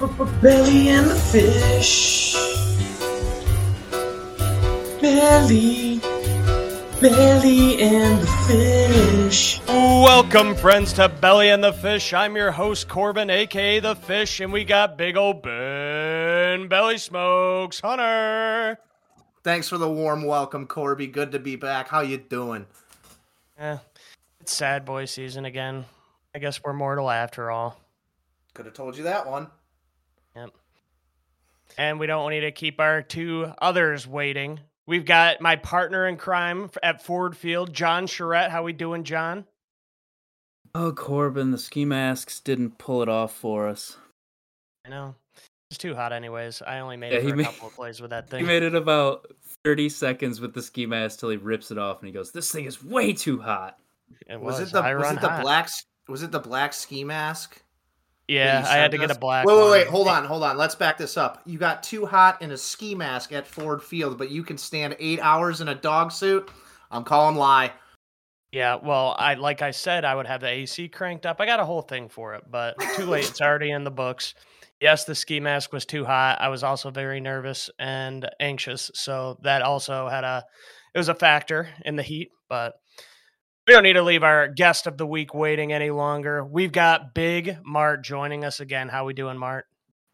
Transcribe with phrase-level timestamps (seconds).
[0.00, 2.32] Belly and the fish.
[4.98, 6.00] Belly.
[7.02, 9.60] Belly and the fish.
[9.68, 12.14] Welcome, friends, to Belly and the Fish.
[12.14, 17.80] I'm your host, Corbin, aka The Fish, and we got big old Ben Belly Smokes
[17.80, 18.78] Hunter.
[19.44, 21.08] Thanks for the warm welcome, Corby.
[21.08, 21.88] Good to be back.
[21.88, 22.64] How you doing?
[23.58, 23.76] Eh,
[24.40, 25.84] it's sad boy season again.
[26.34, 27.78] I guess we're mortal after all.
[28.54, 29.48] Could have told you that one.
[30.36, 30.50] Yep.
[31.78, 34.60] And we don't need to keep our two others waiting.
[34.86, 38.50] We've got my partner in crime at Ford Field, John Charette.
[38.50, 39.44] How we doing, John?
[40.74, 43.96] Oh, Corbin, the ski masks didn't pull it off for us.
[44.86, 45.14] I know.
[45.70, 46.62] It's too hot anyways.
[46.62, 48.42] I only made Yeah, it he for a made- couple of plays with that He
[48.42, 49.26] made it about
[49.64, 52.50] 30 seconds with the ski mask till he rips it off and he goes, This
[52.50, 53.78] thing is way too hot.
[54.28, 54.68] It Was, was.
[54.68, 55.42] it the I was run it the hot.
[55.42, 55.68] black
[56.08, 57.62] was it the black ski mask?
[58.30, 59.86] Yeah, I had sent to get a black Wait, wait, wait.
[59.88, 60.56] Hold on, hold on.
[60.56, 61.42] Let's back this up.
[61.46, 64.94] You got too hot in a ski mask at Ford Field, but you can stand
[65.00, 66.48] eight hours in a dog suit.
[66.92, 67.72] I'm calling lie.
[68.52, 71.40] Yeah, well, I like I said, I would have the AC cranked up.
[71.40, 73.28] I got a whole thing for it, but too late.
[73.28, 74.34] it's already in the books.
[74.80, 76.40] Yes, the ski mask was too hot.
[76.40, 80.44] I was also very nervous and anxious, so that also had a
[80.94, 82.30] it was a factor in the heat.
[82.48, 82.74] But
[83.70, 86.44] we don't need to leave our guest of the week waiting any longer.
[86.44, 88.88] We've got Big Mart joining us again.
[88.88, 89.66] How we doing, Mart?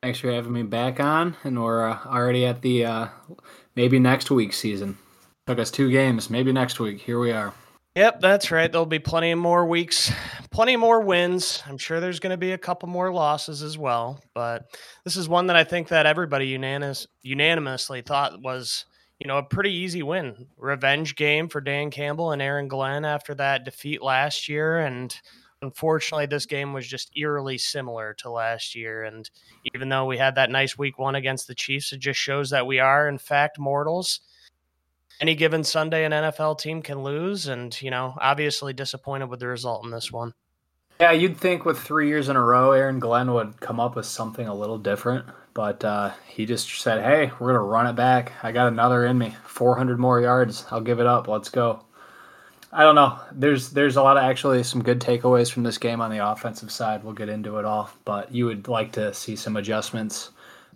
[0.02, 3.08] Thanks for having me back on, and we're uh, already at the uh,
[3.74, 4.98] maybe next week's season.
[5.46, 7.00] Took us two games, maybe next week.
[7.00, 7.54] Here we are.
[7.94, 8.70] Yep, that's right.
[8.70, 10.12] There'll be plenty more weeks,
[10.50, 11.62] plenty more wins.
[11.66, 14.66] I'm sure there's going to be a couple more losses as well, but
[15.04, 18.84] this is one that I think that everybody unanimous, unanimously thought was,
[19.20, 20.46] you know, a pretty easy win.
[20.56, 25.18] Revenge game for Dan Campbell and Aaron Glenn after that defeat last year and
[25.62, 29.30] unfortunately this game was just eerily similar to last year and
[29.74, 32.66] even though we had that nice week 1 against the Chiefs, it just shows that
[32.66, 34.20] we are in fact mortals
[35.20, 39.46] any given Sunday an NFL team can lose, and you know, obviously disappointed with the
[39.46, 40.34] result in this one.
[40.98, 44.06] Yeah, you'd think with three years in a row, Aaron Glenn would come up with
[44.06, 48.32] something a little different, but uh, he just said, "Hey, we're gonna run it back.
[48.42, 49.36] I got another in me.
[49.44, 50.64] 400 more yards.
[50.70, 51.28] I'll give it up.
[51.28, 51.84] Let's go."
[52.72, 53.18] I don't know.
[53.32, 56.70] There's there's a lot of actually some good takeaways from this game on the offensive
[56.70, 57.04] side.
[57.04, 60.30] We'll get into it all, but you would like to see some adjustments,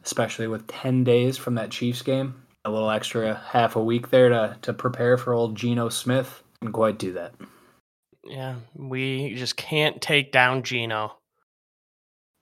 [0.04, 2.42] especially with 10 days from that Chiefs game.
[2.64, 6.42] A little extra half a week there to to prepare for old Geno Smith.
[6.60, 7.34] Didn't quite do that.
[8.30, 11.16] Yeah, we just can't take down Geno.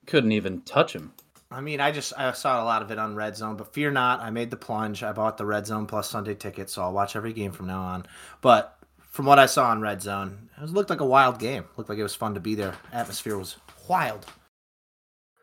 [0.07, 1.13] Couldn't even touch him.
[1.51, 3.91] I mean, I just I saw a lot of it on Red Zone, but fear
[3.91, 5.03] not, I made the plunge.
[5.03, 7.81] I bought the Red Zone Plus Sunday ticket, so I'll watch every game from now
[7.81, 8.05] on.
[8.43, 11.65] But from what I saw on Red Zone, it was, looked like a wild game.
[11.79, 12.75] Looked like it was fun to be there.
[12.93, 13.57] Atmosphere was
[13.89, 14.27] wild.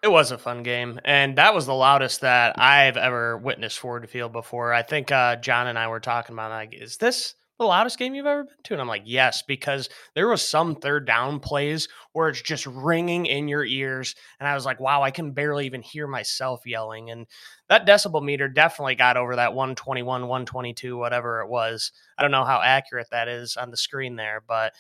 [0.04, 4.08] It was a fun game, and that was the loudest that I've ever witnessed Ford
[4.08, 4.74] Field before.
[4.74, 8.16] I think uh, John and I were talking about like, is this the loudest game
[8.16, 8.74] you've ever been to?
[8.74, 13.26] And I'm like, yes, because there was some third down plays where it's just ringing
[13.26, 17.10] in your ears, and I was like, wow, I can barely even hear myself yelling.
[17.10, 17.28] And
[17.70, 21.92] that decibel meter definitely got over that 121, 122, whatever it was.
[22.18, 24.74] I don't know how accurate that is on the screen there, but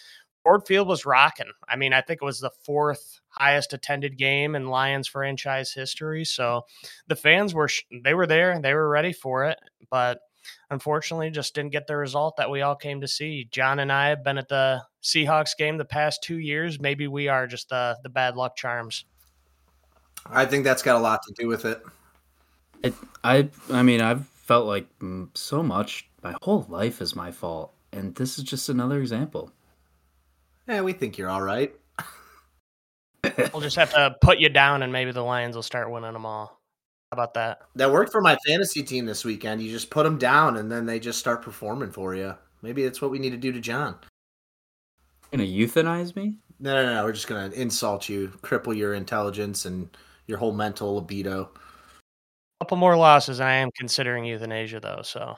[0.45, 1.51] Ford Field was rocking.
[1.67, 6.23] I mean, I think it was the fourth highest attended game in Lions franchise history.
[6.23, 6.61] So
[7.07, 7.67] the fans were
[8.03, 9.57] they were there, they were ready for it,
[9.89, 10.19] but
[10.69, 13.47] unfortunately just didn't get the result that we all came to see.
[13.51, 16.79] John and I have been at the Seahawks game the past 2 years.
[16.79, 19.05] Maybe we are just the the bad luck charms.
[20.25, 21.81] I think that's got a lot to do with it.
[22.83, 24.87] It, I I mean I've felt like
[25.33, 26.09] so much.
[26.23, 29.51] My whole life is my fault, and this is just another example.
[30.67, 31.75] Yeah, we think you're all right.
[33.53, 36.25] We'll just have to put you down and maybe the Lions will start winning them
[36.25, 36.54] all.
[37.15, 37.61] How about that?
[37.75, 39.61] That worked for my fantasy team this weekend.
[39.61, 42.35] You just put them down, and then they just start performing for you.
[42.61, 43.95] Maybe that's what we need to do to John.
[45.31, 46.39] Gonna euthanize me?
[46.59, 47.05] No, no, no.
[47.05, 49.95] We're just gonna insult you, cripple your intelligence and
[50.27, 51.51] your whole mental libido.
[52.59, 55.37] A couple more losses and I am considering euthanasia though, so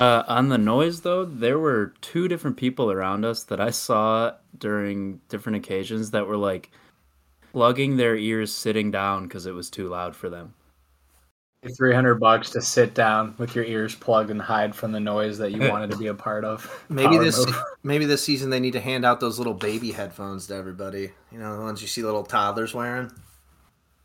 [0.00, 4.32] Uh, on the noise though, there were two different people around us that I saw
[4.58, 6.70] during different occasions that were like
[7.52, 10.54] plugging their ears sitting down because it was too loud for them.
[11.76, 15.36] Three hundred bucks to sit down with your ears plugged and hide from the noise
[15.38, 16.84] that you wanted to be a part of.
[16.88, 17.54] Maybe Power this move.
[17.82, 21.10] maybe this season they need to hand out those little baby headphones to everybody.
[21.30, 23.10] You know, the ones you see little toddlers wearing.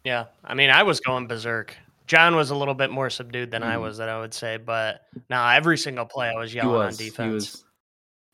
[0.04, 0.26] yeah.
[0.44, 1.76] I mean I was going berserk.
[2.08, 3.82] John was a little bit more subdued than I Mhm.
[3.82, 7.00] was, that I would say, but now every single play I was He yelling was.
[7.00, 7.34] on He defense.
[7.34, 7.64] was.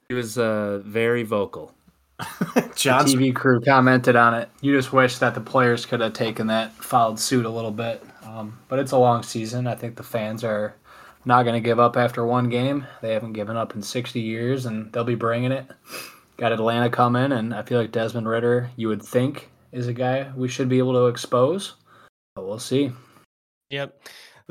[0.09, 1.73] He was uh, very vocal.
[2.75, 4.49] John's TV crew commented on it.
[4.61, 8.03] You just wish that the players could have taken that, followed suit a little bit.
[8.23, 9.67] Um, but it's a long season.
[9.67, 10.75] I think the fans are
[11.25, 12.85] not going to give up after one game.
[13.01, 15.65] They haven't given up in 60 years, and they'll be bringing it.
[16.37, 20.31] Got Atlanta coming, and I feel like Desmond Ridder, you would think, is a guy
[20.35, 21.75] we should be able to expose.
[22.35, 22.91] But we'll see.
[23.69, 24.01] Yep.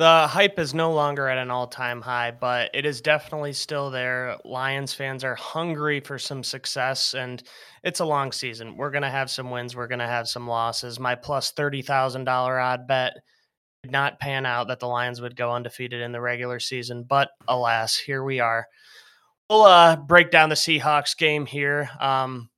[0.00, 3.90] The hype is no longer at an all time high, but it is definitely still
[3.90, 4.38] there.
[4.46, 7.42] Lions fans are hungry for some success, and
[7.84, 8.78] it's a long season.
[8.78, 10.98] We're going to have some wins, we're going to have some losses.
[10.98, 13.12] My plus $30,000 odd bet
[13.82, 17.28] did not pan out that the Lions would go undefeated in the regular season, but
[17.46, 18.66] alas, here we are.
[19.50, 21.90] We'll uh, break down the Seahawks game here.
[22.00, 22.48] Um,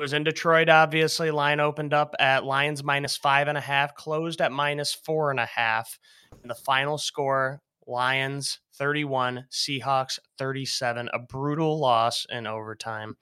[0.00, 1.30] was in Detroit, obviously.
[1.30, 5.38] Line opened up at Lions minus five and a half, closed at minus four and
[5.38, 5.98] a half.
[6.42, 13.16] And the final score Lions 31, Seahawks 37, a brutal loss in overtime.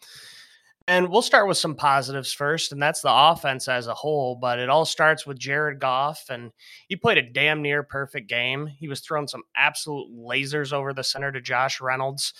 [0.87, 4.37] And we'll start with some positives first, and that's the offense as a whole.
[4.37, 6.53] But it all starts with Jared Goff, and
[6.87, 8.69] he played a damn near perfect game.
[8.69, 12.33] He was throwing some absolute lasers over the center to Josh Reynolds.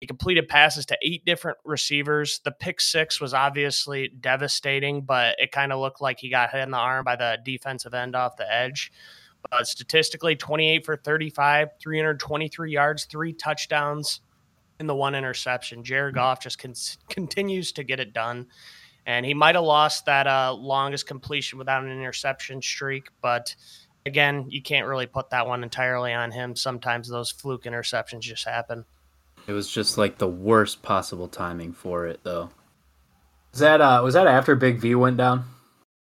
[0.00, 2.40] He completed passes to eight different receivers.
[2.44, 6.62] The pick six was obviously devastating, but it kind of looked like he got hit
[6.62, 8.92] in the arm by the defensive end off the edge.
[9.50, 14.20] But statistically, 28 for 35, 323 yards, three touchdowns,
[14.78, 15.82] and the one interception.
[15.82, 16.20] Jared mm-hmm.
[16.20, 16.74] Goff just con-
[17.08, 18.46] continues to get it done.
[19.06, 23.54] And he might have lost that uh, longest completion without an interception streak, but
[24.04, 26.56] again, you can't really put that one entirely on him.
[26.56, 28.84] Sometimes those fluke interceptions just happen.
[29.46, 32.50] It was just like the worst possible timing for it, though.
[33.52, 35.44] Was that uh, was that after Big V went down?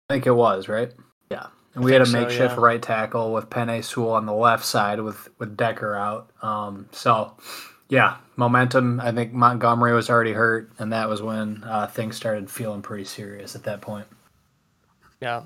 [0.09, 0.93] I think it was, right?
[1.31, 1.49] Yeah.
[1.75, 2.67] And we had a makeshift so, yeah.
[2.67, 6.31] right tackle with Penei Sewell on the left side with with Decker out.
[6.41, 7.37] Um, so
[7.89, 9.01] yeah, momentum.
[9.01, 13.05] I think Montgomery was already hurt, and that was when uh, things started feeling pretty
[13.05, 14.07] serious at that point.
[15.21, 15.43] Yeah,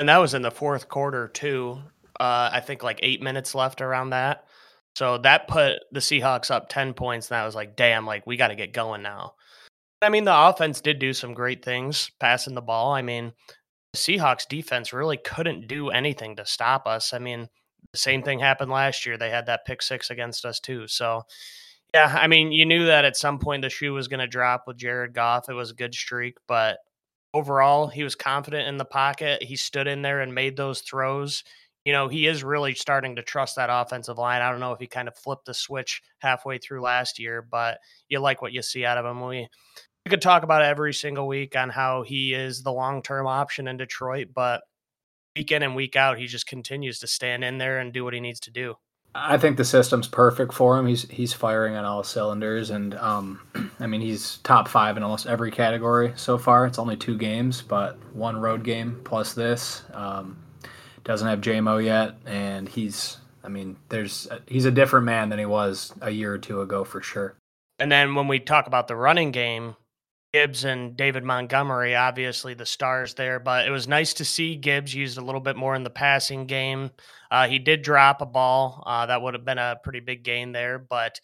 [0.00, 1.78] and that was in the fourth quarter too.
[2.18, 4.46] Uh, I think like eight minutes left around that.
[4.94, 8.06] So that put the Seahawks up ten points, and I was like, "Damn!
[8.06, 9.34] Like we got to get going now."
[10.02, 12.92] I mean, the offense did do some great things passing the ball.
[12.92, 13.32] I mean,
[13.92, 17.14] the Seahawks defense really couldn't do anything to stop us.
[17.14, 17.48] I mean,
[17.92, 19.16] the same thing happened last year.
[19.16, 20.86] They had that pick six against us too.
[20.88, 21.22] So,
[21.94, 24.64] yeah, I mean, you knew that at some point the shoe was going to drop
[24.66, 25.48] with Jared Goff.
[25.48, 26.78] It was a good streak, but
[27.32, 29.42] overall, he was confident in the pocket.
[29.42, 31.44] He stood in there and made those throws.
[31.84, 34.40] You know, he is really starting to trust that offensive line.
[34.40, 37.78] I don't know if he kind of flipped the switch halfway through last year, but
[38.08, 39.20] you like what you see out of him.
[39.20, 39.48] We
[40.04, 43.68] we could talk about every single week on how he is the long term option
[43.68, 44.62] in Detroit, but
[45.36, 48.14] week in and week out, he just continues to stand in there and do what
[48.14, 48.74] he needs to do.
[49.16, 50.86] I think the system's perfect for him.
[50.86, 53.40] He's he's firing on all cylinders, and um,
[53.80, 56.66] I mean he's top five in almost every category so far.
[56.66, 59.82] It's only two games, but one road game plus this.
[59.92, 60.36] Um,
[61.04, 65.46] doesn't have JaMo yet, and he's I mean there's he's a different man than he
[65.46, 67.36] was a year or two ago for sure.
[67.78, 69.76] And then when we talk about the running game,
[70.32, 74.92] Gibbs and David Montgomery, obviously the stars there, but it was nice to see Gibbs
[74.92, 76.90] used a little bit more in the passing game.
[77.30, 78.82] Uh, he did drop a ball.
[78.86, 81.20] Uh, that would have been a pretty big gain there, but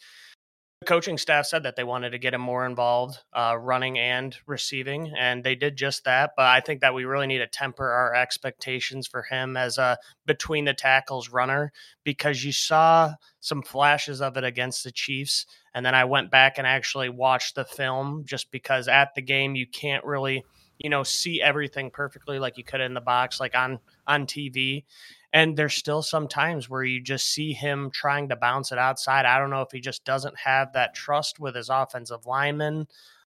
[0.86, 5.12] coaching staff said that they wanted to get him more involved, uh, running and receiving,
[5.18, 6.30] and they did just that.
[6.38, 9.98] But I think that we really need to temper our expectations for him as a
[10.24, 11.70] between the tackles runner
[12.02, 15.44] because you saw some flashes of it against the Chiefs.
[15.74, 19.54] And then I went back and actually watched the film just because at the game
[19.54, 20.44] you can't really,
[20.78, 24.84] you know, see everything perfectly like you could in the box, like on on TV.
[25.32, 29.26] And there's still some times where you just see him trying to bounce it outside.
[29.26, 32.86] I don't know if he just doesn't have that trust with his offensive lineman.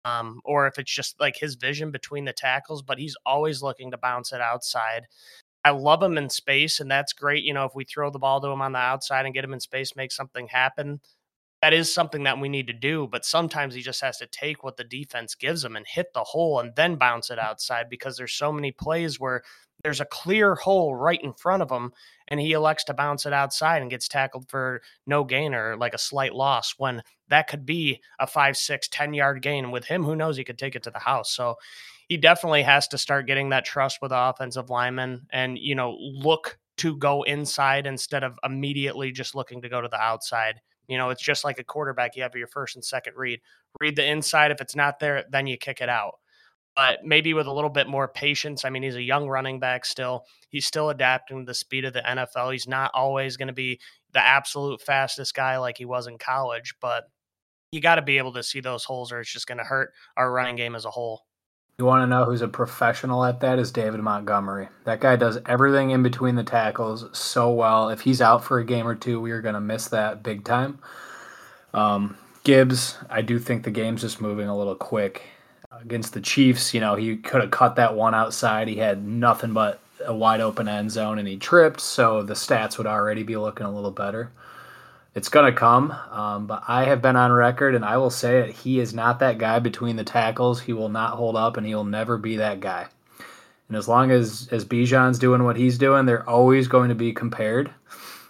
[0.05, 3.91] Um, or if it's just like his vision between the tackles, but he's always looking
[3.91, 5.07] to bounce it outside.
[5.63, 7.43] I love him in space, and that's great.
[7.45, 9.53] You know, if we throw the ball to him on the outside and get him
[9.53, 10.99] in space, make something happen,
[11.61, 13.07] that is something that we need to do.
[13.09, 16.25] But sometimes he just has to take what the defense gives him and hit the
[16.25, 19.43] hole and then bounce it outside because there's so many plays where
[19.83, 21.91] there's a clear hole right in front of him
[22.29, 25.93] and he elects to bounce it outside and gets tackled for no gain or like
[25.93, 30.03] a slight loss when that could be a five six ten yard gain with him.
[30.03, 30.37] Who knows?
[30.37, 31.35] He could take it to the house.
[31.35, 31.55] So
[32.07, 36.57] he definitely has to start getting that trust with offensive lineman and you know look
[36.77, 40.61] to go inside instead of immediately just looking to go to the outside.
[40.87, 42.15] You know it's just like a quarterback.
[42.15, 43.41] You have your first and second read.
[43.81, 44.51] Read the inside.
[44.51, 46.13] If it's not there then you kick it out
[46.75, 48.65] but maybe with a little bit more patience.
[48.65, 50.25] I mean, he's a young running back still.
[50.49, 52.51] He's still adapting to the speed of the NFL.
[52.51, 53.79] He's not always going to be
[54.13, 57.05] the absolute fastest guy like he was in college, but
[57.71, 59.91] you got to be able to see those holes, or it's just going to hurt
[60.15, 61.23] our running game as a whole.
[61.79, 63.57] You want to know who's a professional at that?
[63.57, 64.69] Is David Montgomery.
[64.83, 67.89] That guy does everything in between the tackles so well.
[67.89, 70.43] If he's out for a game or two, we are going to miss that big
[70.43, 70.77] time.
[71.73, 75.23] Um, Gibbs, I do think the game's just moving a little quick.
[75.81, 78.67] Against the Chiefs, you know, he could have cut that one outside.
[78.67, 82.77] He had nothing but a wide open end zone and he tripped, so the stats
[82.77, 84.31] would already be looking a little better
[85.15, 85.91] it's going to come.
[86.11, 89.19] Um, but I have been on record, and I will say it: he is not
[89.19, 90.61] that guy between the tackles.
[90.61, 92.87] He will not hold up, and he will never be that guy.
[93.67, 97.13] And as long as as Bijan's doing what he's doing, they're always going to be
[97.13, 97.71] compared.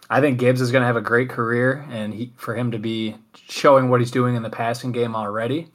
[0.09, 2.79] I think Gibbs is going to have a great career, and he, for him to
[2.79, 3.15] be
[3.47, 5.69] showing what he's doing in the passing game already,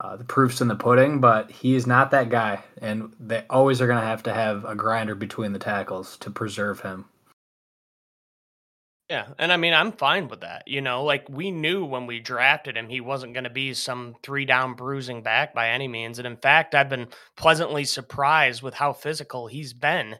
[0.00, 1.20] uh, the proof's in the pudding.
[1.20, 4.64] But he is not that guy, and they always are going to have to have
[4.64, 7.06] a grinder between the tackles to preserve him.
[9.08, 10.64] Yeah, and I mean, I'm fine with that.
[10.66, 14.16] You know, like we knew when we drafted him, he wasn't going to be some
[14.24, 16.18] three down bruising back by any means.
[16.18, 20.16] And in fact, I've been pleasantly surprised with how physical he's been.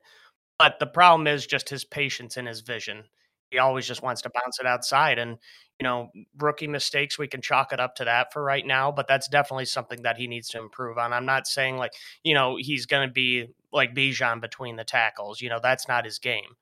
[0.58, 3.02] But the problem is just his patience and his vision.
[3.50, 5.18] He always just wants to bounce it outside.
[5.18, 5.38] And,
[5.80, 8.90] you know, rookie mistakes, we can chalk it up to that for right now.
[8.90, 11.12] But that's definitely something that he needs to improve on.
[11.12, 11.92] I'm not saying like,
[12.24, 15.40] you know, he's going to be like Bijan between the tackles.
[15.40, 16.56] You know, that's not his game.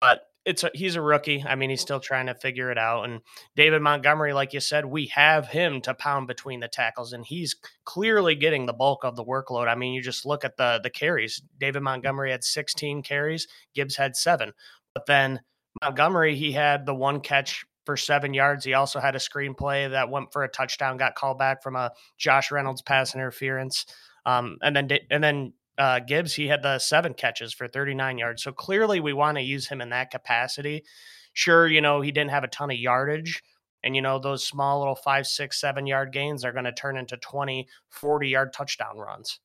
[0.00, 1.44] But it's a, he's a rookie.
[1.46, 3.04] I mean, he's still trying to figure it out.
[3.04, 3.20] And
[3.54, 7.56] David Montgomery, like you said, we have him to pound between the tackles, and he's
[7.84, 9.68] clearly getting the bulk of the workload.
[9.68, 11.42] I mean, you just look at the the carries.
[11.58, 14.52] David Montgomery had 16 carries, Gibbs had seven,
[14.94, 15.40] but then
[15.80, 18.64] Montgomery he had the one catch for seven yards.
[18.64, 21.92] He also had a screenplay that went for a touchdown, got called back from a
[22.18, 23.86] Josh Reynolds pass interference.
[24.24, 28.42] Um, and then and then uh, Gibbs, he had the seven catches for 39 yards.
[28.42, 30.84] So clearly, we want to use him in that capacity.
[31.32, 33.42] Sure, you know, he didn't have a ton of yardage.
[33.82, 36.96] And, you know, those small little five, six, seven yard gains are going to turn
[36.96, 39.40] into 20, 40 yard touchdown runs.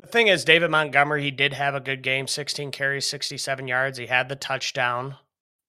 [0.00, 3.98] The thing is, David Montgomery, he did have a good game 16 carries, 67 yards.
[3.98, 5.16] He had the touchdown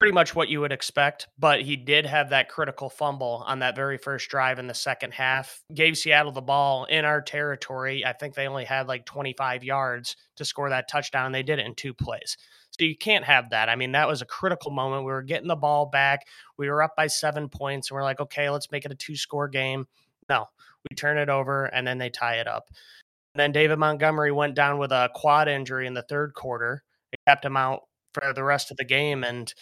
[0.04, 3.74] pretty much what you would expect, but he did have that critical fumble on that
[3.74, 5.62] very first drive in the second half.
[5.72, 8.04] Gave Seattle the ball in our territory.
[8.04, 11.32] I think they only had like 25 yards to score that touchdown.
[11.32, 12.36] They did it in two plays.
[12.72, 13.70] So you can't have that.
[13.70, 15.06] I mean, that was a critical moment.
[15.06, 16.26] We were getting the ball back.
[16.58, 19.16] We were up by seven points, and we're like, okay, let's make it a two
[19.16, 19.86] score game.
[20.28, 20.44] No,
[20.90, 22.68] we turn it over, and then they tie it up.
[23.34, 26.82] And then David Montgomery went down with a quad injury in the third quarter.
[27.10, 29.24] It kept him out for the rest of the game.
[29.24, 29.52] And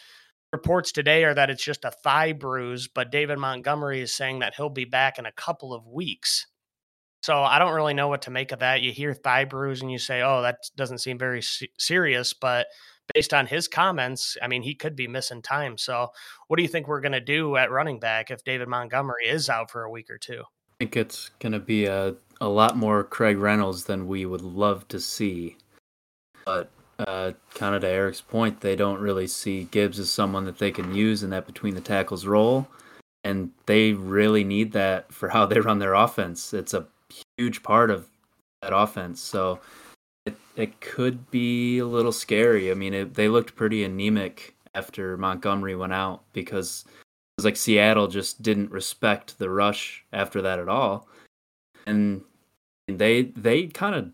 [0.52, 4.54] reports today are that it's just a thigh bruise, but David Montgomery is saying that
[4.54, 6.46] he'll be back in a couple of weeks.
[7.22, 8.82] So I don't really know what to make of that.
[8.82, 11.42] You hear thigh bruise and you say, "Oh, that doesn't seem very
[11.78, 12.66] serious," but
[13.14, 15.78] based on his comments, I mean, he could be missing time.
[15.78, 16.08] So,
[16.48, 19.48] what do you think we're going to do at running back if David Montgomery is
[19.48, 20.40] out for a week or two?
[20.40, 24.42] I think it's going to be a a lot more Craig Reynolds than we would
[24.42, 25.56] love to see.
[26.44, 26.72] But
[27.06, 30.70] uh, kind of to Eric's point, they don't really see Gibbs as someone that they
[30.70, 32.66] can use in that between the tackles role,
[33.24, 36.52] and they really need that for how they run their offense.
[36.54, 36.86] It's a
[37.36, 38.08] huge part of
[38.62, 39.60] that offense, so
[40.26, 42.70] it it could be a little scary.
[42.70, 47.56] I mean, it, they looked pretty anemic after Montgomery went out because it was like
[47.56, 51.08] Seattle just didn't respect the rush after that at all,
[51.86, 52.22] and
[52.88, 54.12] they they kind of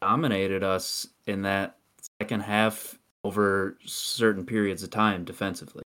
[0.00, 1.75] dominated us in that
[2.20, 5.82] second half over certain periods of time defensively.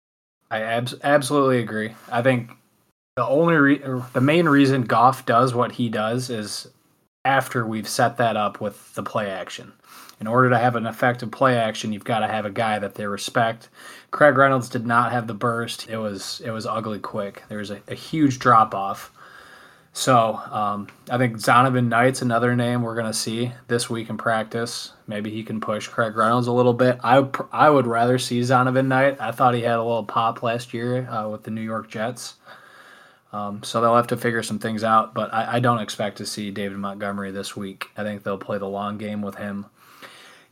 [0.50, 1.94] I abs- absolutely agree.
[2.10, 2.50] I think
[3.16, 6.68] the only re- er, the main reason Goff does what he does is
[7.24, 9.72] after we've set that up with the play action.
[10.20, 12.94] In order to have an effective play action, you've got to have a guy that
[12.94, 13.68] they respect.
[14.10, 15.88] Craig Reynolds did not have the burst.
[15.88, 17.42] It was it was ugly quick.
[17.48, 19.10] There was a, a huge drop off.
[19.96, 24.18] So um, I think Zonovan Knight's another name we're going to see this week in
[24.18, 24.92] practice.
[25.06, 26.98] Maybe he can push Craig Reynolds a little bit.
[27.04, 29.20] I, I would rather see Zonovan Knight.
[29.20, 32.34] I thought he had a little pop last year uh, with the New York Jets.
[33.32, 36.26] Um, so they'll have to figure some things out, but I, I, don't expect to
[36.26, 37.86] see David Montgomery this week.
[37.96, 39.66] I think they'll play the long game with him.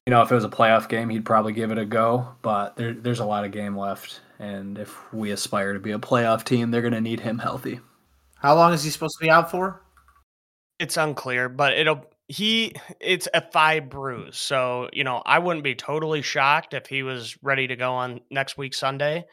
[0.05, 2.77] You know, if it was a playoff game, he'd probably give it a go, but
[2.77, 4.21] there, there's a lot of game left.
[4.41, 7.81] And if we aspire to be a playoff team, they're going to need him healthy.
[8.43, 9.83] How long is he supposed to be out for?
[10.81, 14.37] It's unclear, but it'll he it's a thigh bruise.
[14.37, 18.21] So, you know, I wouldn't be totally shocked if he was ready to go on
[18.31, 19.27] next week Sunday.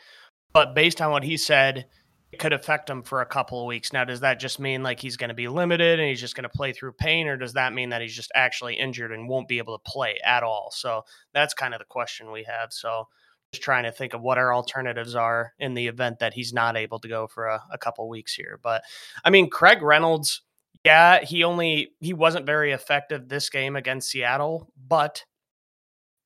[0.53, 1.87] But based on what he said,
[2.31, 3.93] it could affect him for a couple of weeks.
[3.93, 6.43] Now, does that just mean like he's going to be limited and he's just going
[6.43, 9.47] to play through pain, or does that mean that he's just actually injured and won't
[9.47, 10.69] be able to play at all?
[10.71, 12.71] So that's kind of the question we have.
[12.71, 13.07] So
[13.51, 16.77] just trying to think of what our alternatives are in the event that he's not
[16.77, 18.59] able to go for a, a couple weeks here.
[18.61, 18.83] But
[19.23, 20.41] I mean, Craig Reynolds,
[20.85, 25.23] yeah, he only he wasn't very effective this game against Seattle, but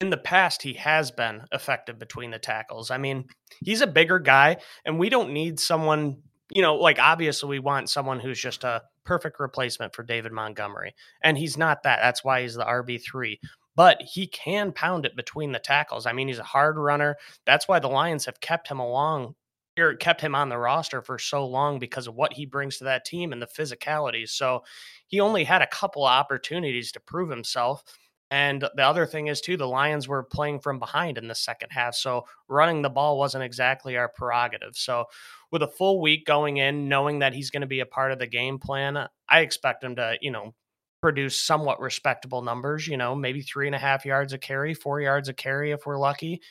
[0.01, 2.92] in the past he has been effective between the tackles.
[2.92, 3.25] I mean,
[3.63, 6.18] he's a bigger guy and we don't need someone,
[6.53, 10.94] you know, like obviously we want someone who's just a perfect replacement for David Montgomery.
[11.24, 12.00] And he's not that.
[12.01, 13.38] That's why he's the RB3
[13.75, 16.06] but he can pound it between the tackles.
[16.06, 17.18] I mean, he's a hard runner.
[17.46, 19.36] That's why the Lions have kept him along
[19.80, 22.84] or kept him on the roster for so long because of what he brings to
[22.84, 24.30] that team and the physicality.
[24.30, 24.63] So
[25.08, 27.84] he only had a couple opportunities to prove himself.
[28.30, 31.70] And the other thing is, too, the Lions were playing from behind in the second
[31.72, 31.94] half.
[31.94, 34.75] So running the ball wasn't exactly our prerogative.
[34.75, 35.06] So,
[35.51, 38.18] with a full week going in, knowing that he's going to be a part of
[38.18, 40.56] the game plan, I expect him to, you know,
[41.03, 45.01] produce somewhat respectable numbers, you know, maybe three and a half yards a carry, four
[45.01, 46.41] yards a carry if we're lucky.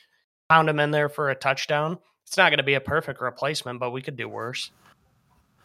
[0.50, 1.97] Pound him in there for a touchdown.
[2.26, 4.71] It's not going to be a perfect replacement, but we could do worse.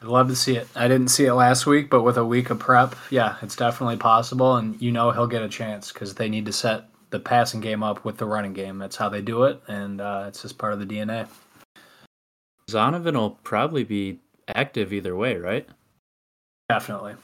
[0.02, 0.70] I'd love to see it.
[0.74, 3.98] I didn't see it last week, but with a week of prep, yeah, it's definitely
[3.98, 4.56] possible.
[4.56, 7.84] And you know he'll get a chance because they need to set the passing game
[7.84, 8.78] up with the running game.
[8.78, 11.28] That's how they do it, and uh, it's just part of the DNA.
[12.72, 15.68] Zonovan will probably be active either way, right?
[16.70, 17.16] Definitely.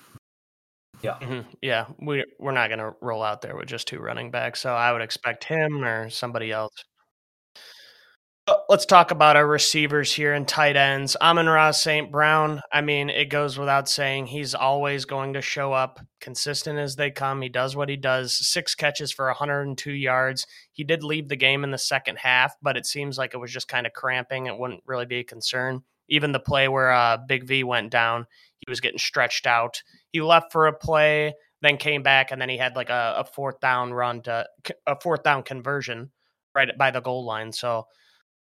[1.04, 1.18] Yeah.
[1.20, 1.50] Mm-hmm.
[1.62, 1.86] Yeah.
[2.00, 4.62] We, we're not going to roll out there with just two running backs.
[4.62, 6.72] So I would expect him or somebody else.
[8.46, 11.16] But let's talk about our receivers here and tight ends.
[11.22, 12.12] Amon-Ra St.
[12.12, 12.60] Brown.
[12.74, 17.10] I mean, it goes without saying he's always going to show up consistent as they
[17.10, 17.42] come.
[17.42, 18.36] He does what he does.
[18.36, 20.46] Six catches for 102 yards.
[20.74, 23.52] He did leave the game in the second half, but it seems like it was
[23.52, 24.48] just kind of cramping.
[24.48, 25.84] It wouldn't really be a concern.
[26.10, 28.26] Even the play where uh, Big V went down,
[28.60, 29.82] he was getting stretched out.
[30.14, 33.26] He left for a play, then came back, and then he had like a, a
[33.26, 34.48] fourth down run to
[34.88, 36.12] a fourth down conversion
[36.56, 37.52] right by the goal line.
[37.52, 37.88] So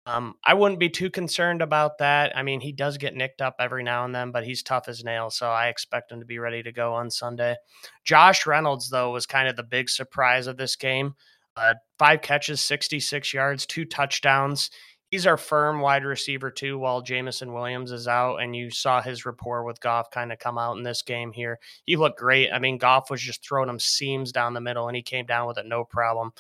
[0.07, 2.35] um, I wouldn't be too concerned about that.
[2.35, 5.05] I mean, he does get nicked up every now and then, but he's tough as
[5.05, 7.57] nails, so I expect him to be ready to go on Sunday.
[8.05, 11.15] Josh Reynolds, though, was kind of the big surprise of this game.
[11.57, 14.71] Uh, five catches, 66 yards, two touchdowns
[15.11, 18.37] he's our firm wide receiver too while Jameson Williams is out.
[18.37, 21.59] And you saw his rapport with Goff kind of come out in this game here.
[21.85, 22.51] He looked great.
[22.53, 25.49] I mean, Goff was just throwing him seams down the middle and he came down
[25.49, 26.33] with it no problem.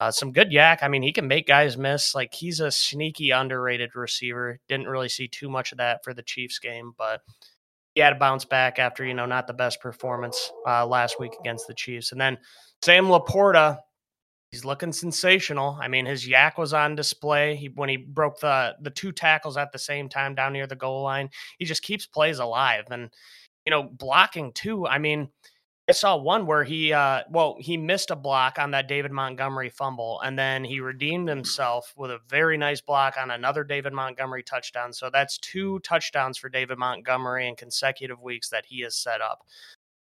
[0.00, 0.78] Uh, some good YAC.
[0.82, 2.14] I mean, he can make guys miss.
[2.14, 4.60] Like he's a sneaky underrated receiver.
[4.68, 7.20] Didn't really see too much of that for the Chiefs game, but
[7.94, 11.32] he had to bounce back after you know not the best performance uh, last week
[11.40, 12.12] against the Chiefs.
[12.12, 12.38] And then
[12.80, 13.80] Sam LaPorta,
[14.50, 15.78] He's looking sensational.
[15.80, 19.56] I mean, his YAC was on display he, when he broke the the two tackles
[19.56, 21.30] at the same time down near the goal line.
[21.58, 23.10] He just keeps plays alive, and
[23.66, 24.86] you know, blocking too.
[24.86, 25.28] I mean,
[25.88, 29.70] I saw one where he, uh, well, he missed a block on that David Montgomery
[29.70, 34.42] fumble, and then he redeemed himself with a very nice block on another David Montgomery
[34.42, 34.92] touchdown.
[34.92, 39.46] So that's two touchdowns for David Montgomery in consecutive weeks that he has set up.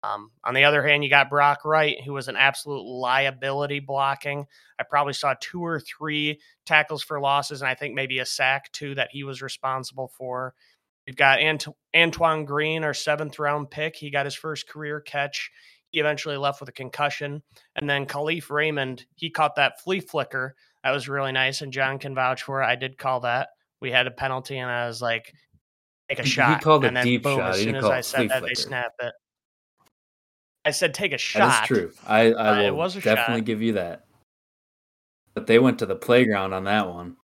[0.04, 4.46] Um, on the other hand, you got Brock Wright, who was an absolute liability blocking.
[4.80, 8.72] I probably saw two or three tackles for losses, and I think maybe a sack
[8.72, 10.54] too that he was responsible for.
[11.08, 13.96] We've got Ant- Antoine Green, our seventh round pick.
[13.96, 15.50] He got his first career catch.
[15.90, 17.42] He eventually left with a concussion.
[17.76, 20.54] And then Kalif Raymond, he caught that flea flicker.
[20.84, 21.62] That was really nice.
[21.62, 22.66] And John can vouch for it.
[22.66, 23.50] I did call that.
[23.82, 25.34] We had a penalty, and I was like,
[26.10, 26.60] take a shot.
[26.60, 27.52] He called and a deep boom, shot.
[27.52, 28.62] As He soon as I said that, they flicker.
[28.62, 29.14] snapped it.
[30.68, 31.40] I said take a shot.
[31.48, 31.92] That is true.
[32.06, 33.46] I, I Uh, will was definitely shot.
[33.46, 34.06] give you that.
[35.34, 37.16] But they went to the playground on that one.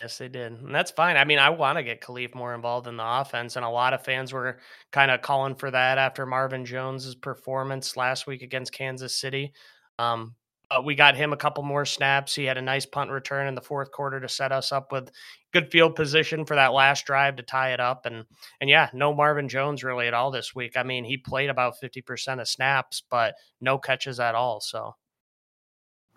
[0.00, 0.52] Yes, they did.
[0.52, 1.16] And that's fine.
[1.16, 3.54] I mean, I want to get Kalif more involved in the offense.
[3.54, 4.58] And a lot of fans were
[4.90, 9.52] kind of calling for that after Marvin Jones's performance last week against Kansas City.
[10.00, 10.34] Um,
[10.72, 12.34] Uh, we got him a couple more snaps.
[12.34, 15.10] He had a nice punt return in the fourth quarter to set us up with
[15.52, 18.06] good field position for that last drive to tie it up.
[18.06, 18.24] And
[18.60, 20.76] and yeah, no Marvin Jones really at all this week.
[20.76, 24.60] I mean, he played about 50% of snaps, but no catches at all.
[24.60, 24.94] So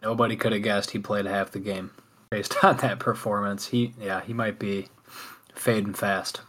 [0.02, 1.92] Nobody could have guessed he played half the game
[2.30, 3.68] based on that performance.
[3.68, 4.88] He, yeah, he might be
[5.54, 6.42] fading fast.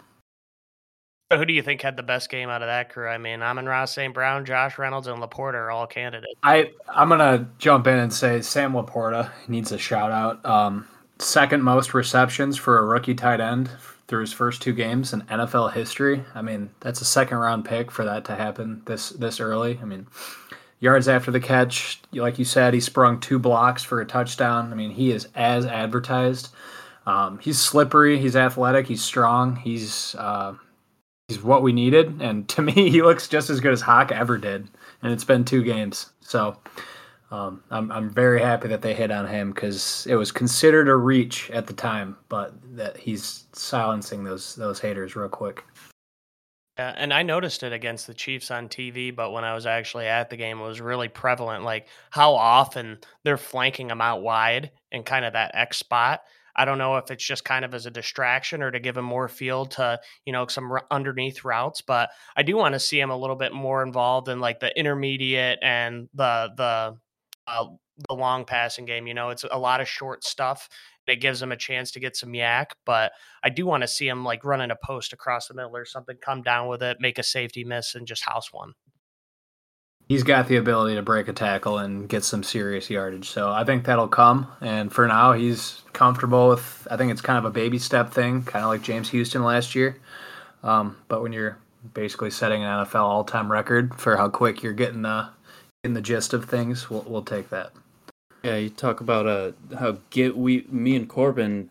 [1.31, 3.09] So who do you think had the best game out of that crew?
[3.09, 4.15] I mean, Amon-Ra St.
[4.15, 6.35] Brown, Josh Reynolds, and Laporta are all candidates.
[6.43, 10.45] I I'm gonna jump in and say Sam Laporta needs a shout out.
[10.47, 10.87] Um,
[11.19, 13.71] second most receptions for a rookie tight end
[14.07, 16.23] through his first two games in NFL history.
[16.35, 19.81] I mean, that's a second round pick for that to happen this this early.
[19.83, 20.07] I mean,
[20.79, 24.71] yards after the catch, like you said, he sprung two blocks for a touchdown.
[24.71, 26.51] I mean, he is as advertised.
[27.05, 28.19] Um, he's slippery.
[28.19, 28.87] He's athletic.
[28.87, 29.57] He's strong.
[29.57, 30.55] He's uh,
[31.29, 32.21] he's what we needed.
[32.21, 34.69] And to me, he looks just as good as Hock ever did.
[35.03, 36.11] And it's been two games.
[36.21, 36.57] So
[37.31, 40.95] Um, I'm I'm very happy that they hit on him because it was considered a
[40.95, 45.65] reach at the time, but that he's silencing those those haters real quick.
[46.79, 50.07] Yeah, and I noticed it against the Chiefs on TV, but when I was actually
[50.07, 51.65] at the game, it was really prevalent.
[51.65, 56.23] Like how often they're flanking him out wide and kind of that X spot.
[56.57, 59.05] I don't know if it's just kind of as a distraction or to give him
[59.05, 62.99] more field to, you know, some r- underneath routes, but I do want to see
[62.99, 66.97] him a little bit more involved in like the intermediate and the the
[67.47, 67.66] uh,
[68.09, 69.07] the long passing game.
[69.07, 70.69] You know, it's a lot of short stuff.
[71.07, 73.12] It gives him a chance to get some YAC, but
[73.45, 76.16] I do want to see him like running a post across the middle or something,
[76.21, 78.73] come down with it, make a safety miss, and just house one.
[80.09, 83.64] He's got the ability to break a tackle and get some serious yardage, so I
[83.64, 84.47] think that'll come.
[84.61, 86.87] And for now, he's comfortable with.
[86.88, 89.75] I think it's kind of a baby step thing, kind of like James Houston last
[89.75, 89.97] year.
[90.62, 91.59] Um, but when you're
[91.92, 95.29] basically setting an NFL all-time record for how quick you're getting the
[95.83, 97.73] in the gist of things, we'll we'll take that.
[98.42, 101.71] Yeah, you talk about uh how get we me and Corbin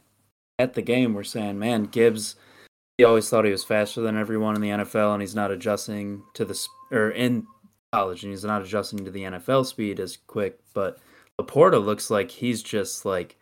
[0.59, 2.35] at the game were saying, man, Gibbs.
[2.97, 6.23] He always thought he was faster than everyone in the NFL, and he's not adjusting
[6.33, 6.57] to the
[6.91, 7.45] or in
[7.91, 10.59] college, and he's not adjusting to the NFL speed as quick.
[10.73, 10.97] But
[11.39, 13.37] Laporta looks like he's just like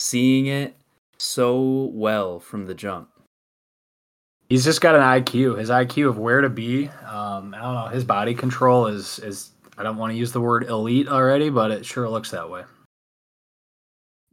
[0.00, 0.76] seeing it
[1.18, 3.10] so well from the jump.
[4.48, 5.58] He's just got an IQ.
[5.58, 6.88] His IQ of where to be.
[6.88, 7.88] Um, I don't know.
[7.92, 9.50] His body control is is.
[9.78, 12.62] I don't want to use the word elite already, but it sure looks that way.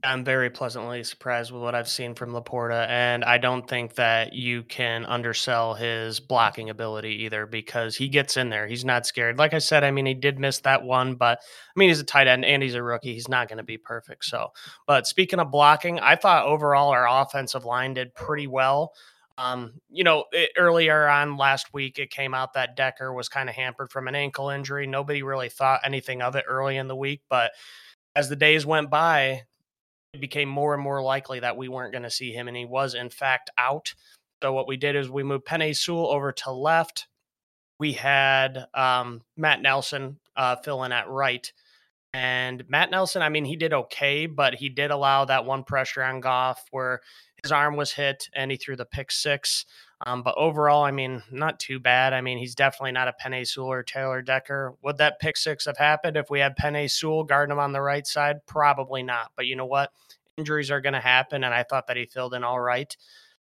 [0.05, 4.33] I'm very pleasantly surprised with what I've seen from Laporta, and I don't think that
[4.33, 8.67] you can undersell his blocking ability either because he gets in there.
[8.67, 9.37] He's not scared.
[9.37, 12.03] Like I said, I mean, he did miss that one, but I mean, he's a
[12.03, 13.13] tight end and he's a rookie.
[13.13, 14.25] He's not going to be perfect.
[14.25, 14.49] So,
[14.85, 18.91] but speaking of blocking, I thought overall our offensive line did pretty well.
[19.37, 23.47] Um, you know, it, earlier on last week, it came out that Decker was kind
[23.47, 24.85] of hampered from an ankle injury.
[24.85, 27.51] Nobody really thought anything of it early in the week, but
[28.15, 29.43] as the days went by,
[30.13, 32.65] it became more and more likely that we weren't going to see him, and he
[32.65, 33.93] was in fact out.
[34.41, 37.07] So what we did is we moved Penei Sewell over to left.
[37.79, 41.51] We had um, Matt Nelson uh, fill in at right.
[42.13, 46.03] And Matt Nelson, I mean, he did okay, but he did allow that one pressure
[46.03, 47.01] on Goff where
[47.41, 49.65] his arm was hit and he threw the pick six.
[50.05, 52.13] Um, but overall, I mean, not too bad.
[52.13, 54.73] I mean, he's definitely not a Penei Sewell or Taylor Decker.
[54.81, 57.81] Would that pick six have happened if we had Penei Sewell guarding him on the
[57.81, 58.45] right side?
[58.45, 59.31] Probably not.
[59.35, 59.91] But you know what?
[60.37, 62.95] Injuries are going to happen, and I thought that he filled in all right.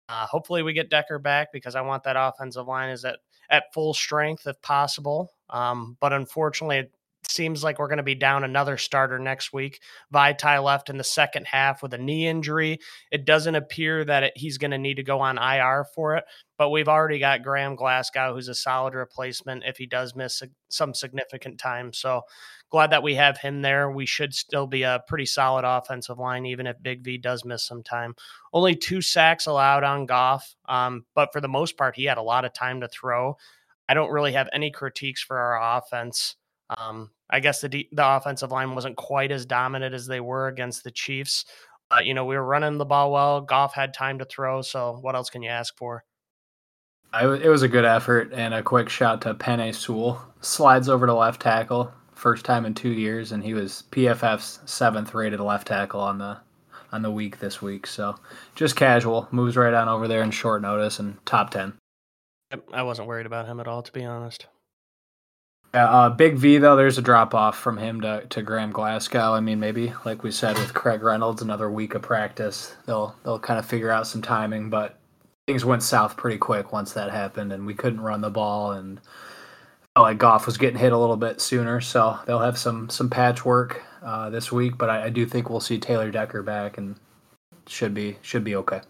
[0.09, 3.19] Uh, hopefully, we get Decker back because I want that offensive line is at
[3.51, 5.31] at full strength if possible.
[5.51, 6.91] Um, but unfortunately,
[7.31, 9.81] seems like we're going to be down another starter next week.
[10.13, 12.79] Vaitai left in the second half with a knee injury.
[13.11, 16.25] It doesn't appear that it, he's going to need to go on IR for it,
[16.59, 20.95] but we've already got Graham Glasgow, who's a solid replacement if he does miss some
[20.95, 21.93] significant time.
[21.93, 22.23] So
[22.71, 23.91] glad that we have him there.
[23.91, 27.65] We should still be a pretty solid offensive line, even if Big V does miss
[27.65, 28.15] some time.
[28.53, 32.23] Only two sacks allowed on Goff, um, but for the most part, he had a
[32.23, 33.37] lot of time to throw.
[33.89, 36.37] I don't really have any critiques for our offense.
[36.71, 40.49] Um, I guess the de- the offensive line wasn't quite as dominant as they were
[40.49, 41.45] against the Chiefs.
[41.91, 43.41] Uh, you know, we were running the ball well.
[43.41, 44.63] Goff had time to throw.
[44.63, 46.05] So what else can you ask for?
[47.13, 50.21] I, it was a good effort and a quick shot to Penei Sewell.
[50.41, 55.15] Slides over to left tackle, first time in two years, and he was PFF's seventh
[55.15, 56.39] rated left tackle on the
[56.91, 57.87] on the week this week.
[57.87, 58.17] So
[58.55, 61.75] just casual, moves right on over there in short notice and top ten.
[62.73, 64.47] I wasn't worried about him at all, to be honest.
[65.75, 69.35] Yeah, uh, Big V though, there's a drop off from him to, to Graham Glasgow.
[69.35, 73.41] I mean, maybe like we said with Craig Reynolds, another week of practice, they'll they'll
[73.41, 74.71] kind of figure out some timing.
[74.71, 74.97] But
[75.49, 79.01] things went south pretty quick once that happened, and we couldn't run the ball, and
[79.97, 81.81] felt like Goff was getting hit a little bit sooner.
[81.81, 85.59] So they'll have some some patchwork uh, this week, but I, I do think we'll
[85.59, 86.95] see Taylor Decker back, and
[87.67, 88.81] should be should be okay.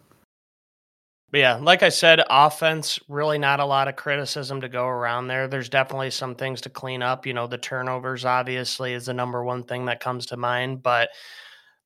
[1.35, 5.27] But yeah, like I said, offense, really not a lot of criticism to go around
[5.27, 5.49] there.
[5.49, 7.27] There's definitely some things to clean up.
[7.27, 11.09] You know, the turnovers obviously is the number one thing that comes to mind, but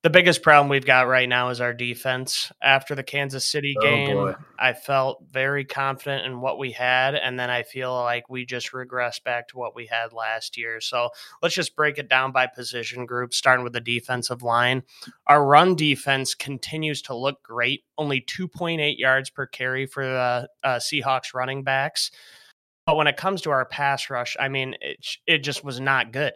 [0.08, 2.50] the biggest problem we've got right now is our defense.
[2.62, 4.34] After the Kansas City Oh, game, boy.
[4.58, 8.72] I felt very confident in what we had, and then I feel like we just
[8.72, 10.80] regressed back to what we had last year.
[10.80, 11.10] So
[11.42, 14.82] let's just break it down by position group, starting with the defensive line.
[15.26, 20.78] Our run defense continues to look great, only 2.8 yards per carry for the uh,
[20.78, 22.10] Seahawks running backs.
[22.86, 26.12] But when it comes to our pass rush, I mean, it, it just was not
[26.12, 26.32] good.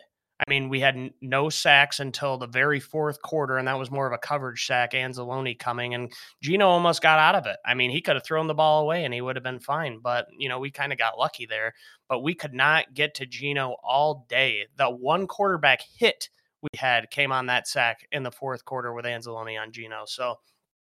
[0.46, 4.06] I mean, we had no sacks until the very fourth quarter, and that was more
[4.06, 4.92] of a coverage sack.
[4.92, 7.58] Anzalone coming, and Geno almost got out of it.
[7.64, 10.00] I mean, he could have thrown the ball away and he would have been fine,
[10.02, 11.74] but you know, we kind of got lucky there.
[12.08, 14.66] But we could not get to Geno all day.
[14.76, 16.28] The one quarterback hit
[16.62, 20.04] we had came on that sack in the fourth quarter with Anzalone on Geno.
[20.06, 20.36] So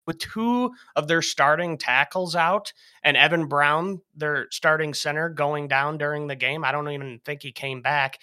[0.05, 5.97] with two of their starting tackles out and Evan Brown, their starting center, going down
[5.97, 8.19] during the game, I don't even think he came back.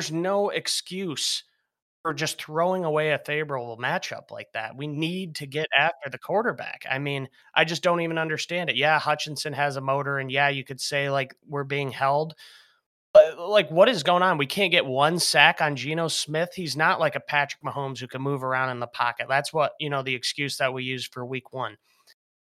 [0.00, 1.44] There's no excuse
[2.00, 4.74] for just throwing away a favorable matchup like that.
[4.74, 6.86] We need to get after the quarterback.
[6.90, 8.76] I mean, I just don't even understand it.
[8.76, 12.34] Yeah, Hutchinson has a motor, and yeah, you could say like we're being held.
[13.12, 14.38] But like, what is going on?
[14.38, 16.54] We can't get one sack on Geno Smith.
[16.54, 19.26] He's not like a Patrick Mahomes who can move around in the pocket.
[19.28, 21.76] That's what you know the excuse that we use for Week One.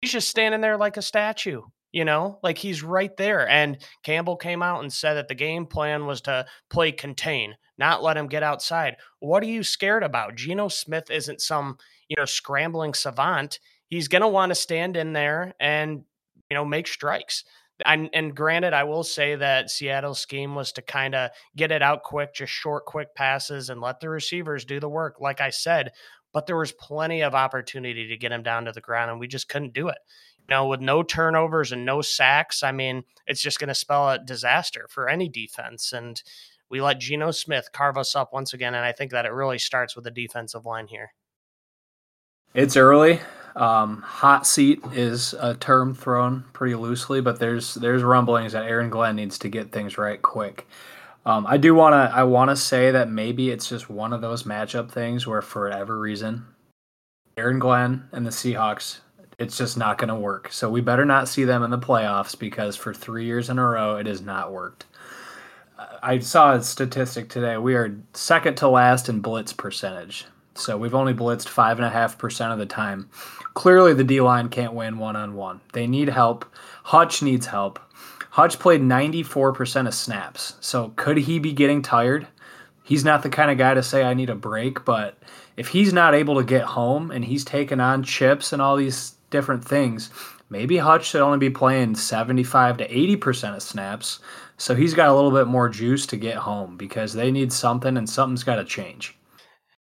[0.00, 1.62] He's just standing there like a statue.
[1.94, 3.48] You know, like he's right there.
[3.48, 8.02] And Campbell came out and said that the game plan was to play contain, not
[8.02, 8.96] let him get outside.
[9.20, 10.34] What are you scared about?
[10.34, 11.78] Geno Smith isn't some,
[12.08, 13.60] you know, scrambling savant.
[13.86, 16.02] He's going to want to stand in there and,
[16.50, 17.44] you know, make strikes.
[17.86, 21.80] And, and granted, I will say that Seattle's scheme was to kind of get it
[21.80, 25.20] out quick, just short, quick passes and let the receivers do the work.
[25.20, 25.92] Like I said,
[26.32, 29.28] but there was plenty of opportunity to get him down to the ground, and we
[29.28, 29.98] just couldn't do it
[30.48, 34.10] you know, with no turnovers and no sacks, I mean, it's just going to spell
[34.10, 35.92] a disaster for any defense.
[35.92, 36.22] And
[36.68, 38.74] we let Geno Smith carve us up once again.
[38.74, 41.12] And I think that it really starts with the defensive line here.
[42.52, 43.20] It's early.
[43.56, 48.90] Um, hot seat is a term thrown pretty loosely, but there's there's rumblings that Aaron
[48.90, 50.66] Glenn needs to get things right quick.
[51.24, 54.20] Um, I do want to I want to say that maybe it's just one of
[54.20, 56.44] those matchup things where for whatever reason,
[57.36, 58.98] Aaron Glenn and the Seahawks
[59.38, 60.52] it's just not going to work.
[60.52, 63.66] So we better not see them in the playoffs because for three years in a
[63.66, 64.86] row, it has not worked.
[66.02, 67.56] I saw a statistic today.
[67.56, 70.26] We are second to last in blitz percentage.
[70.54, 73.10] So we've only blitzed five and a half percent of the time.
[73.54, 75.60] Clearly, the D line can't win one on one.
[75.72, 76.44] They need help.
[76.84, 77.80] Hutch needs help.
[78.30, 80.54] Hutch played 94% of snaps.
[80.60, 82.26] So could he be getting tired?
[82.82, 85.16] He's not the kind of guy to say, I need a break, but
[85.56, 89.14] if he's not able to get home and he's taking on chips and all these
[89.34, 90.10] different things.
[90.48, 94.20] Maybe Hutch should only be playing 75 to 80% of snaps.
[94.58, 97.96] So he's got a little bit more juice to get home because they need something
[97.96, 99.16] and something's got to change.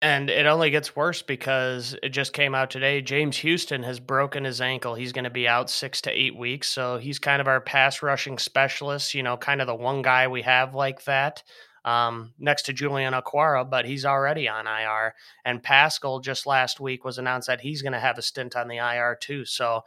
[0.04, 3.02] And it only gets worse because it just came out today.
[3.02, 4.94] James Houston has broken his ankle.
[4.94, 6.68] He's going to be out six to eight weeks.
[6.68, 10.28] So he's kind of our pass rushing specialist, you know, kind of the one guy
[10.28, 11.42] we have like that
[11.86, 15.15] um, next to Julian Okwara, but he's already on IR.
[15.46, 18.67] And Paschal just last week was announced that he's going to have a stint on
[18.67, 19.46] the IR too.
[19.46, 19.84] So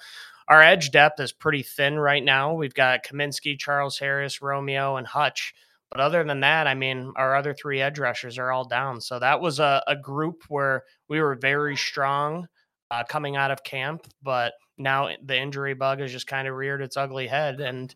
[0.48, 2.54] our edge depth is pretty thin right now.
[2.54, 5.54] We've got Cominsky, Charles Harris, Romeo, and Hutch.
[5.90, 9.00] But other than that, I mean, our other three edge rushers are all down.
[9.00, 12.48] So that was a, a group where we were very strong
[12.90, 16.82] uh, coming out of camp, but now the injury bug has just kind of reared
[16.82, 17.60] its ugly head.
[17.60, 17.94] And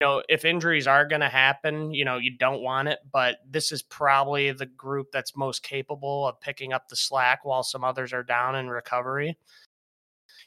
[0.00, 3.36] you know, if injuries are going to happen, you know, you don't want it, but
[3.48, 7.84] this is probably the group that's most capable of picking up the slack while some
[7.84, 9.36] others are down in recovery.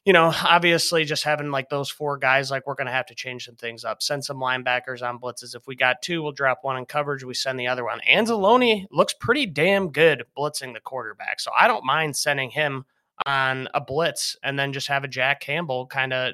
[0.06, 3.16] You know, obviously, just having like those four guys, like we're going to have to
[3.16, 4.02] change some things up.
[4.02, 5.56] Send some linebackers on blitzes.
[5.56, 7.24] If we got two, we'll drop one in coverage.
[7.24, 8.02] We send the other one.
[8.10, 11.40] Anzalone looks pretty damn good blitzing the quarterback.
[11.40, 12.86] So I don't mind sending him
[13.26, 16.34] on a blitz and then just have a Jack Campbell kind of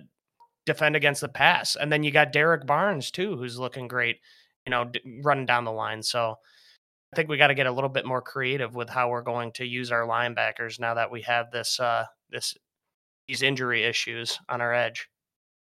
[0.66, 1.76] defend against the pass.
[1.76, 4.18] And then you got Derrick Barnes too, who's looking great,
[4.66, 6.04] you know, d- running down the line.
[6.04, 6.36] So
[7.12, 9.52] I think we got to get a little bit more creative with how we're going
[9.54, 12.56] to use our linebackers now that we have this uh this
[13.28, 15.08] these injury issues on our edge.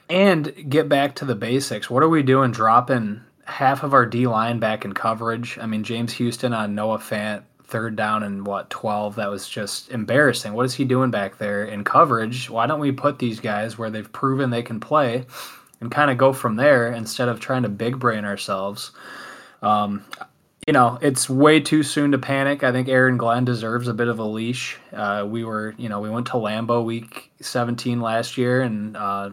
[0.08, 1.88] And get back to the basics.
[1.88, 5.58] What are we doing dropping half of our D line back in coverage?
[5.58, 9.90] I mean, James Houston on Noah Fant third down and what 12 that was just
[9.90, 10.52] embarrassing.
[10.52, 12.50] What is he doing back there in coverage?
[12.50, 15.26] Why don't we put these guys where they've proven they can play
[15.80, 18.92] and kind of go from there instead of trying to big brain ourselves?
[19.62, 20.04] Um,
[20.66, 22.62] you know it's way too soon to panic.
[22.62, 24.78] I think aaron glenn deserves a bit of a leash.
[24.92, 29.30] Uh, we were you know we went to lambeau week 17 last year and uh,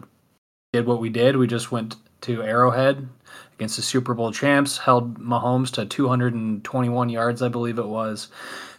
[0.72, 1.36] did what we did.
[1.36, 3.08] We just went to arrowhead
[3.54, 8.28] against the Super Bowl champs, held Mahomes to 221 yards, I believe it was.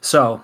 [0.01, 0.41] So,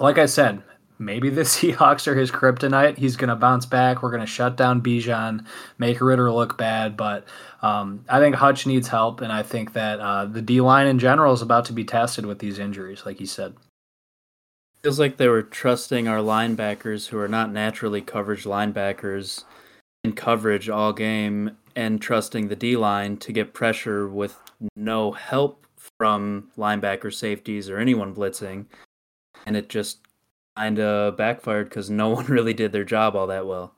[0.00, 0.62] like I said,
[0.98, 2.98] maybe the Seahawks are his kryptonite.
[2.98, 4.02] He's going to bounce back.
[4.02, 5.46] We're going to shut down Bijan,
[5.78, 6.96] make Ridder look bad.
[6.96, 7.26] But
[7.62, 10.98] um, I think Hutch needs help, and I think that uh, the D line in
[10.98, 13.54] general is about to be tested with these injuries, like he said.
[14.82, 19.42] Feels like they were trusting our linebackers, who are not naturally coverage linebackers,
[20.04, 24.36] in coverage all game, and trusting the D line to get pressure with
[24.74, 25.64] no help
[25.96, 28.66] from linebacker safeties or anyone blitzing.
[29.46, 30.00] And it just
[30.56, 33.74] kind of backfired because no one really did their job all that well.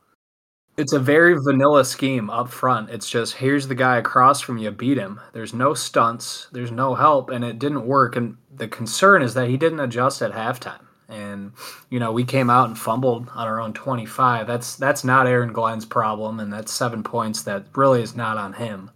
[0.78, 2.88] It's a very vanilla scheme up front.
[2.88, 5.20] It's just here's the guy across from you, beat him.
[5.34, 8.16] There's no stunts, there's no help, and it didn't work.
[8.16, 10.86] And the concern is that he didn't adjust at halftime.
[11.10, 11.52] And
[11.90, 14.46] you know, we came out and fumbled on our own 25.
[14.46, 18.52] That's that's not Aaron Glenn's problem, and that's seven points that really is not on
[18.54, 18.90] him.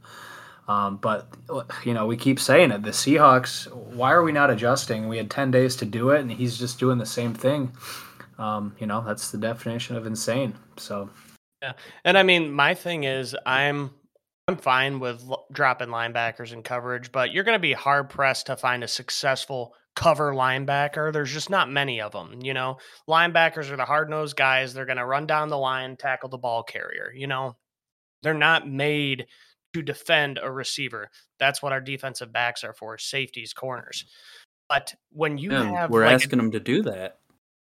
[0.67, 1.29] Um, but
[1.85, 2.83] you know, we keep saying it.
[2.83, 3.73] The Seahawks.
[3.75, 5.09] Why are we not adjusting?
[5.09, 7.73] We had 10 days to do it, and he's just doing the same thing.
[8.39, 10.55] Um, you know, that's the definition of insane.
[10.77, 11.11] So
[11.63, 11.73] yeah,
[12.05, 13.91] and I mean, my thing is, I'm
[14.49, 18.57] I'm fine with dropping linebackers in coverage, but you're going to be hard pressed to
[18.57, 21.13] find a successful cover linebacker.
[21.13, 22.41] There's just not many of them.
[22.43, 22.79] You know,
[23.09, 24.75] linebackers are the hard nosed guys.
[24.75, 27.13] They're going to run down the line, tackle the ball carrier.
[27.15, 27.57] You know,
[28.23, 29.27] they're not made
[29.75, 31.11] to defend a receiver.
[31.39, 34.05] That's what our defensive backs are for safeties, corners.
[34.69, 37.19] But when you Yeah, have we're like, asking them to do that.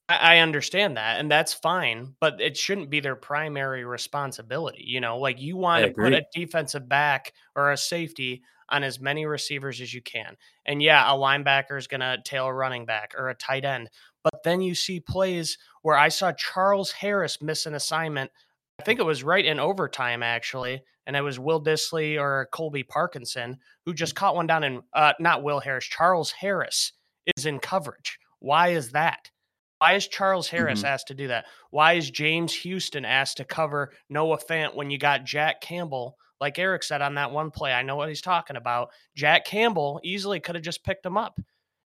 [0.09, 4.83] I I understand that, and that's fine, but it shouldn't be their primary responsibility.
[4.87, 8.99] You know, like you want to put a defensive back or a safety on as
[8.99, 10.35] many receivers as you can.
[10.65, 13.89] And yeah, a linebacker is going to tail a running back or a tight end.
[14.23, 18.31] But then you see plays where I saw Charles Harris miss an assignment.
[18.79, 20.83] I think it was right in overtime, actually.
[21.05, 25.13] And it was Will Dissly or Colby Parkinson who just caught one down in, uh,
[25.19, 26.91] not Will Harris, Charles Harris
[27.37, 28.19] is in coverage.
[28.39, 29.31] Why is that?
[29.79, 30.87] Why is Charles Harris Mhm.
[30.87, 31.45] asked to do that?
[31.69, 36.17] Why is James Houston asked to cover Noah Fant when you got Jack Campbell?
[36.39, 38.89] Like Eric said on that one play, I know what he's talking about.
[39.15, 41.39] Jack Campbell easily could have just picked him up.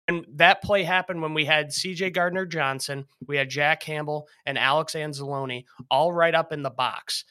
[0.09, 4.59] And that play happened when we had CJ Gardner Johnson, we had Jack Campbell, and
[4.59, 7.25] Alex Anzalone all right up in the box.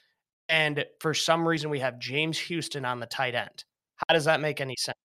[0.48, 3.66] And for some reason, we have James Houston on the tight end.
[3.96, 4.96] How does that make any sense?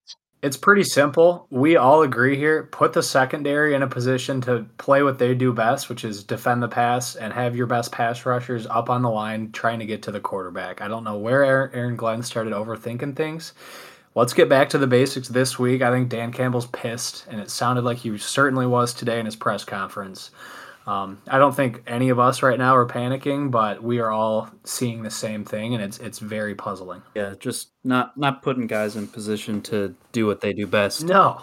[0.45, 1.47] It's pretty simple.
[1.49, 2.65] We all agree here.
[2.65, 6.63] Put the secondary in a position to play what they do best, which is defend
[6.63, 10.03] the pass and have your best pass rushers up on the line trying to get
[10.03, 10.83] to the quarterback.
[10.83, 13.55] I don't know where Aaron Glenn started overthinking things.
[14.15, 15.81] Let's get back to the basics this week.
[15.81, 19.37] I think Dan Campbell's pissed, and it sounded like he certainly was today in his
[19.37, 20.31] press conference.
[20.87, 24.51] Um, I don't think any of us right now are panicking, but we are all
[24.64, 27.03] seeing the same thing, and it's it's very puzzling.
[27.14, 31.05] Yeah, just not not putting guys in position to do what they do best.
[31.05, 31.40] No,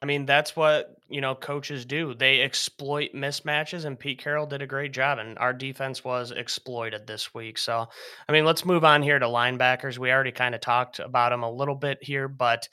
[0.00, 2.14] I mean, that's what, you know, coaches do.
[2.14, 7.06] They exploit mismatches, and Pete Carroll did a great job, and our defense was exploited
[7.06, 7.58] this week.
[7.58, 7.88] So,
[8.28, 9.98] I mean, let's move on here to linebackers.
[9.98, 12.68] We already kind of talked about them a little bit here, but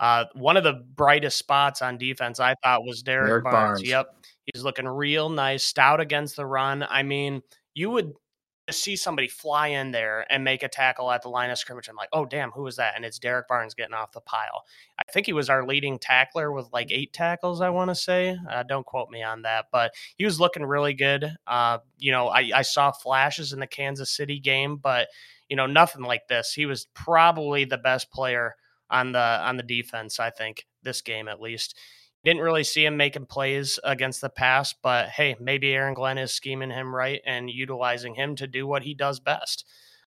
[0.00, 3.54] uh, one of the brightest spots on defense I thought was Derrick, Derrick Barnes.
[3.54, 3.88] Barnes.
[3.88, 4.06] Yep.
[4.52, 6.84] He's looking real nice, stout against the run.
[6.88, 7.42] I mean,
[7.74, 8.12] you would
[8.70, 11.88] see somebody fly in there and make a tackle at the line of scrimmage.
[11.88, 12.94] I'm like, oh, damn, who was that?
[12.96, 14.64] And it's Derrick Barnes getting off the pile.
[14.98, 18.36] I think he was our leading tackler with like eight tackles, I want to say.
[18.50, 21.30] Uh, don't quote me on that, but he was looking really good.
[21.46, 25.08] Uh, you know, I, I saw flashes in the Kansas City game, but,
[25.48, 26.52] you know, nothing like this.
[26.52, 28.56] He was probably the best player
[28.90, 31.78] on the on the defense, I think, this game at least.
[32.26, 36.32] Didn't really see him making plays against the pass, but hey, maybe Aaron Glenn is
[36.34, 39.64] scheming him right and utilizing him to do what he does best.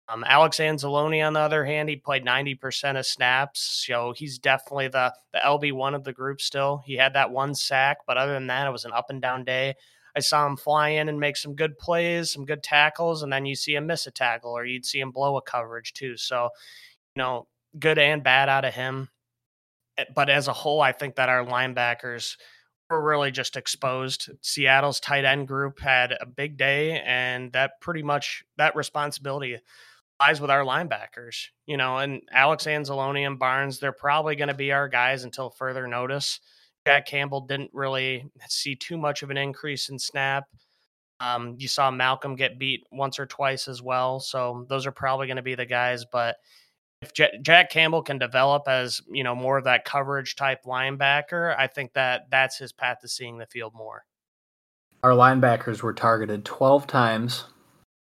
[0.08, 4.86] Um, Alex Anzalone, on the other hand, he played 90% of snaps, so he's definitely
[4.86, 6.80] the, the LB1 of the group still.
[6.86, 9.42] He had that one sack, but other than that, it was an up and down
[9.42, 9.74] day.
[10.14, 13.46] I saw him fly in and make some good plays, some good tackles, and then
[13.46, 16.16] you see him miss a tackle or you'd see him blow a coverage too.
[16.16, 16.50] So,
[17.16, 17.48] you know,
[17.80, 19.08] good and bad out of him.
[19.98, 22.36] Eh, But as a whole, I think that our linebackers
[22.90, 24.30] were really just exposed.
[24.42, 29.58] Seattle's tight end group had a big day, and that pretty much that responsibility
[30.20, 31.46] lies with our linebackers.
[31.66, 35.50] You know, and Alex Anzalone and Barnes, they're probably going to be our guys until
[35.50, 36.40] further notice.
[36.86, 40.44] Jack Campbell didn't really see too much of an increase in snap.
[41.18, 45.26] Um, you saw Malcolm get beat once or twice as well, so those are probably
[45.26, 46.04] going to be the guys.
[46.04, 46.36] But
[47.02, 51.54] if J- Jack Campbell can develop as you know more of that coverage type linebacker,
[51.56, 54.04] I think that that's his path to seeing the field more.
[55.02, 57.44] Our linebackers were targeted 12 times.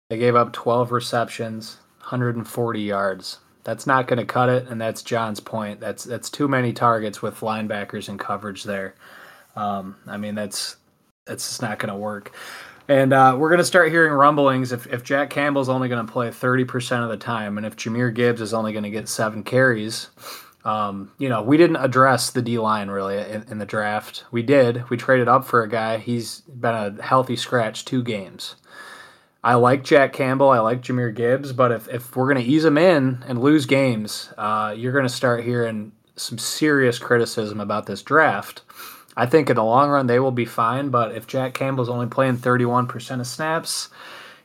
[0.09, 3.39] They gave up 12 receptions, 140 yards.
[3.63, 5.79] That's not going to cut it, and that's John's point.
[5.79, 8.95] That's that's too many targets with linebackers in coverage there.
[9.55, 10.77] Um, I mean, that's
[11.25, 12.35] that's just not going to work.
[12.91, 16.11] And uh, we're going to start hearing rumblings if, if Jack Campbell's only going to
[16.11, 19.45] play 30% of the time, and if Jahmyr Gibbs is only going to get seven
[19.45, 20.09] carries.
[20.65, 24.25] Um, you know, we didn't address the D line really in, in the draft.
[24.29, 24.89] We did.
[24.89, 25.99] We traded up for a guy.
[25.99, 28.55] He's been a healthy scratch two games.
[29.41, 30.49] I like Jack Campbell.
[30.49, 31.53] I like Jahmyr Gibbs.
[31.53, 35.07] But if, if we're going to ease him in and lose games, uh, you're going
[35.07, 38.63] to start hearing some serious criticism about this draft.
[39.15, 40.89] I think in the long run they will be fine.
[40.89, 43.89] But if Jack Campbell's only playing 31% of snaps,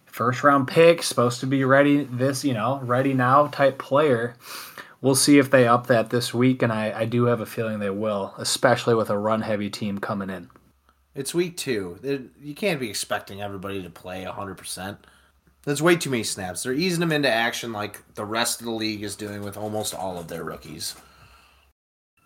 [0.07, 4.35] first round pick, supposed to be ready this, you know, ready now type player.
[5.03, 7.79] We'll see if they up that this week, and I, I do have a feeling
[7.79, 10.49] they will, especially with a run heavy team coming in.
[11.15, 11.99] It's week two.
[12.03, 14.97] It, you can't be expecting everybody to play 100%.
[15.65, 16.63] That's way too many snaps.
[16.63, 19.95] They're easing them into action like the rest of the league is doing with almost
[19.95, 20.95] all of their rookies.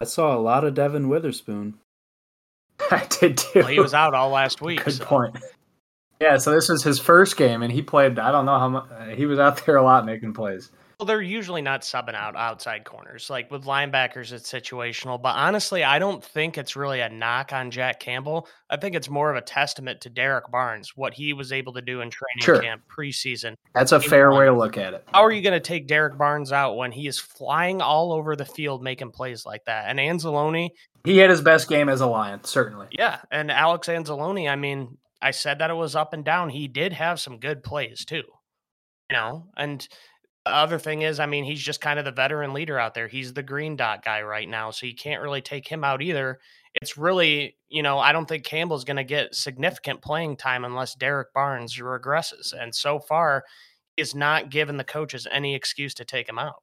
[0.01, 1.80] I saw a lot of Devon Witherspoon.
[2.91, 3.61] I did too.
[3.61, 4.85] Well, he was out all last week.
[4.85, 5.37] Good so- point.
[6.21, 8.19] Yeah, so this was his first game, and he played.
[8.19, 8.85] I don't know how much.
[8.91, 10.71] Uh, he was out there a lot making plays.
[10.99, 13.31] Well, they're usually not subbing out outside corners.
[13.31, 15.19] Like with linebackers, it's situational.
[15.23, 18.47] But honestly, I don't think it's really a knock on Jack Campbell.
[18.69, 21.81] I think it's more of a testament to Derrick Barnes, what he was able to
[21.81, 22.61] do in training Sure.
[22.61, 23.55] camp preseason.
[23.75, 24.41] That's a Game fair one.
[24.41, 25.03] way to look at it.
[25.15, 28.37] How are you going to take Derrick Barnes out when he is flying all over
[28.37, 29.87] the field making plays like that?
[29.89, 30.69] And Anzalone,
[31.05, 32.89] He had his best game as a Lion, certainly.
[32.91, 36.51] yeah, and Alex Anzalone, I mean, I said that it was up and down.
[36.51, 38.23] He did have some good plays too.
[39.11, 39.87] You know, and
[40.45, 43.09] the other thing is, I mean, he's just kind of the veteran leader out there.
[43.09, 46.39] He's the green dot guy right now, so you can't really take him out either.
[46.81, 50.95] It's really, you know, I don't think Campbell's going to get significant playing time unless
[50.95, 52.53] Derrick Barnes regresses.
[52.57, 53.43] And so far,
[54.01, 56.63] has not given the coaches any excuse to take him out.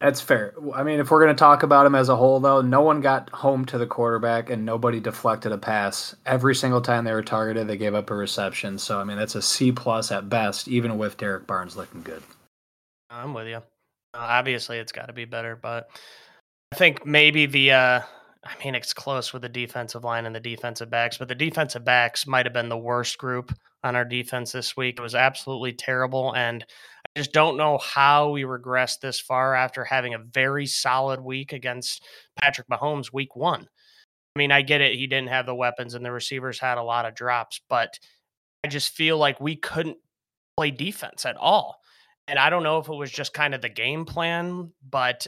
[0.00, 0.54] That's fair.
[0.74, 3.00] I mean, if we're going to talk about him as a whole, though, no one
[3.00, 6.14] got home to the quarterback and nobody deflected a pass.
[6.26, 8.78] Every single time they were targeted, they gave up a reception.
[8.78, 12.22] So, I mean, that's a C plus at best, even with Derrick Barnes looking good.
[13.08, 13.62] I'm with you.
[14.12, 15.88] Obviously, it's got to be better, but
[16.72, 17.72] I think maybe the.
[17.72, 18.00] uh
[18.46, 21.82] I mean, it's close with the defensive line and the defensive backs, but the defensive
[21.82, 23.54] backs might have been the worst group
[23.84, 24.98] on our defense this week.
[24.98, 26.64] It was absolutely terrible, and
[27.04, 31.52] I just don't know how we regressed this far after having a very solid week
[31.52, 32.02] against
[32.40, 33.68] Patrick Mahomes week one.
[34.34, 36.82] I mean, I get it; he didn't have the weapons, and the receivers had a
[36.82, 37.98] lot of drops, but
[38.64, 39.98] I just feel like we couldn't
[40.56, 41.80] play defense at all.
[42.26, 45.26] And I don't know if it was just kind of the game plan, but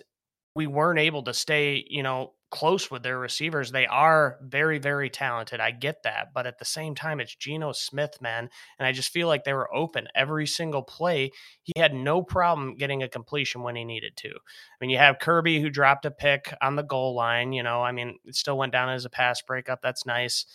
[0.54, 3.70] we weren't able to stay, you know, close with their receivers.
[3.70, 5.60] They are very, very talented.
[5.60, 6.28] I get that.
[6.32, 8.48] But at the same time, it's Geno Smith, man.
[8.78, 11.32] And I just feel like they were open every single play.
[11.64, 14.28] He had no problem getting a completion when he needed to.
[14.30, 17.52] I mean, you have Kerby who dropped a pick on the goal line.
[17.52, 19.82] You know, I mean, it still went down as a pass breakup.
[19.82, 20.46] That's nice.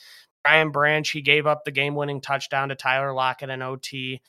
[0.43, 4.21] Brian Branch, he gave up the game winning touchdown to Tyler Lockett in OT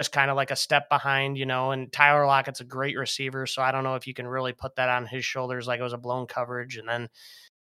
[0.00, 1.72] just kind of like a step behind, you know.
[1.72, 4.76] And Tyler Lockett's a great receiver, so I don't know if you can really put
[4.76, 6.78] that on his shoulders like it was a blown coverage.
[6.78, 7.08] And then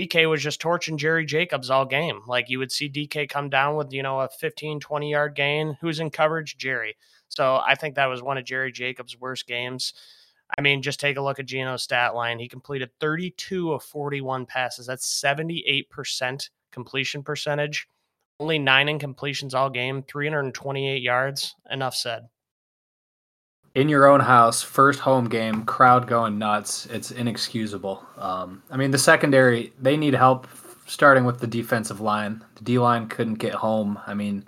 [0.00, 2.22] DK was just torching Jerry Jacobs all game.
[2.26, 5.78] Like you would see DK come down with, you know, a 15, 20 yard gain.
[5.80, 6.56] Who's in coverage?
[6.58, 6.96] Jerry.
[7.28, 9.94] So I think that was one of Jerry Jacobs' worst games.
[10.58, 12.40] I mean, just take a look at Geno's stat line.
[12.40, 14.86] He completed 32 of 41 passes.
[14.86, 17.88] That's 78% completion percentage.
[18.38, 21.54] Only nine incompletions all game, 328 yards.
[21.70, 22.28] Enough said.
[23.74, 26.86] In your own house, first home game, crowd going nuts.
[26.86, 28.04] It's inexcusable.
[28.16, 30.48] Um, I mean, the secondary, they need help
[30.86, 32.42] starting with the defensive line.
[32.56, 33.98] The D line couldn't get home.
[34.06, 34.44] I mean,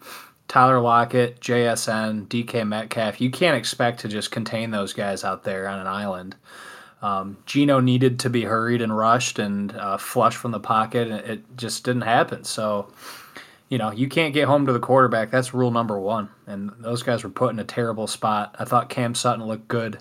[0.49, 5.69] Tyler Lockett, JSN, DK Metcalf, you can't expect to just contain those guys out there
[5.69, 6.37] on an island.
[7.03, 11.21] Um, Geno needed to be hurried and rushed and uh, flush from the pocket, and
[11.21, 12.45] it just didn't happen.
[12.45, 12.91] So,
[13.69, 15.31] you know, you can't get home to the quarterback.
[15.31, 16.31] That's rule number one.
[16.47, 18.57] And those guys were put in a terrible spot.
[18.59, 19.99] I thought Cam Sutton looked good.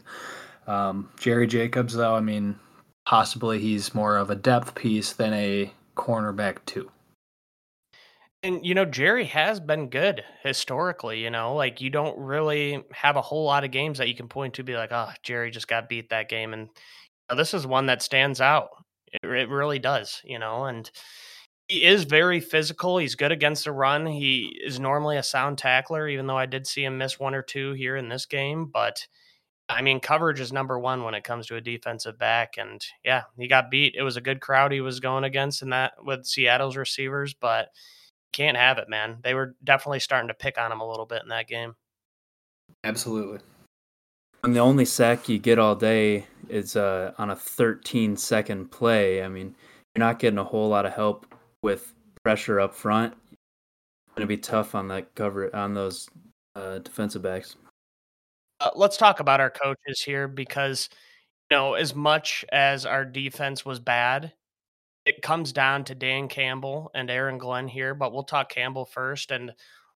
[0.67, 2.57] Um, Jerry Jacobs, though, I mean,
[3.05, 6.91] possibly he's more of a depth piece than a cornerback, too.
[8.43, 11.23] And you know, Jerry has been good historically.
[11.23, 14.27] You know, like you don't really have a whole lot of games that you can
[14.27, 17.53] point to, be like, oh, Jerry just got beat that game, and you know, this
[17.53, 18.69] is one that stands out.
[19.11, 20.21] It, it really does.
[20.23, 20.89] You know, and
[21.67, 22.97] he is very physical.
[22.97, 24.05] He's good against the run.
[24.05, 27.41] He is normally a sound tackler, even though I did see him miss one or
[27.41, 28.69] two here in this game.
[28.71, 29.05] But
[29.69, 32.53] I mean, coverage is number one when it comes to a defensive back.
[32.57, 33.95] And yeah, he got beat.
[33.97, 37.67] It was a good crowd he was going against in that with Seattle's receivers, but
[38.31, 39.17] can't have it, man.
[39.21, 41.75] They were definitely starting to pick on him a little bit in that game.
[42.85, 43.39] Absolutely.
[44.43, 49.21] And the only sack you get all day is uh, on a 13 second play.
[49.21, 49.53] I mean,
[49.95, 51.25] you're not getting a whole lot of help
[51.67, 51.93] with
[52.23, 53.13] pressure up front.
[54.15, 56.07] Going to be tough on that cover on those
[56.55, 57.57] uh, defensive backs.
[58.61, 60.87] Uh, let's talk about our coaches here because,
[61.51, 64.31] you know, as much as our defense was bad,
[65.05, 69.31] it comes down to Dan Campbell and Aaron Glenn here, but we'll talk Campbell first.
[69.31, 69.51] And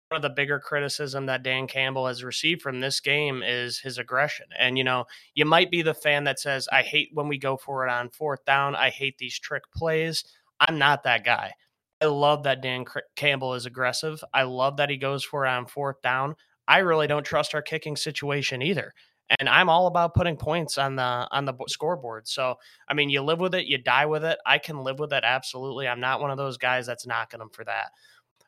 [0.09, 3.99] one of the bigger criticism that Dan Campbell has received from this game is his
[3.99, 4.47] aggression.
[4.59, 5.05] And, you know,
[5.35, 8.09] you might be the fan that says, I hate when we go for it on
[8.09, 8.75] fourth down.
[8.75, 10.25] I hate these trick plays.
[10.61, 11.53] I'm not that guy.
[12.01, 12.85] I love that Dan
[13.17, 14.23] Campbell is aggressive.
[14.33, 16.37] I love that he goes for it on fourth down.
[16.67, 18.93] I really don't trust our kicking situation either.
[19.41, 22.29] And I'm all about putting points on the on the scoreboard.
[22.29, 22.57] So
[22.89, 24.39] I mean, you live with it, you die with it.
[24.47, 25.87] I can live with it absolutely.
[25.89, 27.89] I'm not one of those guys that's knocking them for that.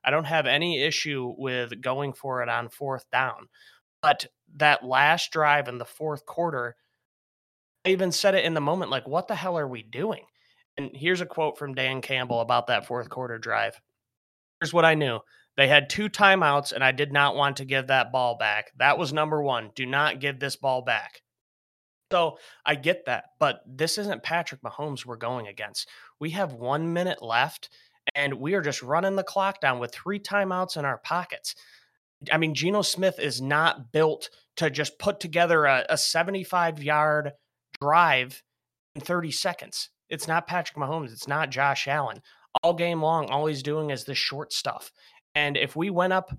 [0.05, 3.49] I don't have any issue with going for it on fourth down.
[4.03, 6.77] But that last drive in the fourth quarter,
[7.85, 10.25] I even said it in the moment like, what the hell are we doing?
[10.81, 13.79] And here's a quote from Dan Campbell about that fourth quarter drive.
[14.61, 15.21] Here's what I knew
[15.57, 18.73] they had two timeouts, and I did not want to give that ball back.
[18.79, 19.73] That was number one.
[19.75, 21.21] Do not give this ball back.
[22.11, 25.87] So I get that, but this isn't Patrick Mahomes we're going against.
[26.19, 27.69] We have one minute left,
[28.15, 31.55] and we are just running the clock down with three timeouts in our pockets.
[32.33, 37.33] I mean, Geno Smith is not built to just put together a, a 75 yard
[37.81, 38.43] drive
[38.95, 39.91] in 30 seconds.
[40.11, 41.13] It's not Patrick Mahomes.
[41.13, 42.21] It's not Josh Allen.
[42.63, 44.91] All game long, all he's doing is the short stuff.
[45.35, 46.31] And if we went up,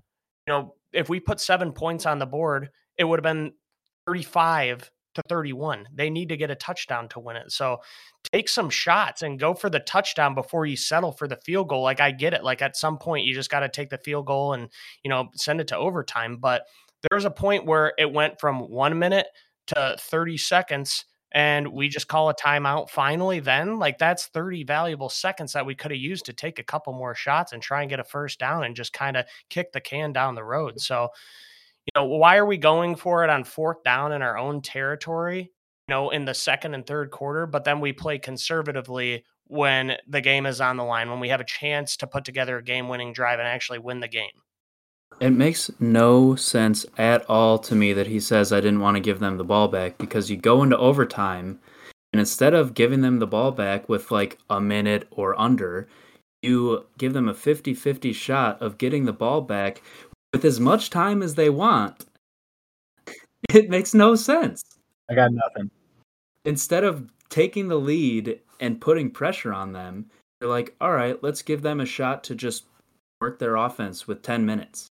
[0.46, 2.68] you know, if we put seven points on the board,
[2.98, 3.52] it would have been
[4.06, 5.88] 35 to 31.
[5.94, 7.50] They need to get a touchdown to win it.
[7.50, 7.78] So
[8.32, 11.82] take some shots and go for the touchdown before you settle for the field goal.
[11.82, 12.44] Like I get it.
[12.44, 14.68] Like at some point you just got to take the field goal and,
[15.02, 16.36] you know, send it to overtime.
[16.36, 16.62] But
[17.10, 19.26] there's a point where it went from one minute
[19.68, 25.08] to 30 seconds and we just call a timeout finally then like that's 30 valuable
[25.08, 27.90] seconds that we could have used to take a couple more shots and try and
[27.90, 30.80] get a first down and just kind of kick the can down the road.
[30.80, 31.08] So
[31.86, 35.40] you know why are we going for it on fourth down in our own territory
[35.40, 40.20] you know in the second and third quarter but then we play conservatively when the
[40.20, 42.88] game is on the line when we have a chance to put together a game
[42.88, 44.30] winning drive and actually win the game
[45.22, 49.00] it makes no sense at all to me that he says I didn't want to
[49.00, 51.60] give them the ball back because you go into overtime
[52.12, 55.86] and instead of giving them the ball back with like a minute or under,
[56.42, 59.80] you give them a 50 50 shot of getting the ball back
[60.32, 62.04] with as much time as they want.
[63.52, 64.62] It makes no sense.
[65.10, 65.70] I got nothing.
[66.44, 70.06] Instead of taking the lead and putting pressure on them,
[70.40, 72.64] you're like, all right, let's give them a shot to just
[73.20, 74.91] work their offense with 10 minutes.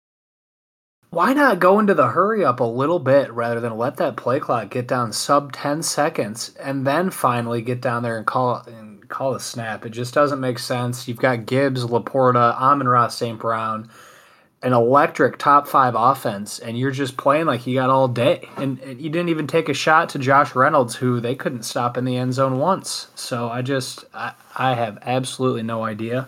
[1.10, 4.42] Why not go into the hurry up a little bit rather than let that play
[4.42, 9.08] clock get down sub 10 seconds and then finally get down there and call and
[9.08, 9.86] call a snap?
[9.86, 11.08] It just doesn't make sense.
[11.08, 13.40] You've got Gibbs, LaPorta, Amon-Ra St.
[13.40, 13.90] Brown,
[14.62, 18.50] an electric top five offense, and you're just playing like you got all day.
[18.58, 21.96] And, and you didn't even take a shot to Josh Reynolds, who they couldn't stop
[21.96, 23.08] in the end zone once.
[23.16, 26.28] So I just, I, I have absolutely no idea.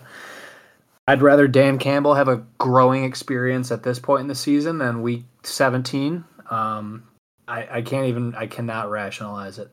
[1.06, 5.02] I'd rather Dan Campbell have a growing experience at this point in the season than
[5.02, 6.24] week 17.
[6.50, 7.08] Um,
[7.48, 9.70] I, I can't even, I cannot rationalize it.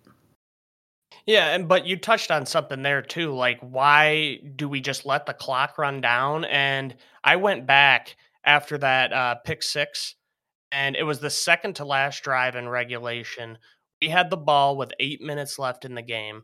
[1.26, 3.34] Yeah, and but you touched on something there too.
[3.34, 6.46] Like, why do we just let the clock run down?
[6.46, 8.16] And I went back
[8.46, 10.16] after that uh, pick six,
[10.72, 13.58] and it was the second to last drive in regulation.
[14.02, 16.44] We had the ball with eight minutes left in the game.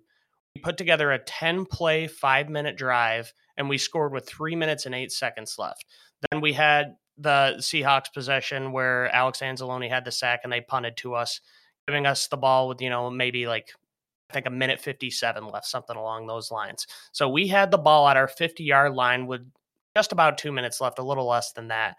[0.56, 4.86] We put together a 10 play, five minute drive and we scored with three minutes
[4.86, 5.86] and eight seconds left.
[6.30, 10.97] Then we had the Seahawks possession where Alex Anzalone had the sack and they punted
[10.97, 11.41] to us,
[11.88, 13.70] giving us the ball with, you know, maybe like
[14.30, 16.88] I think a minute 57 left, something along those lines.
[17.12, 19.41] So we had the ball at our 50 yard line with
[19.95, 21.97] just about two minutes left, a little less than that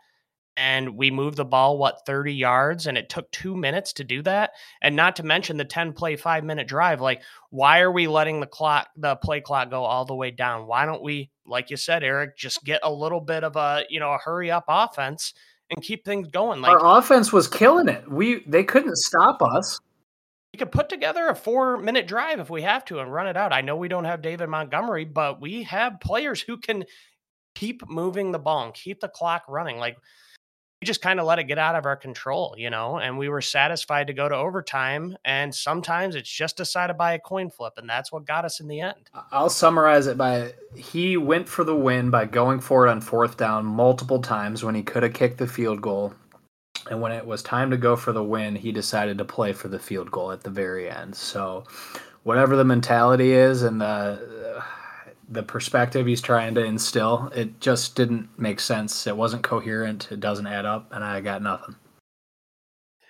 [0.56, 4.22] and we moved the ball what 30 yards and it took 2 minutes to do
[4.22, 4.52] that
[4.82, 8.40] and not to mention the 10 play 5 minute drive like why are we letting
[8.40, 11.76] the clock the play clock go all the way down why don't we like you
[11.76, 15.34] said Eric just get a little bit of a you know a hurry up offense
[15.70, 19.80] and keep things going like our offense was killing it we they couldn't stop us
[20.54, 23.36] we could put together a four minute drive if we have to and run it
[23.36, 23.52] out.
[23.52, 26.84] I know we don't have David Montgomery, but we have players who can
[27.56, 29.78] keep moving the ball and keep the clock running.
[29.78, 29.96] Like
[30.84, 33.40] just kind of let it get out of our control, you know, and we were
[33.40, 35.16] satisfied to go to overtime.
[35.24, 38.68] And sometimes it's just decided by a coin flip, and that's what got us in
[38.68, 39.10] the end.
[39.32, 43.36] I'll summarize it by he went for the win by going for it on fourth
[43.36, 46.14] down multiple times when he could have kicked the field goal.
[46.90, 49.68] And when it was time to go for the win, he decided to play for
[49.68, 51.16] the field goal at the very end.
[51.16, 51.64] So,
[52.24, 54.33] whatever the mentality is and the
[55.28, 57.30] the perspective he's trying to instill.
[57.34, 59.06] It just didn't make sense.
[59.06, 60.10] It wasn't coherent.
[60.10, 61.76] It doesn't add up, and I got nothing.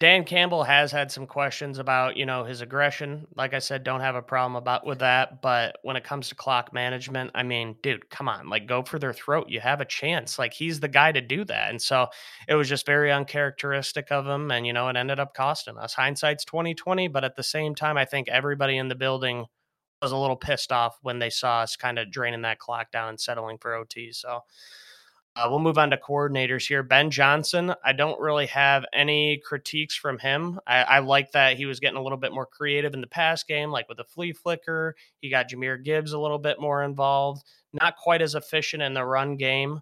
[0.01, 3.27] Dan Campbell has had some questions about, you know, his aggression.
[3.37, 6.35] Like I said, don't have a problem about with that, but when it comes to
[6.35, 9.47] clock management, I mean, dude, come on, like go for their throat.
[9.49, 10.39] You have a chance.
[10.39, 11.71] Like he's the guy to do that.
[11.71, 12.09] And so
[12.49, 15.95] it was just very uncharacteristic of him and you know, it ended up costing us.
[15.95, 19.47] Hindsight's 2020, but at the same time, I think everybody in the building
[20.05, 23.09] was a little pissed off when they saw us kind of draining that clock down
[23.09, 24.13] and settling for OT.
[24.13, 24.41] So
[25.37, 26.85] Uh, we'll move on to coordinators here.
[26.85, 30.61] Ben Johnson, I don't really have any critiques from him.
[30.65, 33.43] I, I, like that he was getting a little bit more creative in the pass
[33.43, 34.95] game, like with the flea flicker.
[35.21, 37.43] He got Jahmyr Gibbs a little bit more involved,
[37.73, 39.81] not quite as efficient in the run game.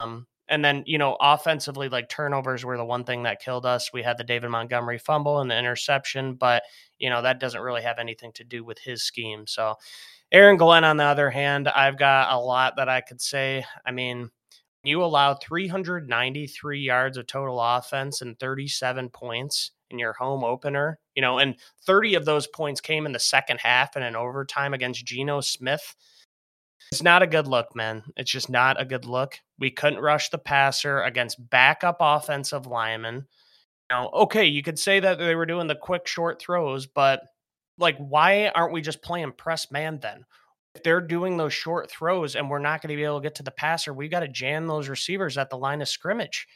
[0.00, 3.92] Um, and then, you know, offensively, like turnovers were the one thing that killed us.
[3.92, 6.64] We had the David Montgomery fumble and the interception, but,
[6.98, 9.46] you know, that doesn't really have anything to do with his scheme.
[9.46, 9.76] So,
[10.32, 13.64] Aaron Glenn, on the other hand, I've got a lot that I could say.
[13.86, 14.30] I mean,
[14.82, 21.22] you allowed 393 yards of total offense and 37 points in your home opener, you
[21.22, 25.04] know, and 30 of those points came in the second half and in overtime against
[25.04, 25.94] Geno Smith.
[26.92, 28.02] It's not a good look, man.
[28.16, 29.38] It's just not a good look.
[29.58, 33.26] We couldn't rush the passer against backup offensive linemen.
[33.90, 37.22] Now, okay, you could say that they were doing the quick short throws, but
[37.78, 40.24] like, why aren't we just playing press man then?
[40.74, 43.34] if they're doing those short throws and we're not going to be able to get
[43.36, 46.46] to the passer, we've got to jam those receivers at the line of scrimmage.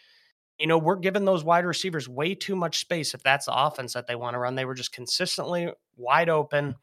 [0.58, 3.92] You know, we're giving those wide receivers way too much space if that's the offense
[3.94, 4.54] that they want to run.
[4.54, 6.76] They were just consistently wide open.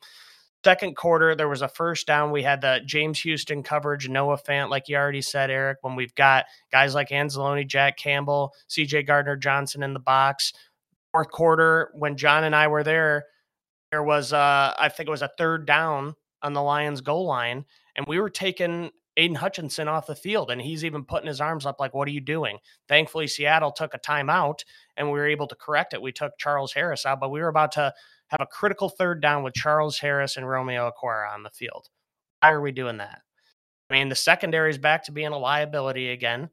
[0.64, 2.32] Second quarter, there was a first down.
[2.32, 6.14] We had the James Houston coverage, Noah Fant, like you already said, Eric, when we've
[6.14, 10.53] got guys like Anzalone, Jack Campbell, CJ Gardner Johnson in the box.
[11.12, 13.26] Fourth quarter, when John and I were there,
[13.89, 17.66] there was, uh, I think it was a third down on the Lions goal line,
[17.95, 21.66] and we were taking Aidan Hutchinson off the field, and he's even putting his arms
[21.66, 24.59] up like, "What are you doing?" Thankfully, Seattle took a timeout,
[24.95, 26.01] and we were able to correct it.
[26.01, 27.93] We took Charles Harris out, but we were about to
[28.32, 31.89] have a critical third down with Charles Harris and Romeo Okwara on the field.
[32.41, 33.21] Why are we doing that?
[33.89, 36.49] I mean, the secondary is back to being a liability again.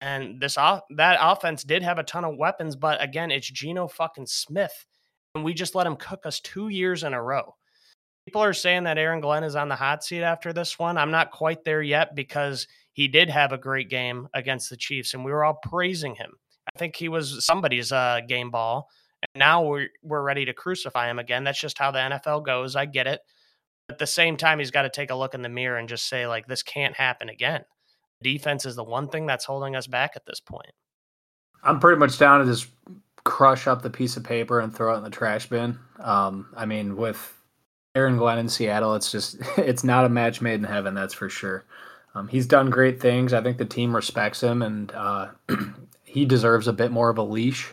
[0.00, 3.86] And this off that offense did have a ton of weapons, but again, it's Geno
[3.86, 4.86] fucking Smith.
[5.34, 7.54] And we just let him cook us two years in a row
[8.30, 10.96] people are saying that Aaron Glenn is on the hot seat after this one.
[10.96, 15.14] I'm not quite there yet because he did have a great game against the Chiefs,
[15.14, 16.32] and we were all praising him.
[16.72, 18.88] I think he was somebody's uh, game ball,
[19.22, 21.44] and now we're we're ready to crucify him again.
[21.44, 22.76] That's just how the NFL goes.
[22.76, 23.20] I get it.
[23.88, 26.08] At the same time, he's got to take a look in the mirror and just
[26.08, 27.64] say, like, this can't happen again.
[28.22, 30.70] Defense is the one thing that's holding us back at this point.
[31.64, 32.68] I'm pretty much down to just
[33.24, 35.78] crush up the piece of paper and throw it in the trash bin.
[35.98, 37.36] Um, I mean, with
[37.94, 41.28] Aaron Glenn in Seattle, it's just it's not a match made in heaven, that's for
[41.28, 41.64] sure.
[42.14, 43.32] Um, he's done great things.
[43.32, 45.28] I think the team respects him, and uh,
[46.04, 47.72] he deserves a bit more of a leash.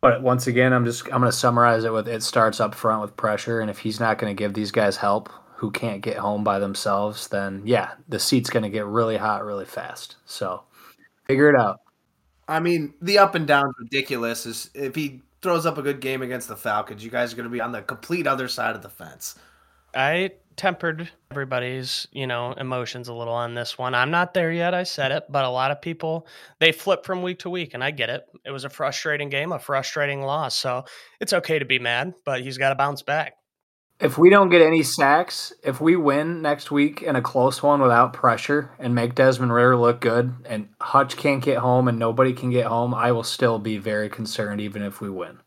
[0.00, 3.02] But once again, I'm just I'm going to summarize it with it starts up front
[3.02, 6.16] with pressure, and if he's not going to give these guys help who can't get
[6.16, 10.16] home by themselves, then yeah, the seat's going to get really hot really fast.
[10.24, 10.62] So
[11.26, 11.80] figure it out.
[12.48, 14.46] I mean, the up and down's ridiculous.
[14.46, 17.48] Is if he throws up a good game against the Falcons, you guys are going
[17.48, 19.38] to be on the complete other side of the fence.
[19.94, 23.94] I tempered everybody's, you know, emotions a little on this one.
[23.94, 26.26] I'm not there yet, I said it, but a lot of people
[26.58, 28.26] they flip from week to week and I get it.
[28.44, 30.56] It was a frustrating game, a frustrating loss.
[30.56, 30.84] So,
[31.18, 33.34] it's okay to be mad, but he's got to bounce back.
[34.00, 37.82] If we don't get any sacks, if we win next week in a close one
[37.82, 42.32] without pressure and make Desmond Ridder look good and Hutch can't get home and nobody
[42.32, 45.40] can get home, I will still be very concerned even if we win.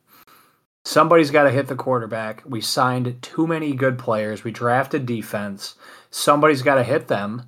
[0.85, 2.43] Somebody's got to hit the quarterback.
[2.45, 4.43] We signed too many good players.
[4.43, 5.75] We drafted defense.
[6.11, 7.43] Somebody's got to hit them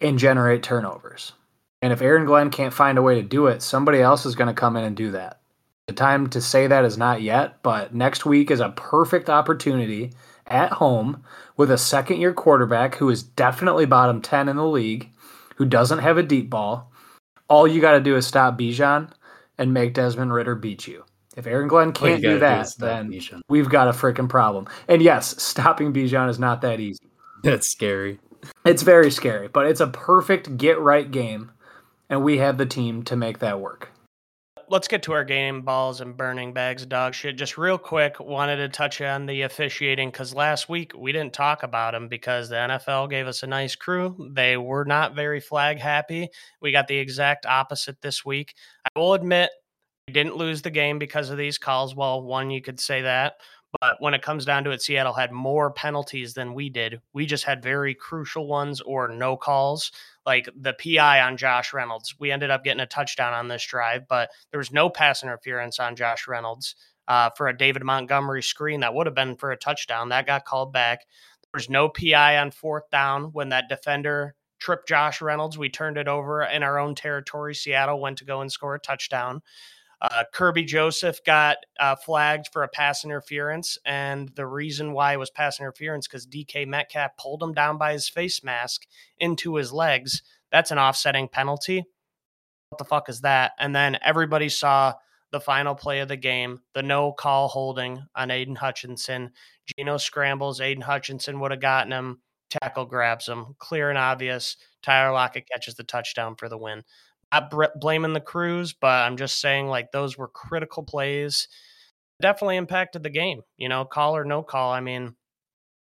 [0.00, 1.32] and generate turnovers.
[1.82, 4.48] And if Aaron Glenn can't find a way to do it, somebody else is going
[4.48, 5.40] to come in and do that.
[5.86, 10.12] The time to say that is not yet, but next week is a perfect opportunity
[10.46, 11.22] at home
[11.56, 15.10] with a second year quarterback who is definitely bottom 10 in the league,
[15.56, 16.92] who doesn't have a deep ball.
[17.48, 19.10] All you got to do is stop Bijan
[19.56, 21.04] and make Desmond Ridder beat you.
[21.36, 23.40] If Aaron Glenn can't do that, do then Bijan.
[23.48, 24.66] we've got a freaking problem.
[24.88, 27.04] And yes, stopping Bijan is not that easy.
[27.42, 28.18] That's scary.
[28.64, 31.52] It's very scary, but it's a perfect get right game,
[32.08, 33.90] and we have the team to make that work
[34.70, 37.36] let's get to our game balls and burning bags of dog shit.
[37.36, 41.64] Just real quick, wanted to touch on the officiating because last week we didn't talk
[41.64, 44.30] about them because the NFL gave us a nice crew.
[44.32, 46.28] They were not very flag happy.
[46.62, 48.54] We got the exact opposite this week.
[48.84, 49.59] I will admit, we
[50.10, 51.94] didn't lose the game because of these calls.
[51.94, 53.36] Well, one, you could say that.
[53.80, 57.00] But when it comes down to it, Seattle had more penalties than we did.
[57.12, 59.92] We just had very crucial ones or no calls,
[60.26, 62.16] like the PI on Josh Reynolds.
[62.18, 65.78] We ended up getting a touchdown on this drive, but there was no pass interference
[65.78, 66.74] on Josh Reynolds
[67.06, 70.08] uh, for a David Montgomery screen that would have been for a touchdown.
[70.08, 71.00] That got called back.
[71.42, 75.58] There was no PI on fourth down when that defender tripped Josh Reynolds.
[75.58, 77.54] We turned it over in our own territory.
[77.54, 79.42] Seattle went to go and score a touchdown.
[80.02, 85.18] Uh, Kerby Joseph got uh, flagged for a pass interference, and the reason why it
[85.18, 88.86] was pass interference because DK Metcalf pulled him down by his face mask
[89.18, 90.22] into his legs.
[90.50, 91.84] That's an offsetting penalty.
[92.70, 93.52] what the fuck is that?
[93.58, 94.94] And then everybody saw
[95.32, 99.30] the final play of the game, the no call holding on Aidan Hutchinson.
[99.76, 100.60] Geno scrambles.
[100.60, 102.20] Aidan Hutchinson would have gotten him.
[102.50, 103.54] Tackle grabs him.
[103.58, 104.56] Clear and obvious.
[104.82, 106.82] Tyler Lockett catches the touchdown for the win.
[107.32, 111.48] I'm not blaming the crews, but I'm just saying like those were critical plays.
[112.20, 113.42] Definitely impacted the game.
[113.56, 114.72] You know, call or no call.
[114.72, 115.14] I mean,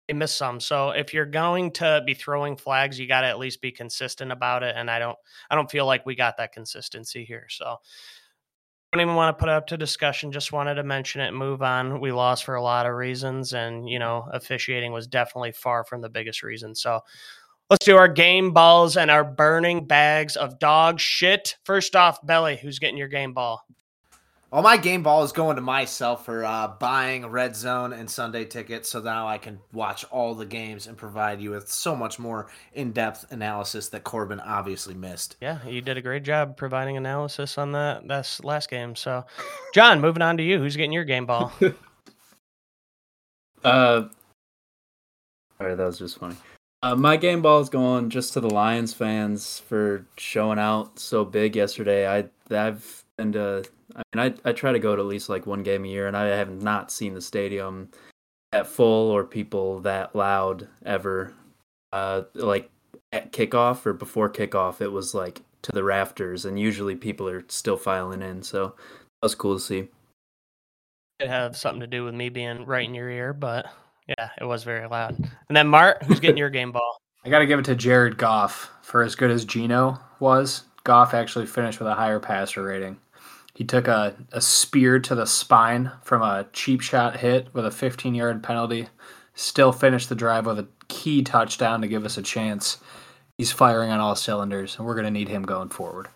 [0.08, 0.60] they missed some.
[0.60, 4.32] So if you're going to be throwing flags, you got to at least be consistent
[4.32, 4.76] about it.
[4.78, 5.18] And I don't,
[5.50, 7.48] I don't feel like we got that consistency here.
[7.50, 7.78] So
[8.92, 10.32] I don't even want to put up to discussion.
[10.32, 12.02] Just wanted to mention it move on.
[12.02, 16.02] We lost for a lot of reasons, and you know, officiating was definitely far from
[16.02, 16.74] the biggest reason.
[16.74, 17.02] So
[17.70, 21.56] let's do our game balls and our burning bags of dog shit.
[21.64, 23.66] First off, Belly, who's getting your game ball?
[24.52, 28.46] Well, my game ball is going to myself for uh, buying Red Zone and Sunday
[28.46, 32.18] tickets, so now I can watch all the games and provide you with so much
[32.18, 35.36] more in-depth analysis that Corbin obviously missed.
[35.40, 38.96] Yeah, you did a great job providing analysis on that that's last game.
[38.96, 39.24] So,
[39.76, 40.58] John, moving on to you.
[40.58, 41.54] Who's getting your game ball?
[43.64, 44.08] uh,
[45.60, 46.36] all right, that was just funny.
[46.82, 51.26] Uh, my game ball is going just to the Lions fans for showing out so
[51.26, 52.08] big yesterday.
[52.08, 53.66] I I've been to
[53.96, 56.08] I mean, I I try to go to at least like one game a year,
[56.08, 57.90] and I have not seen the stadium
[58.52, 61.34] that full or people that loud ever.
[61.92, 62.70] Uh, like
[63.12, 67.44] at kickoff or before kickoff, it was like to the rafters, and usually people are
[67.50, 68.44] still filing in.
[68.44, 69.88] So that was cool to see.
[71.20, 73.70] It had something to do with me being right in your ear, but
[74.18, 75.16] yeah, it was very loud.
[75.48, 77.02] And then Mart, who's getting your game ball?
[77.26, 80.64] I got to give it to Jared Goff for as good as Geno was.
[80.84, 82.98] Goff actually finished with a higher passer rating.
[83.54, 87.72] He took a, a spear to the spine from a cheap shot hit with a
[87.72, 88.88] 15 yard penalty.
[89.36, 92.78] Still finished the drive with a key touchdown to give us a chance.
[93.38, 96.08] He's firing on all cylinders, and we're going to need him going forward.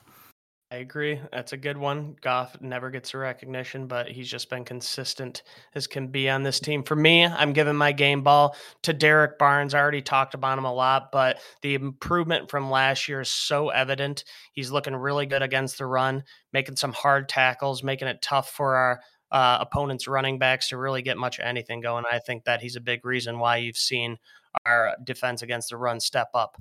[0.74, 1.22] I agree.
[1.32, 2.16] That's a good one.
[2.20, 5.44] Goff never gets a recognition, but he's just been consistent
[5.76, 6.82] as can be on this team.
[6.82, 9.76] For me, I'm giving my game ball to Derrick Barnes.
[9.76, 13.70] I already talked about him a lot, but the improvement from last year is so
[13.70, 14.24] evident.
[14.52, 18.76] He's looking really good against the run, making some hard tackles, making it tough for
[18.76, 19.02] our
[19.32, 22.06] uh, opponents' running backs to really get much of anything going.
[22.12, 24.18] I think that he's a big reason why you've seen
[24.66, 26.60] our defense against the run step up.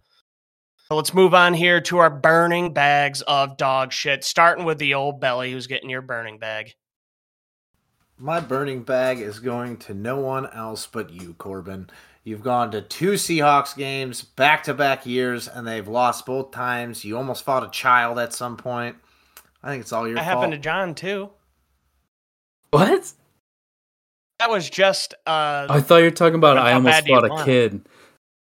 [0.93, 4.93] So let's move on here to our burning bags of dog shit, starting with the
[4.93, 6.75] old belly who's getting your burning bag.
[8.19, 11.89] My burning bag is going to no one else but you, Corbin.
[12.25, 17.07] You've gone to two Seahawks games back to back years, and they've lost both times.
[17.07, 18.97] You almost fought a child at some point.
[19.63, 20.41] I think it's all your that fault.
[20.41, 21.31] happened to John, too.
[22.69, 23.15] What?
[24.41, 25.15] That was just.
[25.27, 27.29] Uh, I thought you were talking about how I almost bad do you fought a
[27.31, 27.71] want it?
[27.71, 27.89] kid.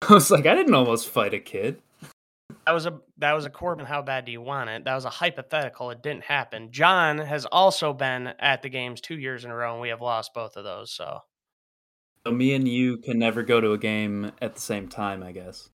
[0.09, 1.79] I was like, I didn't almost fight a kid.
[2.69, 3.87] That was a that was a Corbin.
[3.87, 4.85] How bad do you want it?
[4.85, 5.89] That was a hypothetical.
[5.89, 6.71] It didn't happen.
[6.71, 10.01] John has also been at the games two years in a row, and we have
[10.01, 10.91] lost both of those.
[10.91, 11.21] So
[12.27, 15.31] So me and you can never go to a game at the same time, I
[15.31, 15.67] guess.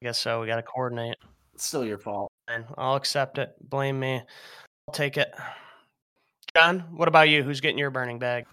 [0.00, 0.40] I guess so.
[0.40, 1.16] We got to coordinate.
[1.52, 2.32] It's still your fault.
[2.48, 3.50] And I'll accept it.
[3.60, 4.22] Blame me.
[4.88, 5.30] I'll take it.
[6.56, 7.42] John, what about you?
[7.42, 8.46] Who's getting your burning bag?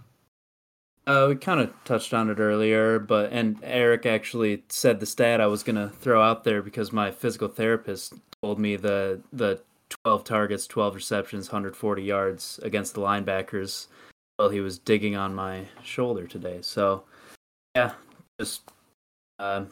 [1.08, 5.40] Uh, we kind of touched on it earlier, but and Eric actually said the stat
[5.40, 9.62] I was gonna throw out there because my physical therapist told me the the
[10.04, 13.88] 12 targets, 12 receptions, 140 yards against the linebackers
[14.38, 16.60] while he was digging on my shoulder today.
[16.62, 17.04] So,
[17.76, 17.94] yeah,
[18.40, 18.62] just
[19.40, 19.66] uh,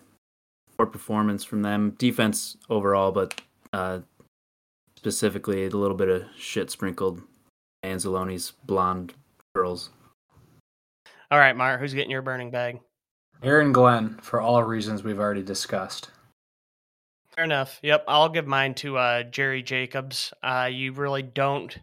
[0.77, 1.95] poor performance from them.
[1.97, 3.41] Defense overall, but
[3.73, 3.99] uh,
[4.97, 7.21] specifically a little bit of shit sprinkled
[7.83, 9.13] Anzalone's blonde
[9.53, 9.89] curls.
[11.33, 12.79] All right, Mart, who's getting your burning bag?
[13.41, 16.11] Aaron Glenn, for all reasons we've already discussed.
[17.35, 17.79] Fair enough.
[17.81, 20.31] Yep, I'll give mine to uh, Jerry Jacobs.
[20.43, 21.75] Uh, you really don't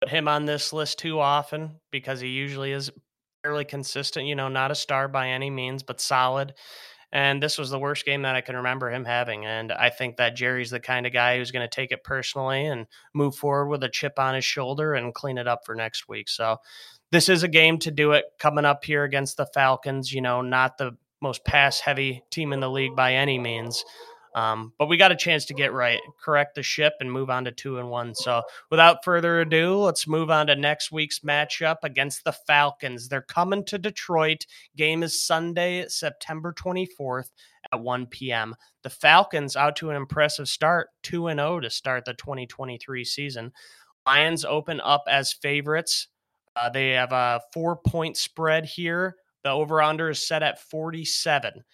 [0.00, 2.90] put him on this list too often because he usually is
[3.44, 4.26] fairly consistent.
[4.26, 6.54] You know, not a star by any means, but solid.
[7.12, 9.46] And this was the worst game that I can remember him having.
[9.46, 12.66] And I think that Jerry's the kind of guy who's going to take it personally
[12.66, 16.08] and move forward with a chip on his shoulder and clean it up for next
[16.08, 16.28] week.
[16.28, 16.56] So
[17.10, 20.12] this is a game to do it coming up here against the Falcons.
[20.12, 23.84] You know, not the most pass heavy team in the league by any means.
[24.34, 27.44] Um, but we got a chance to get right, correct the ship, and move on
[27.44, 28.14] to two and one.
[28.14, 33.08] So, without further ado, let's move on to next week's matchup against the Falcons.
[33.08, 34.46] They're coming to Detroit.
[34.76, 37.30] Game is Sunday, September 24th
[37.72, 38.54] at 1 p.m.
[38.82, 43.52] The Falcons out to an impressive start, 2 and 0 to start the 2023 season.
[44.06, 46.06] Lions open up as favorites.
[46.56, 49.16] Uh, they have a four point spread here.
[49.44, 51.64] The over under is set at 47.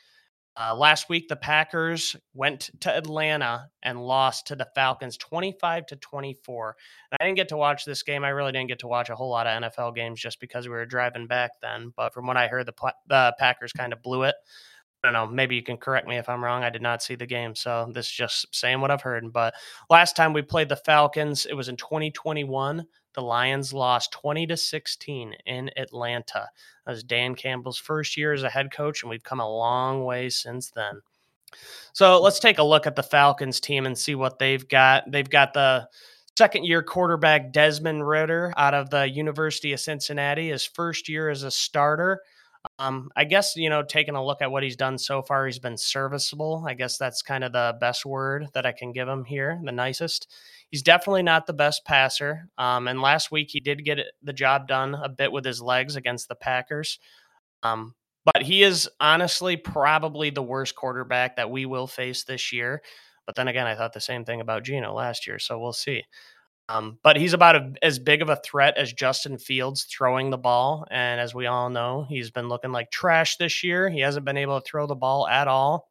[0.59, 5.97] Uh, last week, the Packers went to Atlanta and lost to the Falcons 25 to
[5.97, 6.77] 24.
[7.11, 8.24] And I didn't get to watch this game.
[8.24, 10.74] I really didn't get to watch a whole lot of NFL games just because we
[10.74, 11.93] were driving back then.
[11.95, 14.35] But from what I heard, the, the Packers kind of blew it.
[15.05, 15.27] I don't know.
[15.27, 16.64] Maybe you can correct me if I'm wrong.
[16.64, 17.55] I did not see the game.
[17.55, 19.31] So this is just saying what I've heard.
[19.33, 19.55] But
[19.91, 22.87] last time we played the Falcons, it was in 2021
[23.17, 26.49] the Lions lost 20 to 16 in Atlanta.
[26.85, 30.05] That was Dan Campbell's first year as a head coach, and we've come a long
[30.05, 31.01] way since then.
[31.93, 35.11] So let's take a look at the Falcons team and see what they've got.
[35.11, 35.89] They've got the
[36.37, 41.43] second year quarterback Desmond Ridder out of the University of Cincinnati, his first year as
[41.43, 42.21] a starter.
[42.79, 45.59] Um, I guess, you know, taking a look at what he's done so far, he's
[45.59, 46.64] been serviceable.
[46.67, 49.73] I guess that's kind of the best word that I can give him here, the
[49.73, 50.29] nicest.
[50.71, 52.49] He's definitely not the best passer.
[52.59, 55.97] Um, and last week he did get the job done a bit with his legs
[55.97, 56.99] against the Packers.
[57.62, 57.95] Um,
[58.25, 62.83] but he is honestly probably the worst quarterback that we will face this year.
[63.25, 66.05] But then again, I thought the same thing about Geno last year, so we'll see.
[66.69, 70.39] Um, but he's about a, as big of a threat as Justin Fields throwing the
[70.39, 70.87] ball.
[70.91, 73.89] And as we all know, he's been looking like trash this year.
[73.89, 75.91] He hasn't been able to throw the ball at all.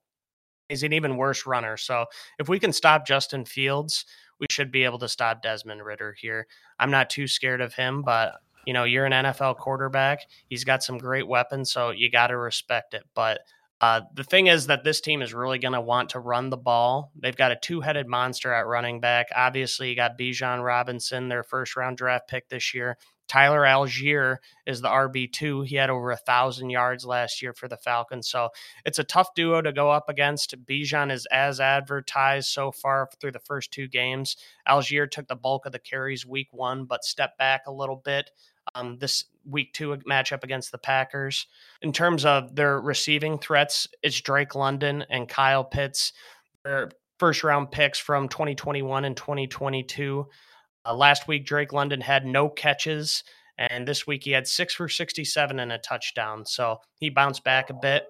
[0.67, 1.77] He's an even worse runner.
[1.77, 2.05] So
[2.39, 4.05] if we can stop Justin Fields,
[4.39, 6.47] we should be able to stop Desmond Ridder here.
[6.79, 8.33] I'm not too scared of him, but
[8.65, 10.21] you know, you're an NFL quarterback.
[10.49, 13.03] He's got some great weapons, so you got to respect it.
[13.13, 13.41] But
[13.81, 16.57] uh, the thing is that this team is really going to want to run the
[16.57, 17.11] ball.
[17.19, 19.27] They've got a two headed monster at running back.
[19.35, 22.97] Obviously, you got Bijan Robinson, their first round draft pick this year.
[23.27, 25.65] Tyler Allgeier is the RB2.
[25.65, 28.29] He had over a thousand yards last year for the Falcons.
[28.29, 28.49] So
[28.85, 30.63] it's a tough duo to go up against.
[30.65, 34.37] Bijan is as advertised so far through the first two games.
[34.67, 38.29] Allgeier took the bulk of the carries week one, but stepped back a little bit.
[38.75, 41.47] Um, this week two matchup against the Packers.
[41.81, 46.13] In terms of their receiving threats, it's Drake London and Kyle Pitts.
[46.63, 50.27] Their first round picks from 2021 and 2022.
[50.85, 53.23] Uh, last week, Drake London had no catches,
[53.57, 56.45] and this week he had six for 67 and a touchdown.
[56.45, 58.07] So he bounced back a bit.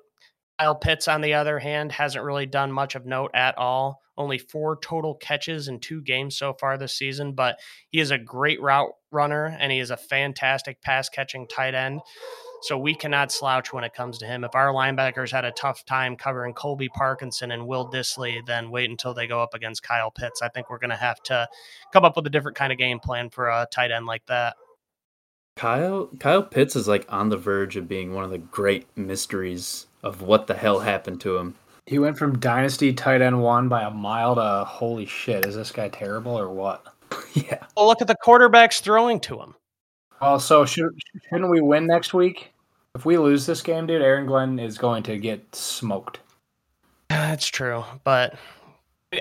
[0.59, 4.01] Kyle Pitts, on the other hand, hasn't really done much of note at all.
[4.17, 8.17] Only four total catches in two games so far this season, but he is a
[8.17, 11.99] great route runner and he is a fantastic pass catching tight end.
[12.61, 14.45] So we cannot slouch when it comes to him.
[14.45, 18.89] If our linebackers had a tough time covering Colby Parkinson and Will Dissly, then wait
[18.89, 20.41] until they go up against Kyle Pitts.
[20.41, 21.47] I think we're going to have to
[21.91, 24.55] come up with a different kind of game plan for a tight end like that.
[25.57, 29.87] Kyle Kyle Pitts is like on the verge of being one of the great mysteries
[30.05, 31.55] of what the hell happened to him.
[31.87, 35.45] He went from dynasty tight end one by a mile to holy shit.
[35.45, 36.85] Is this guy terrible or what?
[37.33, 37.65] yeah.
[37.75, 39.55] Well, look at the quarterbacks throwing to him.
[40.21, 40.89] Also, should,
[41.29, 42.53] shouldn't we win next week?
[42.95, 46.19] If we lose this game, dude, Aaron Glenn is going to get smoked.
[47.09, 48.35] That's true, but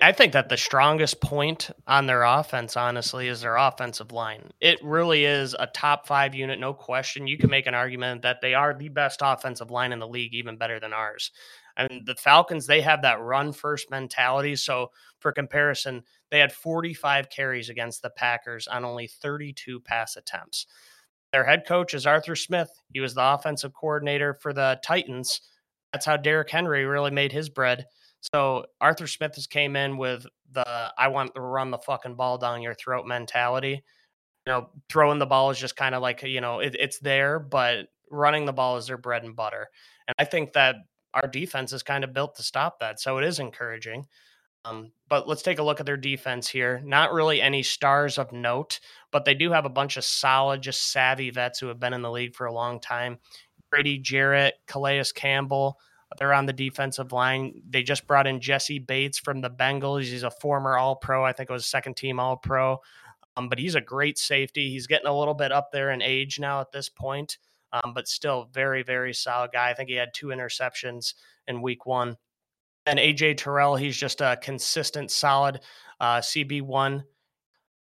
[0.03, 4.51] I think that the strongest point on their offense, honestly, is their offensive line.
[4.61, 7.27] It really is a top five unit, no question.
[7.27, 10.35] You can make an argument that they are the best offensive line in the league,
[10.35, 11.31] even better than ours.
[11.77, 14.57] I mean, the Falcons, they have that run first mentality.
[14.57, 20.67] So, for comparison, they had 45 carries against the Packers on only 32 pass attempts.
[21.33, 22.71] Their head coach is Arthur Smith.
[22.93, 25.41] He was the offensive coordinator for the Titans.
[25.93, 27.87] That's how Derrick Henry really made his bread.
[28.33, 32.39] So Arthur Smith has came in with the I want to run the fucking ball
[32.39, 33.85] down your throat mentality.
[34.47, 37.39] You know, throwing the ball is just kind of like, you know, it, it's there,
[37.39, 39.69] but running the ball is their bread and butter.
[40.07, 40.77] And I think that
[41.15, 43.01] our defense is kind of built to stop that.
[43.01, 44.07] So it is encouraging.
[44.67, 46.81] Um, but let's take a look at their defense here.
[46.85, 48.81] Not really any stars of note,
[49.13, 52.03] but they do have a bunch of solid, just savvy vets who have been in
[52.03, 53.19] the league for a long time.
[53.71, 55.79] Brady Jarrett, Calais Campbell,
[56.19, 57.63] they're on the defensive line.
[57.69, 60.03] They just brought in Jessie Bates from the Bengals.
[60.03, 61.25] He's a former All Pro.
[61.25, 62.81] I think it was second team All Pro.
[63.37, 64.71] Um, but he's a great safety.
[64.71, 67.39] He's getting a little bit up there in age now at this point,
[67.73, 69.71] um, but still very, very solid guy.
[69.71, 71.15] I think he had two interceptions
[71.49, 72.17] in week one.
[72.87, 75.61] And AJ Terrell, he's just a consistent, solid
[76.01, 77.03] uh, CB1.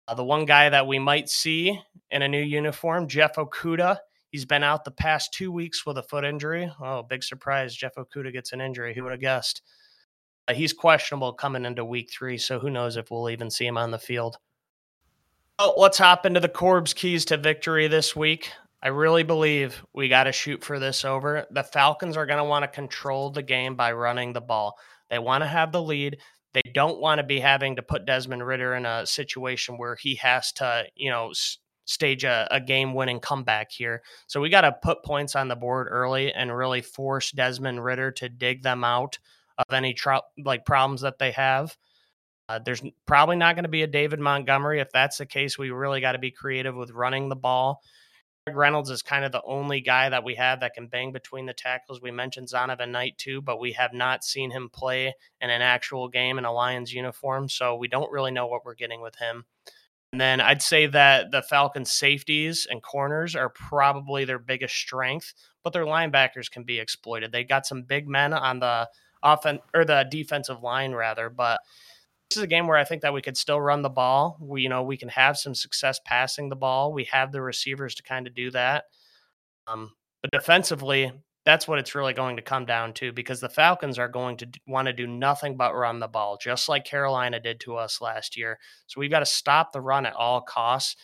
[0.08, 4.00] Uh, the one guy that we might see in a new uniform, Jeff Okudah.
[4.34, 6.68] He's been out the past two weeks with a foot injury.
[6.82, 7.76] Oh, big surprise.
[7.76, 8.96] Jeff Okudah gets an injury.
[8.96, 9.62] Who would have guessed?
[10.48, 13.78] Uh, he's questionable coming into week three, so who knows if we'll even see him
[13.78, 14.38] on the field.
[15.60, 18.50] Oh, let's hop into the Corb's keys to victory this week.
[18.82, 21.46] I really believe we got to shoot for this over.
[21.52, 24.80] The Falcons are going to want to control the game by running the ball.
[25.12, 26.18] They want to have the lead.
[26.56, 30.16] They don't want to be having to put Desmond Ridder in a situation where he
[30.16, 31.34] has to, you know,
[31.94, 34.02] stage a, a game winning comeback here.
[34.28, 38.12] So we got to put points on the board early and really force Desmond Ridder
[38.12, 39.20] to dig them out.
[39.58, 41.78] of any tro- like problems that they have.
[42.50, 44.80] Uh, there's probably not going to be a David Montgomery.
[44.80, 47.82] If that's the case, we really got to be creative with running the ball.
[48.46, 51.46] Craig Reynolds is kind of the only guy that we have that can bang between
[51.46, 52.02] the tackles.
[52.02, 56.10] We mentioned Zonovan Knight too, but we have not seen him play in an actual
[56.10, 59.46] game in a Lions uniform, so we don't really know what we're getting with him.
[60.14, 65.34] And then I'd say that the Falcons' safeties and corners are probably their biggest strength,
[65.64, 67.32] but their linebackers can be exploited.
[67.32, 68.88] They got some big men on the
[69.24, 71.62] offense or the defensive line rather, but
[72.30, 74.38] this is a game where I think that we could still run the ball.
[74.40, 76.94] We, you know, we can have some success passing the ball.
[76.94, 78.84] We have the receivers to kind of do that.
[79.66, 81.12] Um, but defensively,
[81.46, 84.48] that's what it's really going to come down to because the Falcons are going to
[84.66, 88.38] want to do nothing but run the ball, just like Carolina did to us last
[88.38, 88.60] year.
[88.88, 90.96] So we've got to stop the run at all costs.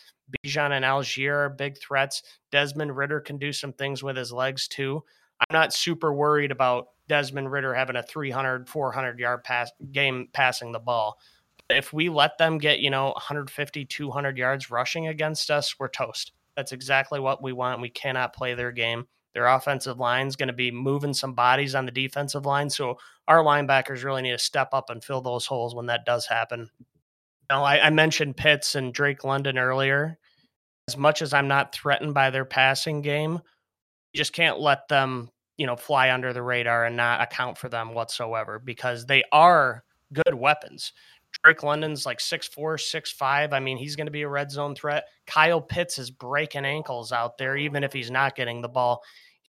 [0.44, 2.22] Bijan and Allgeier are big threats.
[2.50, 5.02] Desmond Ridder can do some things with his legs too.
[5.40, 10.72] I'm not super worried about Desmond Ridder having a 300, 400 yard pass game passing
[10.72, 11.18] the ball.
[11.68, 16.32] If we let them get, you know, 150, 200 yards rushing against us, we're toast.
[16.56, 17.80] That's exactly what we want.
[17.80, 19.06] We cannot play their game.
[19.34, 22.68] Their offensive line is going to be moving some bodies on the defensive line.
[22.70, 26.26] So our linebackers really need to step up and fill those holes when that does
[26.26, 26.68] happen.
[27.48, 30.18] Now, I, I mentioned Pitts and Drake London earlier.
[30.88, 33.40] As much as I'm not threatened by their passing game,
[34.12, 37.68] you just can't let them you know fly under the radar and not account for
[37.68, 40.92] them whatsoever because they are good weapons.
[41.42, 43.52] Drake London's like six four, six five.
[43.52, 45.04] I mean, he's going to be a red zone threat.
[45.26, 49.02] Kyle Pitts is breaking ankles out there, even if he's not getting the ball.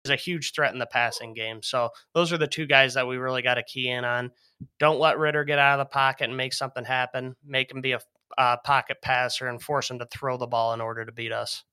[0.04, 1.62] He's a huge threat in the passing game.
[1.62, 4.32] So those are the two guys that we really got to key in on.
[4.80, 7.36] Don't let Ridder get out of the pocket and make something happen.
[7.46, 8.00] Make him be a
[8.38, 11.64] uh, pocket passer and force him to throw the ball in order to beat us.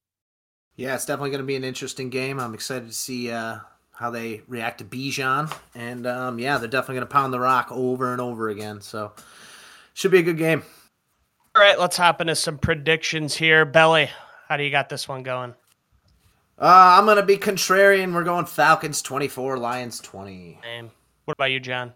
[0.74, 2.38] Yeah, it's definitely going to be an interesting game.
[2.38, 3.58] I'm excited to see uh,
[3.92, 5.54] how they react to Bijan.
[5.74, 8.80] And um, yeah, they're definitely going to pound the rock over and over again.
[8.80, 9.12] So
[9.96, 10.62] should be a good game.
[11.54, 13.64] All right, let's hop into some predictions here.
[13.64, 14.10] Belly,
[14.46, 15.54] how do you got this one going?
[16.58, 18.12] Uh, I'm going to be contrarian.
[18.12, 20.60] We're going Falcons 24, Lions 20.
[20.62, 20.90] Same.
[21.24, 21.94] What about you, John?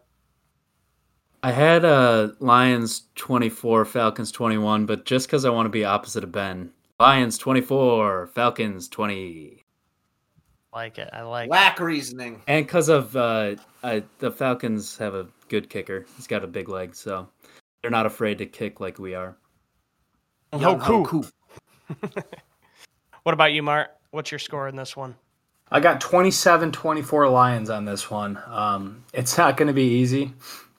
[1.43, 6.25] I had uh, Lions 24, Falcons 21, but just because I want to be opposite
[6.25, 9.63] of Ben, Lions 24, Falcons 20
[10.73, 11.11] like it.
[11.13, 12.43] I like lack reasoning.
[12.47, 16.07] And because of uh, I, the Falcons have a good kicker.
[16.17, 17.29] He's got a big leg, so
[17.83, 19.37] they're not afraid to kick like we are.
[20.53, 21.31] Hoku.
[23.23, 23.91] what about you, Mark?
[24.11, 25.17] What's your score in this one?
[25.71, 28.39] I got 27 24 Lions on this one.
[28.47, 30.33] Um, it's not going to be easy,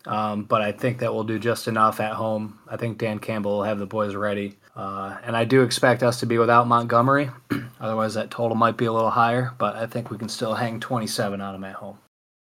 [0.06, 2.60] um, but I think that we'll do just enough at home.
[2.68, 4.58] I think Dan Campbell will have the boys ready.
[4.76, 7.30] Uh, and I do expect us to be without Montgomery.
[7.80, 10.80] Otherwise, that total might be a little higher, but I think we can still hang
[10.80, 11.98] 27 on them at home.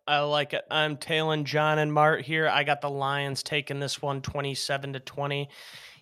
[0.09, 0.65] I like it.
[0.71, 2.49] I'm tailing John and Mart here.
[2.49, 5.51] I got the Lions taking this one 27 to 20.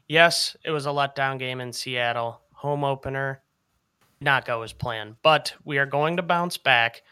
[0.07, 2.41] Yes, it was a letdown game in Seattle.
[2.53, 3.43] Home opener.
[4.21, 7.03] Not go as planned, but we are going to bounce back.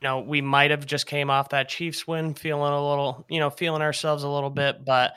[0.00, 3.38] You know, we might have just came off that Chiefs win, feeling a little, you
[3.38, 5.12] know, feeling ourselves a little bit, but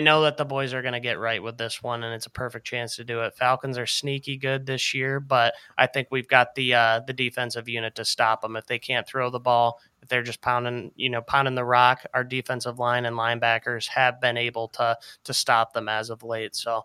[0.00, 2.26] I know that the boys are going to get right with this one, and it's
[2.26, 3.34] a perfect chance to do it.
[3.36, 7.68] Falcons are sneaky good this year, but I think we've got the uh, the defensive
[7.68, 9.80] unit to stop them if they can't throw the ball.
[10.12, 14.36] They're just pounding, you know, pounding the rock, our defensive line and linebackers have been
[14.36, 16.54] able to to stop them as of late.
[16.54, 16.84] So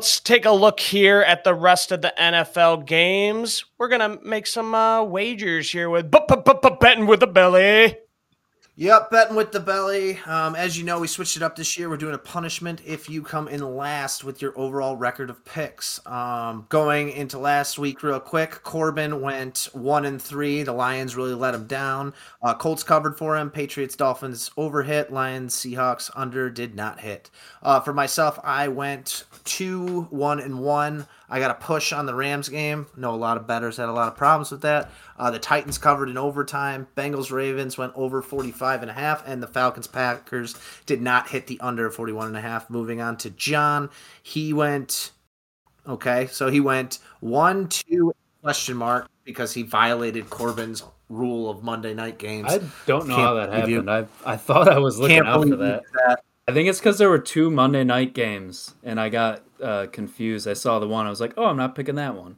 [0.00, 3.66] let's take a look here at the rest of the NFL games.
[3.76, 7.98] We're gonna make some uh, wagers here with betting with the belly.
[8.76, 10.18] Yep, betting with the belly.
[10.26, 11.88] Um, as you know, we switched it up this year.
[11.88, 16.04] We're doing a punishment if you come in last with your overall record of picks.
[16.08, 20.64] Um, going into last week, real quick, Corbin went one and three.
[20.64, 22.14] The Lions really let him down.
[22.42, 23.48] Uh, Colts covered for him.
[23.48, 25.12] Patriots, Dolphins over hit.
[25.12, 27.30] Lions, Seahawks under did not hit.
[27.62, 31.06] Uh, for myself, I went two, one, and one.
[31.28, 32.86] I got a push on the Rams game.
[32.96, 34.90] know a lot of betters had a lot of problems with that.
[35.18, 36.86] Uh, the Titans covered in overtime.
[36.96, 40.54] Bengals Ravens went over 45 and a half, and the Falcons Packers
[40.86, 42.68] did not hit the under 41 and a half.
[42.68, 43.90] Moving on to John,
[44.22, 45.12] he went
[45.86, 48.12] okay, so he went one, two
[48.42, 52.52] question mark because he violated Corbin's rule of Monday night games.
[52.52, 53.90] I don't know Can't how that happened.
[53.90, 55.82] I I thought I was looking out for that.
[56.06, 56.20] that.
[56.46, 60.46] I think it's because there were two Monday night games, and I got uh, confused.
[60.46, 61.06] I saw the one.
[61.06, 62.36] I was like, "Oh, I'm not picking that one."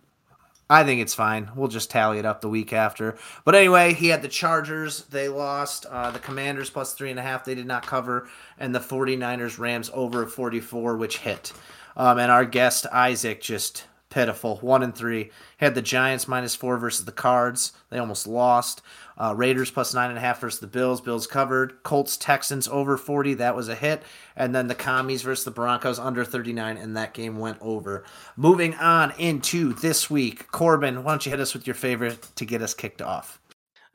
[0.69, 1.51] I think it's fine.
[1.55, 3.17] We'll just tally it up the week after.
[3.45, 5.05] But anyway, he had the Chargers.
[5.05, 5.87] They lost.
[5.87, 7.45] Uh, the Commanders plus three and a half.
[7.45, 8.29] They did not cover.
[8.59, 11.53] And the 49ers Rams over 44, which hit.
[11.97, 14.57] Um, and our guest, Isaac, just pitiful.
[14.57, 15.31] One and three.
[15.59, 17.73] Had the Giants minus four versus the Cards.
[17.91, 18.83] They almost lost.
[19.19, 21.01] Uh, Raiders plus nine and a half versus the Bills.
[21.01, 21.83] Bills covered.
[21.83, 23.35] Colts Texans over 40.
[23.35, 24.03] That was a hit.
[24.37, 28.05] And then the Commies versus the Broncos under 39, and that game went over.
[28.37, 30.51] Moving on into this week.
[30.51, 33.41] Corbin, why don't you hit us with your favorite to get us kicked off?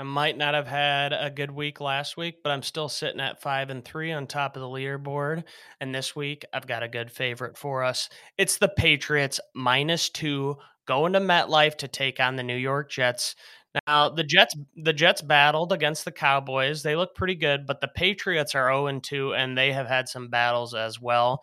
[0.01, 3.39] I might not have had a good week last week, but I'm still sitting at
[3.39, 5.43] five and three on top of the leaderboard.
[5.79, 8.09] And this week, I've got a good favorite for us.
[8.35, 10.57] It's the Patriots minus two
[10.87, 13.35] going to MetLife to take on the New York Jets.
[13.87, 16.83] Now the Jets the Jets battled against the Cowboys.
[16.83, 20.27] They look pretty good, but the Patriots are 0 2 and they have had some
[20.27, 21.41] battles as well.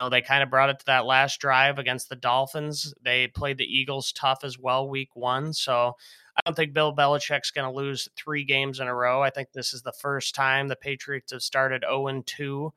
[0.00, 2.94] You know, they kind of brought it to that last drive against the Dolphins.
[3.02, 5.96] They played the Eagles tough as well week 1, so
[6.36, 9.22] I don't think Bill Belichick's going to lose 3 games in a row.
[9.22, 12.72] I think this is the first time the Patriots have started 0 2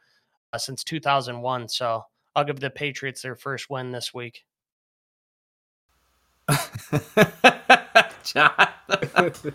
[0.52, 2.04] uh, since 2001, so
[2.36, 4.46] I'll give the Patriots their first win this week.
[8.24, 8.52] John.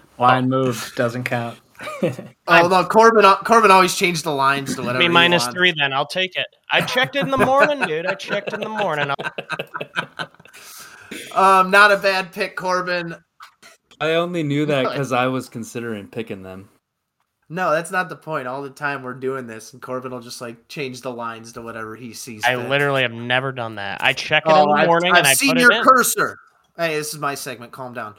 [0.18, 1.58] Line move doesn't count.
[2.02, 3.24] oh no, Corbin!
[3.44, 4.98] Corbin always changed the lines to whatever.
[4.98, 5.54] Be he minus wants.
[5.56, 6.46] three, then I'll take it.
[6.70, 8.06] I checked it in the morning, dude.
[8.06, 9.10] I checked in the morning.
[11.34, 13.14] Um, not a bad pick, Corbin.
[14.00, 16.68] I only knew that because I was considering picking them.
[17.48, 18.48] No, that's not the point.
[18.48, 21.62] All the time we're doing this, and Corbin will just like change the lines to
[21.62, 22.42] whatever he sees.
[22.44, 22.68] I fit.
[22.68, 24.02] literally have never done that.
[24.02, 25.76] I check it Oh, in the I've, morning I've and I seen put your it
[25.78, 25.84] in.
[25.84, 26.36] cursor.
[26.76, 27.70] Hey, this is my segment.
[27.72, 28.14] Calm down.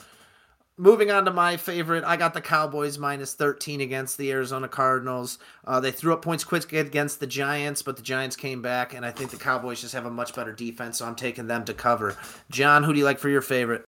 [0.77, 5.39] Moving on to my favorite, I got the Cowboys minus 13 against the Arizona Cardinals.
[5.65, 9.05] Uh, they threw up points quick against the Giants, but the Giants came back, and
[9.05, 11.73] I think the Cowboys just have a much better defense, so I'm taking them to
[11.73, 12.17] cover.
[12.51, 13.85] John, who do you like for your favorite?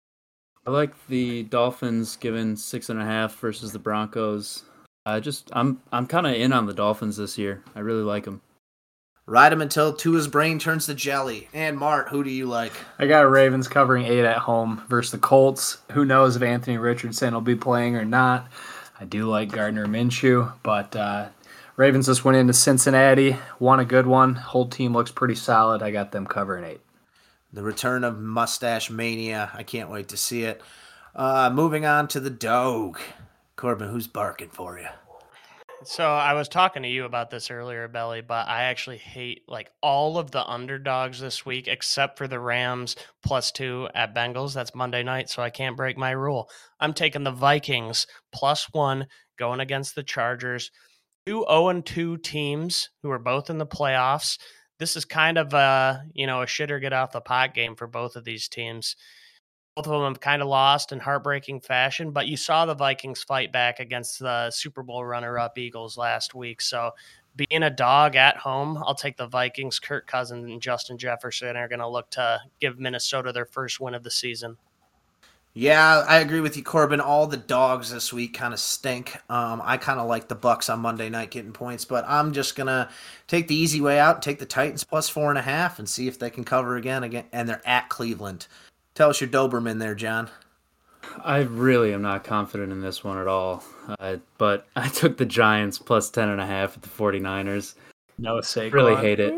[0.67, 4.65] I like the Dolphins given six and a half versus the Broncos.
[5.07, 7.63] I just I'm I'm kind of in on the Dolphins this year.
[7.77, 8.41] I really like them.
[9.25, 11.49] Ride him until Tua's brain turns to jelly.
[11.55, 12.73] And Mart, who do you like?
[12.99, 15.79] I got Ravens covering eight at home versus the Colts.
[15.93, 18.49] Who knows if Anthony Richardson will be playing or not?
[18.99, 21.29] I do like Gardner Minshew, but uh,
[21.77, 24.35] Ravens just went into Cincinnati, won a good one.
[24.35, 25.83] Whole team looks pretty solid.
[25.83, 26.81] I got them covering eight.
[27.53, 29.51] The return of Mustache Mania.
[29.55, 30.61] I can't wait to see it.
[31.15, 32.99] Uh, moving on to the dog.
[33.55, 34.89] Corbin, who's barking for you?
[35.85, 39.71] So I was talking to you about this earlier, Belly, but I actually hate like
[39.83, 44.55] all of the underdogs this week except for the Rams plus two at Bengals.
[44.55, 46.49] That's Monday night, so I can't break my rule.
[46.79, 49.07] I'm taking the Vikings plus one
[49.39, 50.71] going against the Chargers.
[51.27, 54.39] Two 0 and 2 teams who are both in the playoffs.
[54.79, 57.75] This is kind of a you know a shit or get off the pot game
[57.75, 58.95] for both of these teams
[59.75, 63.23] both of them have kind of lost in heartbreaking fashion, but you saw the Vikings
[63.23, 66.61] fight back against the Super Bowl runner up Eagles last week.
[66.61, 66.91] So,
[67.35, 69.79] being a dog at home, I'll take the Vikings.
[69.79, 73.95] Kirk Cousins and Justin Jefferson are going to look to give Minnesota their first win
[73.95, 74.59] of the season.
[75.55, 77.01] Yeah, I agree with you, Corbin.
[77.01, 79.17] All the dogs this week kind of stink.
[79.31, 82.57] Um, I kind of like the Bucs on Monday night getting points, but I'm just
[82.57, 82.91] gonna
[83.29, 85.87] take the easy way out and take the Titans plus four and a half and
[85.87, 87.05] see if they can cover again.
[87.05, 88.47] Again, and they're at Cleveland.
[88.95, 90.29] Tell us your Doberman there, John.
[91.25, 93.65] I really am not confident in this one at all.
[93.99, 97.75] Uh, but I took the Giants plus ten and a half at the 49ers.
[98.19, 98.73] No Saquon.
[98.73, 99.35] Really hate it.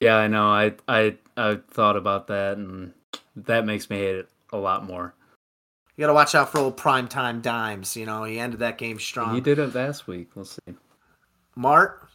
[0.00, 0.48] Yeah, I know.
[0.48, 2.92] I I I thought about that, and
[3.36, 5.14] that makes me hate it a lot more.
[5.96, 7.96] You got to watch out for old primetime dimes.
[7.96, 9.34] You know, he ended that game strong.
[9.34, 10.28] You did it last week.
[10.34, 10.60] We'll see.
[11.54, 12.06] Mart,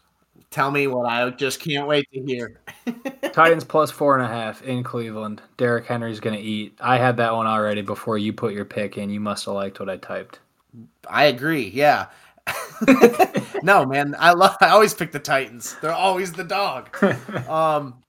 [0.52, 2.62] tell me what I just can't wait to hear.
[3.34, 5.42] Titans plus four and a half in Cleveland.
[5.58, 6.78] Derrick Henry's going to eat.
[6.80, 9.10] I had that one already before you put your pick in.
[9.10, 10.40] You must have liked what I typed.
[11.10, 11.70] I agree.
[11.70, 12.08] Yeah.
[13.64, 14.16] no, man.
[14.18, 14.58] I love.
[14.62, 15.76] I always pick the Titans.
[15.82, 16.96] They're always the dog.
[17.50, 18.02] Um,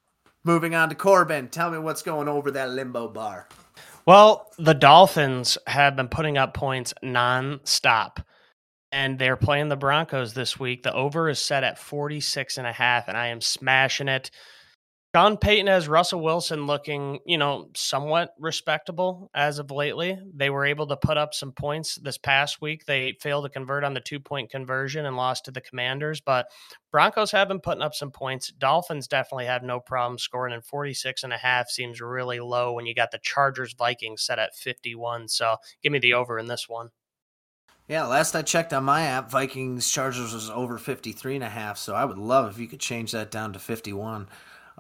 [0.45, 1.49] moving on to Corbin.
[1.49, 3.49] Tell me what's going over that limbo bar.
[4.07, 8.25] Well, the Dolphins have been putting up points nonstop.
[8.93, 10.83] And they're playing the Broncos this week.
[10.83, 14.31] The over is set at 46 and a half, and I am smashing it.
[15.15, 20.19] Sean Payton has Russell Wilson looking, you know, somewhat respectable as of lately.
[20.35, 22.87] They were able to put up some points this past week.
[22.87, 26.47] They failed to convert on the two point conversion and lost to the Commanders, but
[26.91, 28.53] Broncos have been putting up some points.
[28.53, 32.87] Dolphins definitely have no problem scoring, and 46 and a half seems really low when
[32.87, 35.29] you got the Chargers Vikings set at 51.
[35.29, 36.89] So give me the over in this one.
[37.87, 41.77] Yeah, last I checked on my app, Vikings Chargers was over 53 and a half,
[41.77, 44.29] so I would love if you could change that down to 51.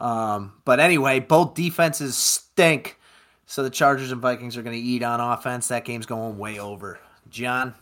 [0.02, 2.98] Um, but anyway, both defenses stink.
[3.46, 5.68] So the Chargers and Vikings are going to eat on offense.
[5.68, 6.98] That game's going way over.
[7.28, 7.74] John,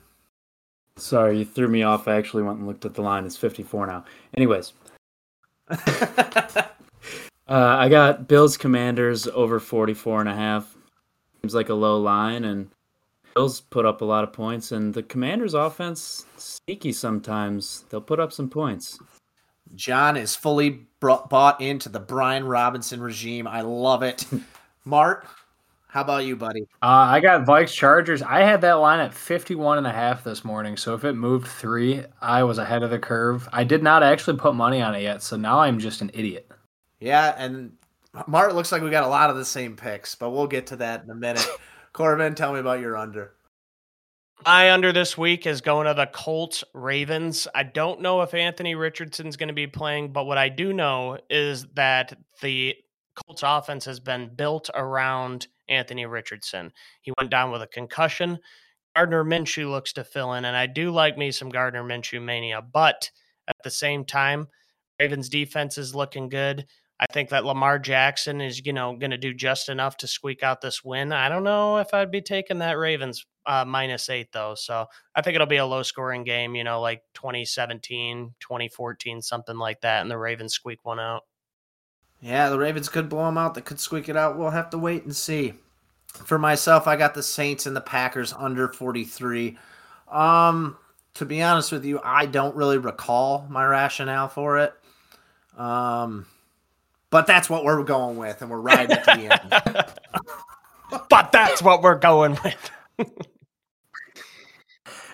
[0.97, 2.07] Sorry, you threw me off.
[2.07, 3.25] I actually went and looked at the line.
[3.25, 4.05] It's 54 now.
[4.37, 4.73] Anyways,
[7.51, 10.77] Uh, I got Bills Commanders over 44 and a half.
[11.43, 12.71] Seems like a low line, and
[13.35, 17.87] Bills put up a lot of points, and the Commanders' offense sneaky sometimes.
[17.91, 19.01] They'll put up some points.
[19.75, 23.47] John is fully brought, bought into the Brian Robinson regime.
[23.47, 24.25] I love it.
[24.85, 25.27] Mart,
[25.89, 26.63] how about you, buddy?
[26.83, 28.23] Uh, I got Vikes Chargers.
[28.23, 30.77] I had that line at 51 and a half this morning.
[30.77, 33.49] So if it moved three, I was ahead of the curve.
[33.53, 35.23] I did not actually put money on it yet.
[35.23, 36.51] So now I'm just an idiot.
[37.01, 37.73] Yeah, and
[38.27, 40.77] Mart looks like we got a lot of the same picks, but we'll get to
[40.77, 41.47] that in a minute.
[41.93, 43.33] Corbin, tell me about your under.
[44.47, 47.47] My under this week is going to the Colts Ravens.
[47.55, 51.19] I don't know if Anthony Richardson's going to be playing, but what I do know
[51.29, 52.75] is that the
[53.15, 56.73] Colts offense has been built around Anthony Richardson.
[57.03, 58.39] He went down with a concussion.
[58.97, 62.63] Gardner Minshew looks to fill in, and I do like me some Gardner Minshew mania,
[62.63, 63.11] but
[63.47, 64.49] at the same time,
[64.99, 66.67] Ravens defense is looking good.
[67.01, 70.43] I think that Lamar Jackson is, you know, going to do just enough to squeak
[70.43, 71.13] out this win.
[71.13, 74.55] I don't know if I'd be taking that Ravens uh, minus eight, though.
[74.55, 79.57] So I think it'll be a low scoring game, you know, like 2017, 2014, something
[79.57, 80.03] like that.
[80.03, 81.23] And the Ravens squeak one out.
[82.21, 83.55] Yeah, the Ravens could blow them out.
[83.55, 84.37] They could squeak it out.
[84.37, 85.55] We'll have to wait and see.
[86.13, 89.57] For myself, I got the Saints and the Packers under 43.
[90.11, 90.77] Um,
[91.15, 94.75] to be honest with you, I don't really recall my rationale for it.
[95.57, 96.27] Um,
[97.11, 101.05] but that's what we're going with, and we're riding it to the end.
[101.11, 102.71] but that's what we're going with.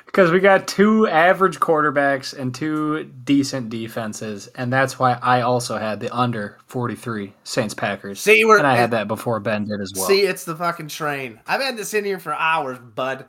[0.06, 5.76] Because we got two average quarterbacks and two decent defenses, and that's why I also
[5.76, 8.18] had the under 43 Saints Packers.
[8.18, 10.06] See, we're, and I had that before Ben did as well.
[10.06, 11.38] See, it's the fucking train.
[11.46, 13.26] I've had this in here for hours, bud.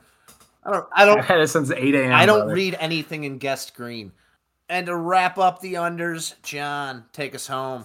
[0.63, 0.87] I don't.
[0.93, 1.19] I don't.
[1.19, 2.13] I've had it since 8 a.m.
[2.13, 2.53] I don't brother.
[2.53, 4.13] read anything in guest green.
[4.69, 7.83] And to wrap up the unders, John, take us home.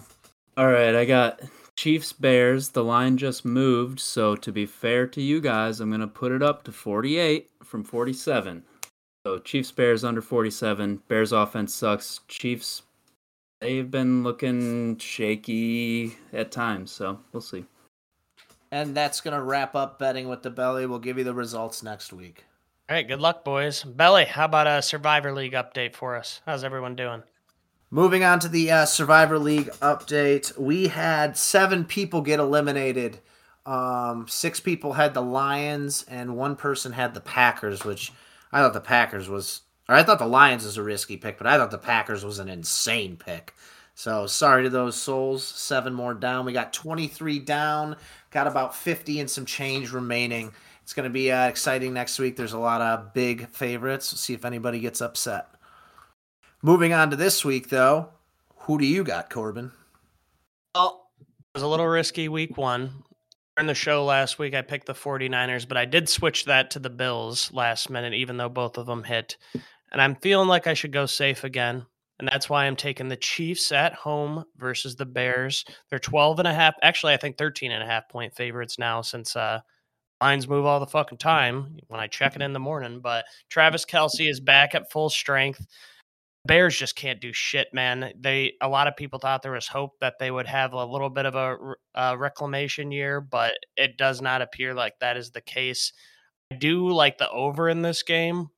[0.55, 1.41] All right, I got
[1.75, 2.69] Chiefs Bears.
[2.69, 6.31] The line just moved, so to be fair to you guys, I'm going to put
[6.31, 8.63] it up to 48 from 47.
[9.25, 11.01] So Chiefs Bears under 47.
[11.07, 12.19] Bears offense sucks.
[12.27, 12.83] Chiefs
[13.61, 17.65] they've been looking shaky at times, so we'll see.
[18.71, 20.85] And that's going to wrap up betting with the belly.
[20.85, 22.43] We'll give you the results next week.
[22.89, 23.83] All right, good luck, boys.
[23.83, 26.41] Belly, how about a Survivor League update for us?
[26.45, 27.23] How's everyone doing?
[27.93, 33.19] Moving on to the uh, Survivor League update, we had seven people get eliminated.
[33.67, 38.11] Um, six people had the Lions, and one person had the Packers, which
[38.51, 41.45] I thought the Packers was, or I thought the Lions was a risky pick, but
[41.45, 43.53] I thought the Packers was an insane pick.
[43.93, 45.43] So sorry to those souls.
[45.43, 46.47] Seven more down.
[46.47, 47.95] We got 23 down,
[48.31, 50.51] got about 50 and some change remaining.
[50.81, 52.37] It's going to be uh, exciting next week.
[52.37, 54.11] There's a lot of big favorites.
[54.11, 55.47] We'll see if anybody gets upset.
[56.65, 58.07] Moving on to this week, though,
[58.55, 59.73] who do you got, Corbin?
[60.73, 63.03] Well, it was a little risky week one.
[63.59, 66.79] In the show last week, I picked the 49ers, but I did switch that to
[66.79, 69.35] the Bills last minute, even though both of them hit.
[69.91, 71.85] And I'm feeling like I should go safe again.
[72.17, 75.65] And that's why I'm taking the Chiefs at home versus the Bears.
[75.89, 79.01] They're 12 and a half, actually, I think 13 and a half point favorites now
[79.01, 79.59] since uh,
[80.21, 83.01] lines move all the fucking time when I check it in the morning.
[83.01, 85.67] But Travis Kelce is back at full strength.
[86.45, 88.11] Bears just can't do shit, man.
[88.19, 91.09] They a lot of people thought there was hope that they would have a little
[91.09, 91.55] bit of a,
[91.95, 95.93] a uh, reclamation year, but it does not appear like that is the case.
[96.51, 98.49] I do like the over in this game.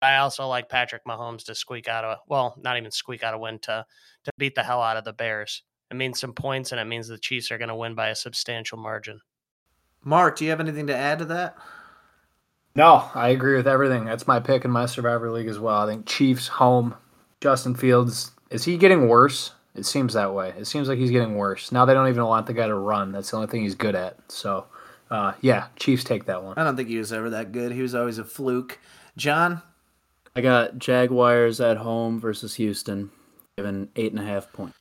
[0.00, 3.38] I also like Patrick Mahomes to squeak out a well, not even squeak out a
[3.38, 3.84] win to
[4.24, 5.62] to beat the hell out of the Bears.
[5.90, 8.14] It means some points, and it means the Chiefs are going to win by a
[8.14, 9.20] substantial margin.
[10.02, 11.56] Mark, do you have anything to add to that?
[12.74, 14.04] No, I agree with everything.
[14.04, 15.82] That's my pick in my Survivor League as well.
[15.82, 16.96] I think Chiefs home
[17.44, 19.52] Justin Fields is he getting worse?
[19.74, 20.54] It seems that way.
[20.56, 21.72] It seems like he's getting worse.
[21.72, 23.12] Now they don't even want the guy to run.
[23.12, 24.16] That's the only thing he's good at.
[24.32, 24.64] So,
[25.10, 26.56] uh, yeah, Chiefs take that one.
[26.56, 27.72] I don't think he was ever that good.
[27.72, 28.78] He was always a fluke.
[29.18, 29.60] John,
[30.34, 33.10] I got Jaguars at home versus Houston,
[33.58, 34.78] given eight and a half points.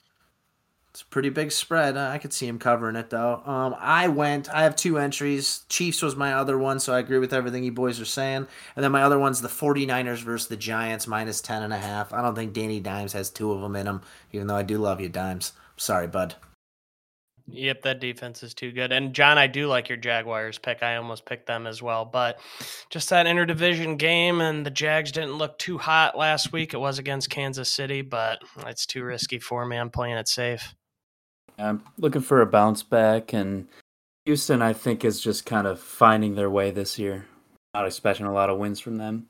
[0.93, 1.97] It's a pretty big spread.
[1.97, 3.41] I could see him covering it though.
[3.47, 4.47] Um, I went.
[4.53, 5.63] I have two entries.
[5.67, 8.45] Chiefs was my other one, so I agree with everything you boys are saying.
[8.75, 12.13] And then my other one's the 49ers versus the Giants minus ten and a half.
[12.13, 14.01] I don't think Danny Dimes has two of them in him,
[14.33, 15.53] even though I do love you, Dimes.
[15.77, 16.35] Sorry, bud.
[17.47, 18.91] Yep, that defense is too good.
[18.91, 20.83] And John, I do like your Jaguars pick.
[20.83, 22.39] I almost picked them as well, but
[22.91, 26.73] just that interdivision game and the Jags didn't look too hot last week.
[26.73, 29.75] It was against Kansas City, but it's too risky for me.
[29.75, 30.73] I'm playing it safe.
[31.63, 33.67] I'm looking for a bounce back, and
[34.25, 37.25] Houston, I think, is just kind of finding their way this year.
[37.73, 39.27] Not expecting a lot of wins from them.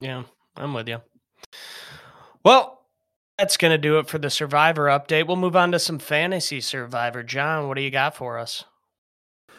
[0.00, 0.24] Yeah,
[0.56, 1.00] I'm with you.
[2.44, 2.82] Well,
[3.38, 5.28] That's going to do it for the Survivor update.
[5.28, 7.22] We'll move on to some fantasy Survivor.
[7.22, 8.64] John, what do you got for us?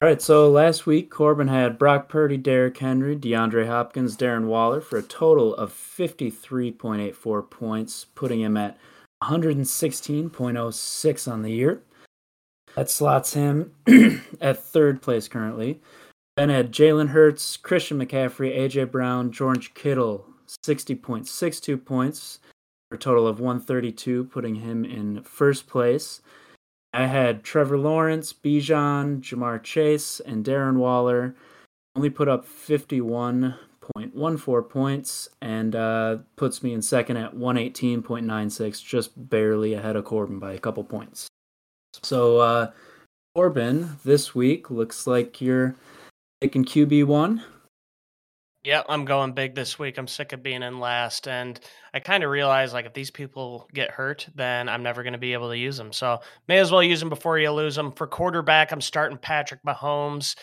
[0.01, 4.81] All right, so last week Corbin had Brock Purdy, Derrick Henry, DeAndre Hopkins, Darren Waller
[4.81, 8.77] for a total of 53.84 points, putting him at
[9.23, 11.81] 116.06 on the year.
[12.75, 13.73] That slots him
[14.41, 15.81] at third place currently.
[16.37, 20.25] Then had Jalen Hurts, Christian McCaffrey, AJ Brown, George Kittle,
[20.65, 22.39] 60.62 points
[22.89, 26.21] for a total of 132, putting him in first place.
[26.93, 31.35] I had Trevor Lawrence, Bijan, Ja'Marr Chase, and Darren Waller.
[31.95, 32.45] Only put up
[33.97, 40.39] 51.14 points and uh, puts me in second at 118.96, just barely ahead of Corbin
[40.39, 41.27] by a couple points.
[42.03, 42.71] So, uh,
[43.35, 45.75] Corbin, this week looks like you're
[46.41, 47.41] taking QB1.
[48.65, 49.97] Yep, I'm going big this week.
[49.97, 51.29] I'm sick of being in last.
[51.29, 51.57] And
[51.93, 55.19] I kind of realize like if these people get hurt, then I'm never going to
[55.19, 55.93] be able to use them.
[55.93, 57.93] So may as well use them before you lose them.
[57.93, 60.35] For quarterback, I'm starting Patrick Mahomes.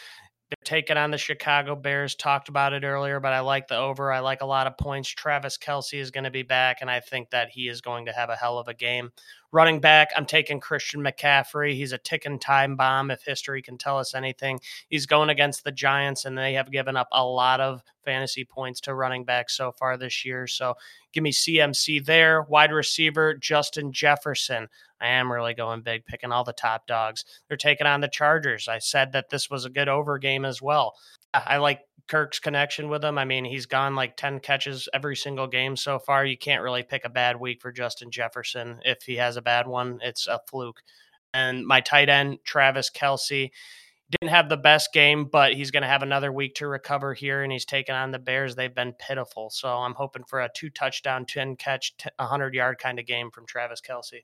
[0.48, 2.14] They're taking on the Chicago Bears.
[2.14, 4.12] Talked about it earlier, but I like the over.
[4.12, 5.09] I like a lot of points.
[5.09, 8.12] Travis Kelce is going to be back, and I think that he is going to
[8.12, 9.10] have a hell of a game.
[9.52, 11.74] Running back, I'm taking Christian McCaffrey.
[11.74, 14.60] He's a ticking time bomb if history can tell us anything.
[14.89, 18.81] He's going against the Giants, and they have given up a lot of fantasy points
[18.82, 20.47] to running back so far this year.
[20.47, 20.74] So
[21.12, 22.43] give me CMC there.
[22.43, 24.68] Wide receiver, Justin Jefferson.
[25.01, 27.24] I am really going big, picking all the top dogs.
[27.48, 28.68] They're taking on the Chargers.
[28.68, 30.94] I said that this was a good over game as well.
[31.46, 33.18] I like Kirk's connection with him.
[33.18, 36.24] I mean, he's gone like 10 catches every single game so far.
[36.24, 38.80] You can't really pick a bad week for Justin Jefferson.
[38.84, 40.82] If he has a bad one, it's a fluke.
[41.34, 43.50] And my tight end, Travis Kelce,
[44.10, 47.42] didn't have the best game, but he's going to have another week to recover here,
[47.42, 48.54] and he's taking on the Bears.
[48.54, 49.50] They've been pitiful.
[49.50, 53.46] So I'm hoping for a two touchdown, 10 catch, 100 yard kind of game from
[53.46, 54.22] Travis Kelce.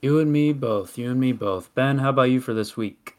[0.00, 0.98] You and me both.
[0.98, 1.72] You and me both.
[1.76, 3.16] Ben, how about you for this week?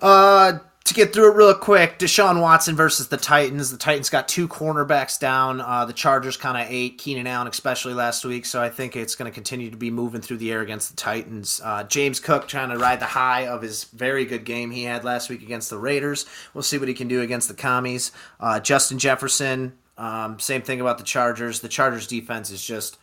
[0.00, 0.58] Uh,
[0.90, 3.70] to get through it real quick, Deshaun Watson versus the Titans.
[3.70, 5.60] The Titans got two cornerbacks down.
[5.60, 8.44] Uh, the Chargers kind of ate Keenan Allen, especially last week.
[8.44, 10.96] So I think it's going to continue to be moving through the air against the
[10.96, 11.60] Titans.
[11.64, 15.02] Uh, James Cook trying to ride the high of his very good game he had
[15.02, 16.26] last week against the Raiders.
[16.52, 18.12] We'll see what he can do against the Commies.
[18.38, 21.60] Uh, Justin Jefferson, um, same thing about the Chargers.
[21.60, 22.98] The Chargers defense is just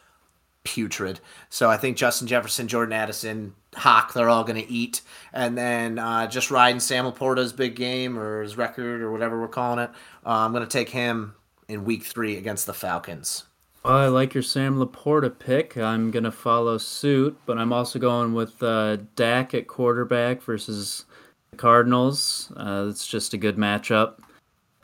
[0.67, 1.21] putrid.
[1.49, 5.01] So I think Justin Jefferson, Jordan Addison, Hock, they're all going to eat.
[5.31, 9.47] And then uh, just riding Sam LaPorta's big game or his record or whatever we're
[9.47, 9.89] calling it.
[10.25, 11.35] Uh, I'm going to take him
[11.69, 13.45] in week three against the Falcons.
[13.85, 15.77] Well, I like your Sam LaPorta pick.
[15.77, 21.05] I'm going to follow suit, but I'm also going with uh, Dak at quarterback versus
[21.51, 22.51] the Cardinals.
[22.57, 24.15] Uh, it's just a good matchup.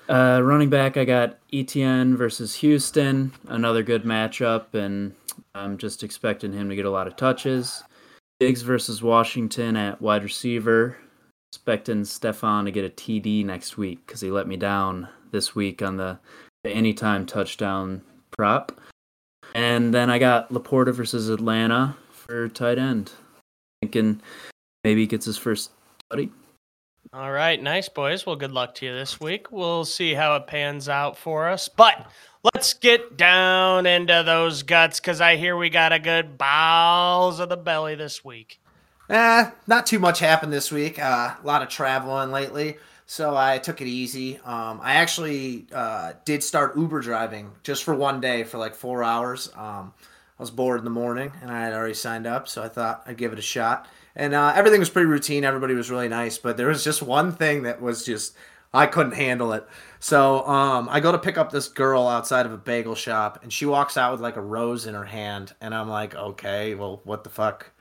[0.09, 5.13] Uh, running back, I got ETN versus Houston, another good matchup, and
[5.55, 7.83] I'm just expecting him to get a lot of touches.
[8.39, 10.97] Diggs versus Washington at wide receiver.
[11.51, 15.83] Expecting Stefon to get a TD next week because he let me down this week
[15.83, 16.17] on the,
[16.63, 18.01] the anytime touchdown
[18.31, 18.79] prop.
[19.53, 23.11] And then I got LaPorta versus Atlanta for tight end.
[23.81, 24.21] Thinking
[24.83, 25.69] maybe he gets his first
[26.09, 26.31] buddy.
[27.11, 28.25] All right, nice boys.
[28.25, 29.51] Well, good luck to you this week.
[29.51, 31.69] We'll see how it pans out for us.
[31.69, 32.07] But
[32.43, 37.49] let's get down into those guts because I hear we got a good bowels of
[37.49, 38.59] the belly this week.
[39.09, 40.99] Eh, not too much happened this week.
[40.99, 44.37] Uh, a lot of traveling lately, so I took it easy.
[44.39, 49.03] Um, I actually uh, did start Uber driving just for one day for like four
[49.03, 49.49] hours.
[49.55, 49.93] Um,
[50.39, 53.03] I was bored in the morning and I had already signed up, so I thought
[53.05, 55.43] I'd give it a shot and uh, everything was pretty routine.
[55.43, 58.35] Everybody was really nice, but there was just one thing that was just
[58.73, 59.67] I couldn't handle it.
[60.03, 63.53] So um, I go to pick up this girl outside of a bagel shop, and
[63.53, 66.99] she walks out with like a rose in her hand, and I'm like, okay, well,
[67.05, 67.71] what the fuck?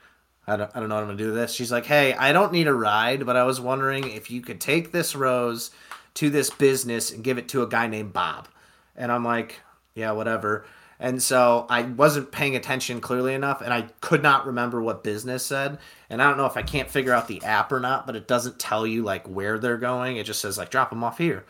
[0.47, 1.53] I don't, I don't know what I'm gonna do this.
[1.53, 4.61] She's like, hey, I don't need a ride, but I was wondering if you could
[4.61, 5.71] take this rose
[6.13, 8.47] to this business and give it to a guy named Bob.
[8.95, 9.59] And I'm like,
[9.93, 10.65] yeah, whatever.
[11.01, 15.45] And so I wasn't paying attention clearly enough, and I could not remember what business
[15.45, 15.77] said.
[16.09, 18.29] And I don't know if I can't figure out the app or not, but it
[18.29, 20.15] doesn't tell you like where they're going.
[20.15, 21.43] It just says like drop them off here.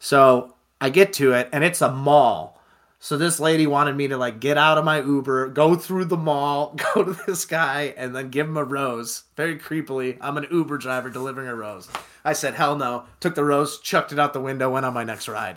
[0.00, 2.56] So I get to it, and it's a mall.
[3.02, 6.16] So this lady wanted me to like get out of my Uber, go through the
[6.16, 9.22] mall, go to this guy, and then give him a rose.
[9.36, 11.88] Very creepily, I'm an Uber driver delivering a rose.
[12.24, 13.04] I said hell no.
[13.20, 15.56] Took the rose, chucked it out the window, went on my next ride.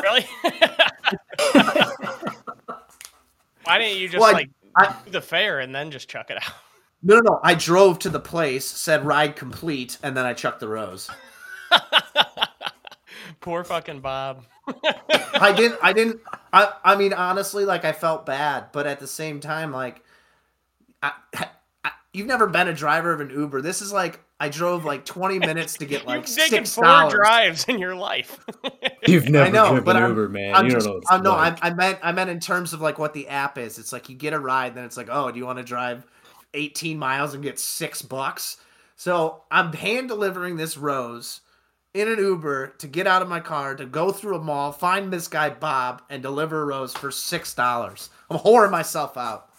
[0.00, 0.26] Really?
[3.64, 6.30] Why didn't you just Well, I- like I- do the fare and then just chuck
[6.30, 6.52] it out?
[7.02, 7.40] No, no, no.
[7.42, 11.10] I drove to the place, said ride complete, and then I chucked the rose.
[13.46, 14.44] Poor fucking Bob.
[15.34, 15.78] I didn't.
[15.80, 16.20] I didn't.
[16.52, 20.02] I I mean honestly, like I felt bad, but at the same time, like
[21.00, 21.12] I,
[21.84, 23.62] I, you've never been a driver of an Uber.
[23.62, 26.86] This is like I drove like 20 minutes to get like You've taken six four
[26.86, 27.12] dollars.
[27.12, 28.44] drives in your life.
[29.06, 30.52] You've never I know, driven but I'm- Uber, man.
[30.56, 30.96] I'm you just, don't know.
[30.96, 31.62] What it's I'm, no, like.
[31.64, 33.78] I, I meant I meant in terms of like what the app is.
[33.78, 36.04] It's like you get a ride, then it's like, oh, do you want to drive
[36.52, 38.56] 18 miles and get six bucks?
[38.96, 41.42] So I'm hand delivering this rose
[41.96, 45.12] in an Uber to get out of my car to go through a mall, find
[45.12, 48.10] this guy Bob, and deliver a rose for six dollars.
[48.30, 49.50] I'm whoring myself out.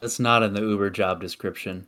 [0.00, 1.86] That's not in the Uber job description.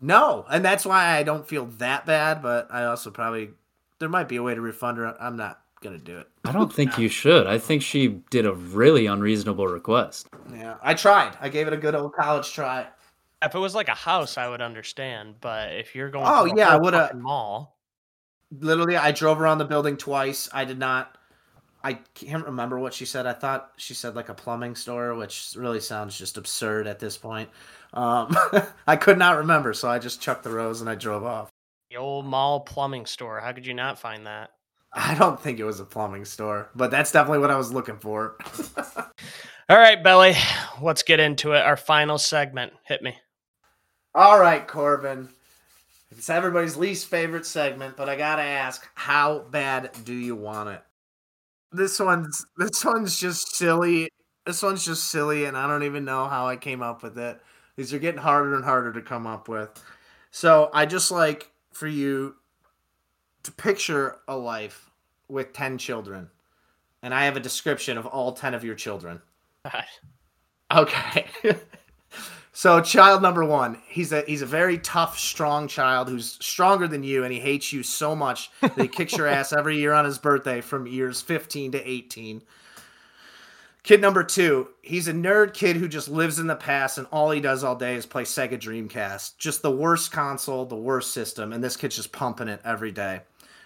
[0.00, 2.42] No, and that's why I don't feel that bad.
[2.42, 3.50] But I also probably
[3.98, 5.16] there might be a way to refund her.
[5.20, 6.28] I'm not gonna do it.
[6.44, 7.46] I don't think you should.
[7.46, 10.28] I think she did a really unreasonable request.
[10.52, 11.36] Yeah, I tried.
[11.40, 12.86] I gave it a good old college try.
[13.42, 15.36] if it was like a house, I would understand.
[15.40, 17.75] But if you're going, Oh, through yeah, I woulda- fucking mall.
[18.50, 21.16] Literally i drove around the building twice i did not
[21.82, 25.54] i can't remember what she said i thought she said like a plumbing store which
[25.56, 27.48] really sounds just absurd at this point
[27.94, 28.34] um,
[28.86, 31.48] i could not remember so i just chucked the rose and i drove off
[31.90, 33.40] The old mall plumbing store.
[33.40, 34.50] How could you not find that?
[34.92, 37.98] i don't think it was a plumbing store but that's definitely what i was looking
[37.98, 38.36] for
[39.68, 40.34] All right, Belly.
[40.80, 41.58] Let's get into it.
[41.58, 42.72] Our final segment.
[42.84, 43.16] Hit me.
[44.14, 45.28] all right corbin
[46.16, 50.82] it's everybody's least favorite segment but i gotta ask how bad do you want it
[51.72, 54.08] this one's this one's just silly
[54.44, 57.40] this one's just silly and i don't even know how i came up with it
[57.76, 59.70] these are getting harder and harder to come up with
[60.30, 62.34] so i just like for you
[63.42, 64.90] to picture a life
[65.28, 66.28] with 10 children
[67.02, 69.20] and i have a description of all 10 of your children
[69.72, 69.84] God.
[70.72, 71.26] Okay.
[72.56, 77.02] so child number one, he's a he's a very tough, strong child who's stronger than
[77.02, 80.06] you, and he hates you so much that he kicks your ass every year on
[80.06, 82.40] his birthday from years 15 to 18.
[83.82, 87.30] Kid number two, he's a nerd kid who just lives in the past, and all
[87.30, 89.36] he does all day is play Sega Dreamcast.
[89.36, 93.20] Just the worst console, the worst system, and this kid's just pumping it every day.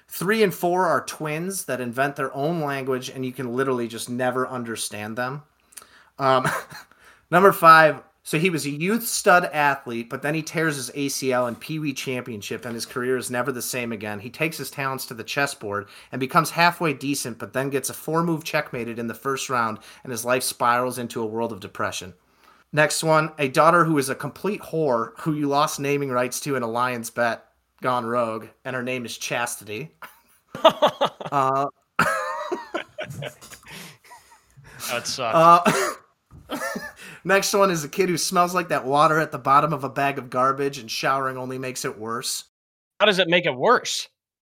[0.09, 4.11] Three and four are twins that invent their own language, and you can literally just
[4.11, 5.45] never understand them.
[6.19, 6.49] Um,
[7.31, 8.03] number five.
[8.31, 11.81] So he was a youth stud athlete, but then he tears his ACL in Pee
[11.81, 14.21] Wee Championship, and his career is never the same again.
[14.21, 17.93] He takes his talents to the chessboard and becomes halfway decent, but then gets a
[17.93, 21.59] four move checkmated in the first round, and his life spirals into a world of
[21.59, 22.15] depression.
[22.73, 26.55] Next one, a daughter who is a complete whore who you lost naming rights to
[26.55, 27.47] in a Lions bet
[27.83, 29.91] gone rogue, and her name is Chastity.
[30.63, 31.67] uh,
[34.91, 35.35] That would suck.
[35.35, 36.59] Uh,
[37.25, 39.89] next one is a kid who smells like that water at the bottom of a
[39.89, 42.45] bag of garbage, and showering only makes it worse.
[42.99, 44.09] How does it make it worse?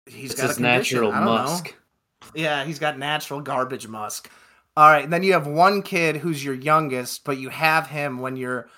[0.05, 1.65] He's It's got his a natural musk.
[1.65, 2.29] Know.
[2.35, 4.29] Yeah, he's got natural garbage musk.
[4.75, 8.19] All right, and then you have one kid who's your youngest, but you have him
[8.19, 8.69] when your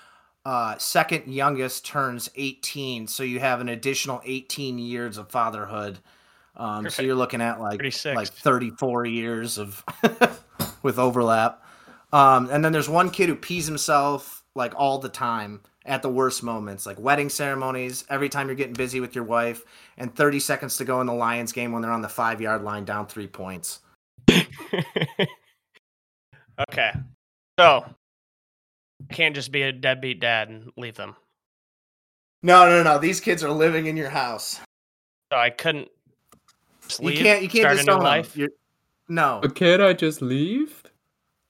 [0.44, 5.98] uh, second youngest turns 18, so you have an additional 18 years of fatherhood.
[6.56, 8.16] Um, so you're looking at like 36.
[8.16, 9.84] like 34 years of
[10.82, 11.65] with overlap.
[12.12, 16.08] Um, and then there's one kid who pees himself like all the time at the
[16.08, 19.64] worst moments, like wedding ceremonies, every time you're getting busy with your wife,
[19.96, 22.62] and 30 seconds to go in the Lions game when they're on the five yard
[22.62, 23.80] line down three points.
[26.70, 26.92] okay.
[27.58, 27.84] So,
[29.10, 31.16] can't just be a deadbeat dad and leave them.
[32.42, 32.98] No, no, no.
[32.98, 34.60] These kids are living in your house.
[35.32, 35.88] So I couldn't
[36.86, 37.42] just You can't.
[37.42, 38.36] You can't start just a new life.
[38.36, 38.50] You're,
[39.08, 40.82] no, Can't I just leave?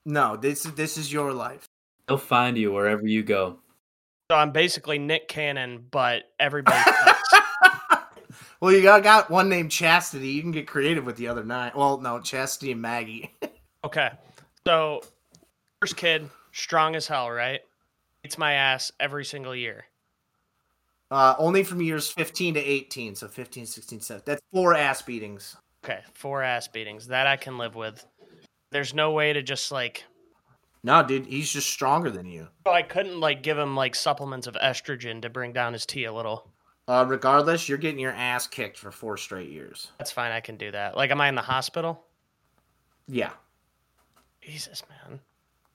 [0.06, 0.36] No.
[0.36, 1.68] This is this is your life.
[2.08, 3.58] They'll find you wherever you go.
[4.30, 6.78] So I'm basically Nick Cannon, but everybody
[8.60, 10.28] well, you got got one named Chastity.
[10.28, 11.72] You can get creative with the other nine.
[11.74, 13.34] Well, no, Chastity and Maggie.
[13.84, 14.10] Okay.
[14.66, 15.00] So
[15.80, 17.60] first kid, strong as hell, right?
[18.24, 19.84] Eats my ass every single year.
[21.08, 23.14] Uh, only from years 15 to 18.
[23.14, 24.22] So 15, 16, 17.
[24.26, 25.56] That's four ass beatings.
[25.84, 27.06] Okay, four ass beatings.
[27.06, 28.04] That I can live with.
[28.76, 30.04] There's no way to just like
[30.82, 32.48] No, dude, he's just stronger than you.
[32.66, 36.04] Oh, I couldn't like give him like supplements of estrogen to bring down his T
[36.04, 36.50] a little.
[36.86, 39.92] Uh, regardless, you're getting your ass kicked for four straight years.
[39.96, 40.30] That's fine.
[40.30, 40.94] I can do that.
[40.94, 42.04] Like, am I in the hospital?
[43.08, 43.30] Yeah,
[44.42, 45.20] Jesus, man.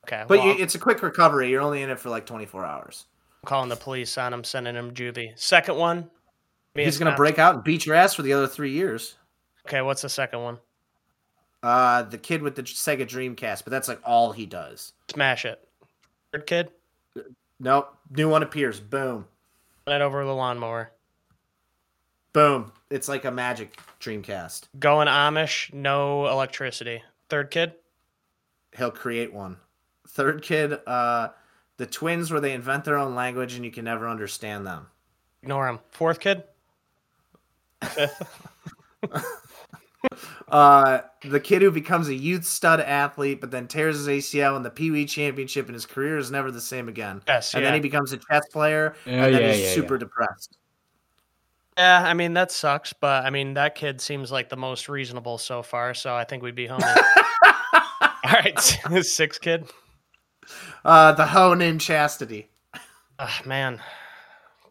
[0.05, 1.49] Okay, but well, you, it's a quick recovery.
[1.49, 3.07] You're only in it for like 24 hours.
[3.41, 5.31] I'm calling the police on him, sending him juvie.
[5.39, 6.07] Second one.
[6.75, 9.15] He's gonna snap- break out and beat your ass for the other three years.
[9.65, 10.59] Okay, what's the second one?
[11.63, 14.93] Uh, the kid with the Sega Dreamcast, but that's like all he does.
[15.11, 15.67] Smash it.
[16.31, 16.71] Third kid.
[17.59, 18.79] Nope, new one appears.
[18.79, 19.27] Boom,
[19.85, 20.91] Run over the lawnmower.
[22.33, 22.71] boom.
[22.89, 24.63] It's like a magic Dreamcast.
[24.79, 25.71] Going Amish.
[25.73, 27.03] No electricity.
[27.29, 27.73] Third kid.
[28.75, 29.57] He'll create one.
[30.07, 31.29] Third kid, uh,
[31.77, 34.87] the twins where they invent their own language and you can never understand them.
[35.43, 35.79] Ignore him.
[35.91, 36.43] Fourth kid.
[40.51, 40.57] Fifth.
[40.57, 44.63] Uh, the kid who becomes a youth stud athlete, but then tears his ACL in
[44.63, 47.21] the Pee Wee Championship, and his career is never the same again.
[47.27, 47.69] Yes, and yeah.
[47.69, 49.99] then he becomes a chess player, Yeah, and then yeah, he's yeah, super yeah.
[49.99, 50.57] depressed.
[51.77, 55.37] Yeah, I mean that sucks, but I mean that kid seems like the most reasonable
[55.37, 56.81] so far, so I think we'd be home.
[56.83, 58.59] All right,
[59.03, 59.65] six kid.
[60.83, 62.49] Uh, the hoe named Chastity.
[63.19, 63.79] Ah, man,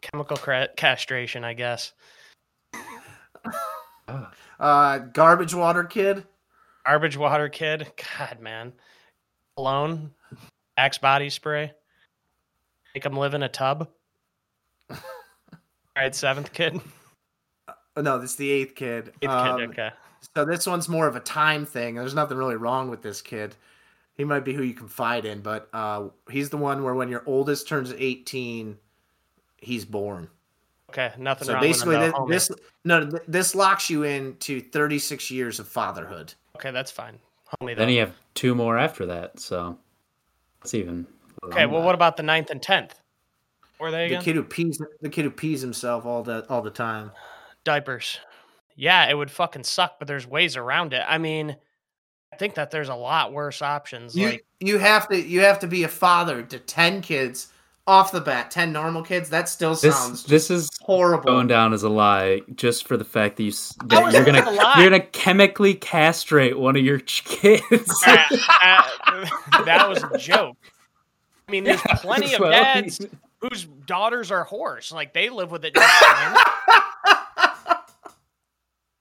[0.01, 1.93] chemical cra- castration, I guess.
[4.61, 6.23] Uh, garbage water kid.
[6.85, 7.91] Garbage water kid.
[8.17, 8.73] God, man.
[9.57, 10.11] Alone.
[10.77, 11.73] Axe body spray.
[12.95, 13.89] Make him live in a tub.
[14.89, 14.97] All
[15.97, 16.79] right, seventh kid.
[17.97, 19.11] Oh, no, this is the eighth kid.
[19.21, 19.69] Eighth Um, kid.
[19.71, 19.89] Okay.
[20.35, 21.95] So this one's more of a time thing.
[21.95, 23.55] There's nothing really wrong with this kid.
[24.13, 27.23] He might be who you confide in, but uh, he's the one where when your
[27.25, 28.77] oldest turns 18,
[29.57, 30.29] he's born.
[30.91, 31.11] Okay.
[31.17, 32.11] Nothing So wrong basically, with this, him.
[32.13, 32.29] though, homie.
[32.29, 32.51] this
[32.83, 36.33] no, this locks you into 36 years of fatherhood.
[36.57, 37.17] Okay, that's fine.
[37.61, 37.93] Homie, Then though.
[37.93, 39.77] you have two more after that, so
[40.61, 41.07] it's even.
[41.45, 42.95] Okay, well, what about the ninth and tenth?
[43.79, 44.23] Were they The again?
[44.23, 47.11] kid who pees, the kid who pees himself all the all the time.
[47.63, 48.19] diapers.
[48.75, 51.03] Yeah, it would fucking suck, but there's ways around it.
[51.07, 51.55] I mean,
[52.33, 54.15] I think that there's a lot worse options.
[54.15, 57.47] You like, you have to you have to be a father to 10 kids
[57.87, 58.49] off the bat.
[58.51, 59.29] 10 normal kids.
[59.29, 61.23] That still This sounds this is horrible.
[61.25, 64.13] going down as a lie just for the fact that you s- How that is
[64.15, 68.03] you're gonna you're gonna chemically castrate one of your kids.
[68.05, 68.17] uh,
[68.63, 70.57] uh, that was a joke.
[71.47, 72.99] I mean, there's plenty of Well, dads
[73.39, 74.91] whose daughters are whores.
[74.93, 75.73] Like they live with it.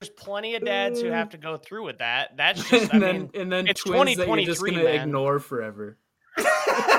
[0.01, 2.37] There's plenty of dads who have to go through with that.
[2.37, 4.85] That's just, I and then mean, and then it's twins that you're just 2023, gonna
[4.85, 5.09] man.
[5.09, 5.99] ignore forever.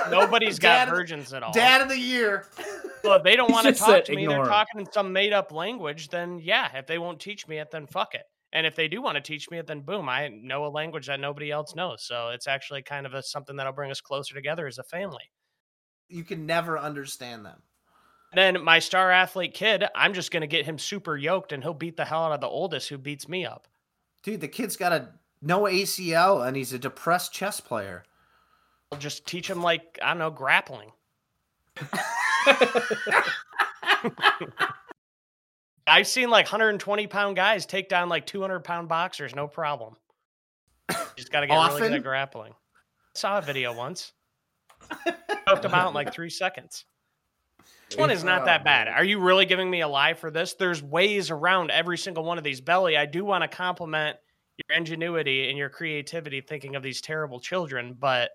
[0.09, 1.51] Nobody's got Dad- virgins at all.
[1.51, 2.47] Dad of the year.
[3.03, 4.51] Well, if they don't want to talk to me, they're ignore 'em.
[4.51, 6.75] talking in some made up language, then yeah.
[6.77, 8.23] If they won't teach me it, then fuck it.
[8.53, 11.07] And if they do want to teach me it, then boom, I know a language
[11.07, 12.03] that nobody else knows.
[12.03, 15.31] So it's actually kind of a, something that'll bring us closer together as a family.
[16.09, 17.61] You can never understand them.
[18.33, 21.73] Then my star athlete kid, I'm just going to get him super yoked and he'll
[21.73, 23.67] beat the hell out of the oldest who beats me up.
[24.23, 25.09] Dude, the kid's got a
[25.41, 28.03] no ACL and he's a depressed chess player.
[28.91, 30.91] I'll just teach him, like, I don't know, grappling.
[35.88, 39.95] I've seen like 120 pound guys take down like 200 pound boxers, no problem.
[41.15, 42.53] Just got to get really good at grappling.
[43.15, 44.13] saw a video once.
[45.47, 46.85] Choked him out in like three seconds.
[47.89, 48.88] This one is not Oh, that bad.
[48.88, 50.53] Are you really giving me a lie for this?
[50.53, 52.61] There's ways around every single one of these.
[52.61, 54.18] Belly, I do want to compliment
[54.69, 58.31] your ingenuity and your creativity thinking of these terrible children, but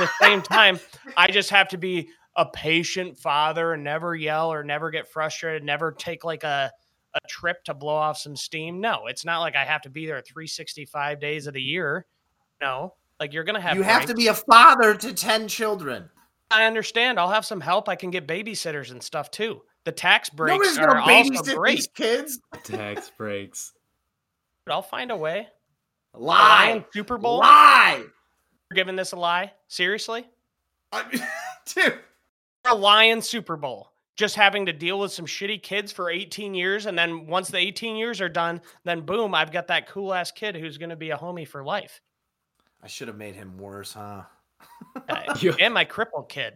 [0.00, 0.78] at the same time,
[1.16, 5.64] I just have to be a patient father and never yell or never get frustrated,
[5.64, 6.70] never take like a
[7.14, 8.80] a trip to blow off some steam.
[8.80, 12.06] No, it's not like I have to be there 365 days of the year.
[12.60, 13.76] No, like you're gonna have.
[13.76, 16.10] you have to be a father to 10 children.
[16.50, 17.18] I understand.
[17.18, 17.88] I'll have some help.
[17.88, 19.62] I can get babysitters and stuff too.
[19.84, 21.76] The tax breaks Nobody's are gonna also babysit great.
[21.76, 22.40] these kids.
[22.64, 23.72] Tax breaks.
[24.64, 25.48] But I'll find a way.
[26.14, 26.84] A Lie.
[26.92, 27.38] Super Bowl.
[27.38, 28.04] Lie.
[28.70, 29.52] You're giving this a lie?
[29.68, 30.26] Seriously?
[30.92, 31.04] I-
[31.74, 31.98] Dude.
[32.66, 33.92] a Lion Super Bowl.
[34.16, 37.58] Just having to deal with some shitty kids for 18 years, and then once the
[37.58, 40.96] 18 years are done, then boom, I've got that cool ass kid who's going to
[40.96, 42.00] be a homie for life.
[42.82, 44.22] I should have made him worse, huh?
[45.08, 46.54] Uh, and my crippled kid,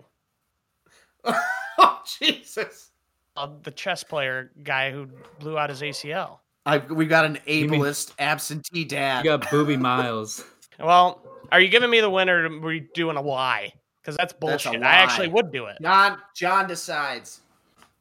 [1.24, 2.90] oh, Jesus.
[3.36, 5.08] uh, the chess player guy who
[5.38, 6.38] blew out his ACL.
[6.66, 9.24] I, we got an mean- ableist absentee You dad.
[9.24, 10.44] got Boobie Miles.
[10.80, 11.22] Well,
[11.52, 12.42] are you giving me the winner?
[12.42, 13.72] Or are we doing a lie?
[14.02, 14.82] Because that's That's bullshit.
[14.82, 15.76] I actually would do it.
[15.80, 17.42] John, John decides.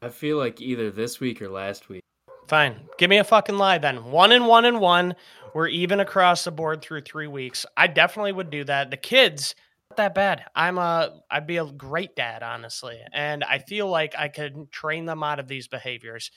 [0.02, 2.02] I feel like either this week or last week.
[2.48, 2.80] Fine.
[2.98, 4.06] Give me a fucking lie then.
[4.06, 5.16] One and one and one.
[5.54, 7.66] We're even across the board through three weeks.
[7.78, 8.90] I definitely would do that.
[8.90, 9.54] The kids,
[9.92, 10.46] not that bad.
[10.56, 13.00] I'm a I'd be a great dad, honestly.
[13.14, 16.32] And I feel like I could train them out of these behaviors.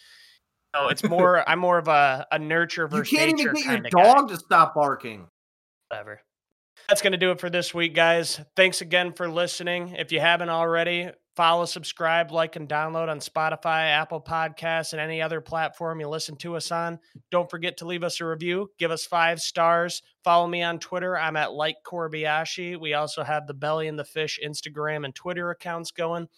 [0.76, 3.10] So it's more I'm more of a, a nurture versus.
[3.10, 4.02] You can't even get your kind of guy.
[4.02, 5.26] dog to stop barking.
[5.88, 6.20] Whatever.
[6.88, 8.40] That's going to do it for this week, guys.
[8.56, 9.96] Thanks again for listening.
[9.96, 15.22] If you haven't already, follow, subscribe, like, and download on Spotify, Apple Podcasts, and any
[15.22, 16.98] other platform you listen to us on.
[17.30, 18.68] Don't forget to leave us a review.
[18.78, 20.02] Give us five stars.
[20.24, 21.18] Follow me on Twitter.
[21.18, 22.78] I'm at Like Korbayashi.
[22.78, 26.28] We also have the Belly and the Fish Instagram and Twitter accounts going.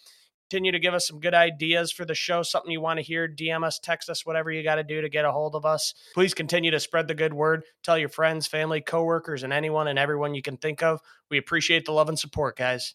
[0.48, 3.28] Continue to give us some good ideas for the show, something you want to hear.
[3.28, 5.93] DM us, text us, whatever you got to do to get a hold of us.
[6.14, 7.64] Please continue to spread the good word.
[7.82, 11.01] Tell your friends, family, coworkers, and anyone and everyone you can think of.
[11.31, 12.94] We appreciate the love and support, guys.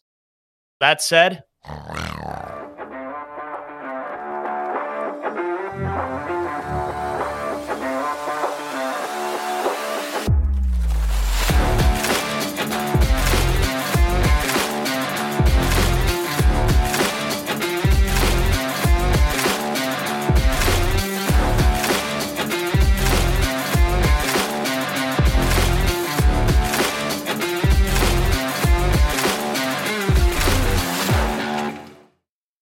[0.79, 1.43] That said,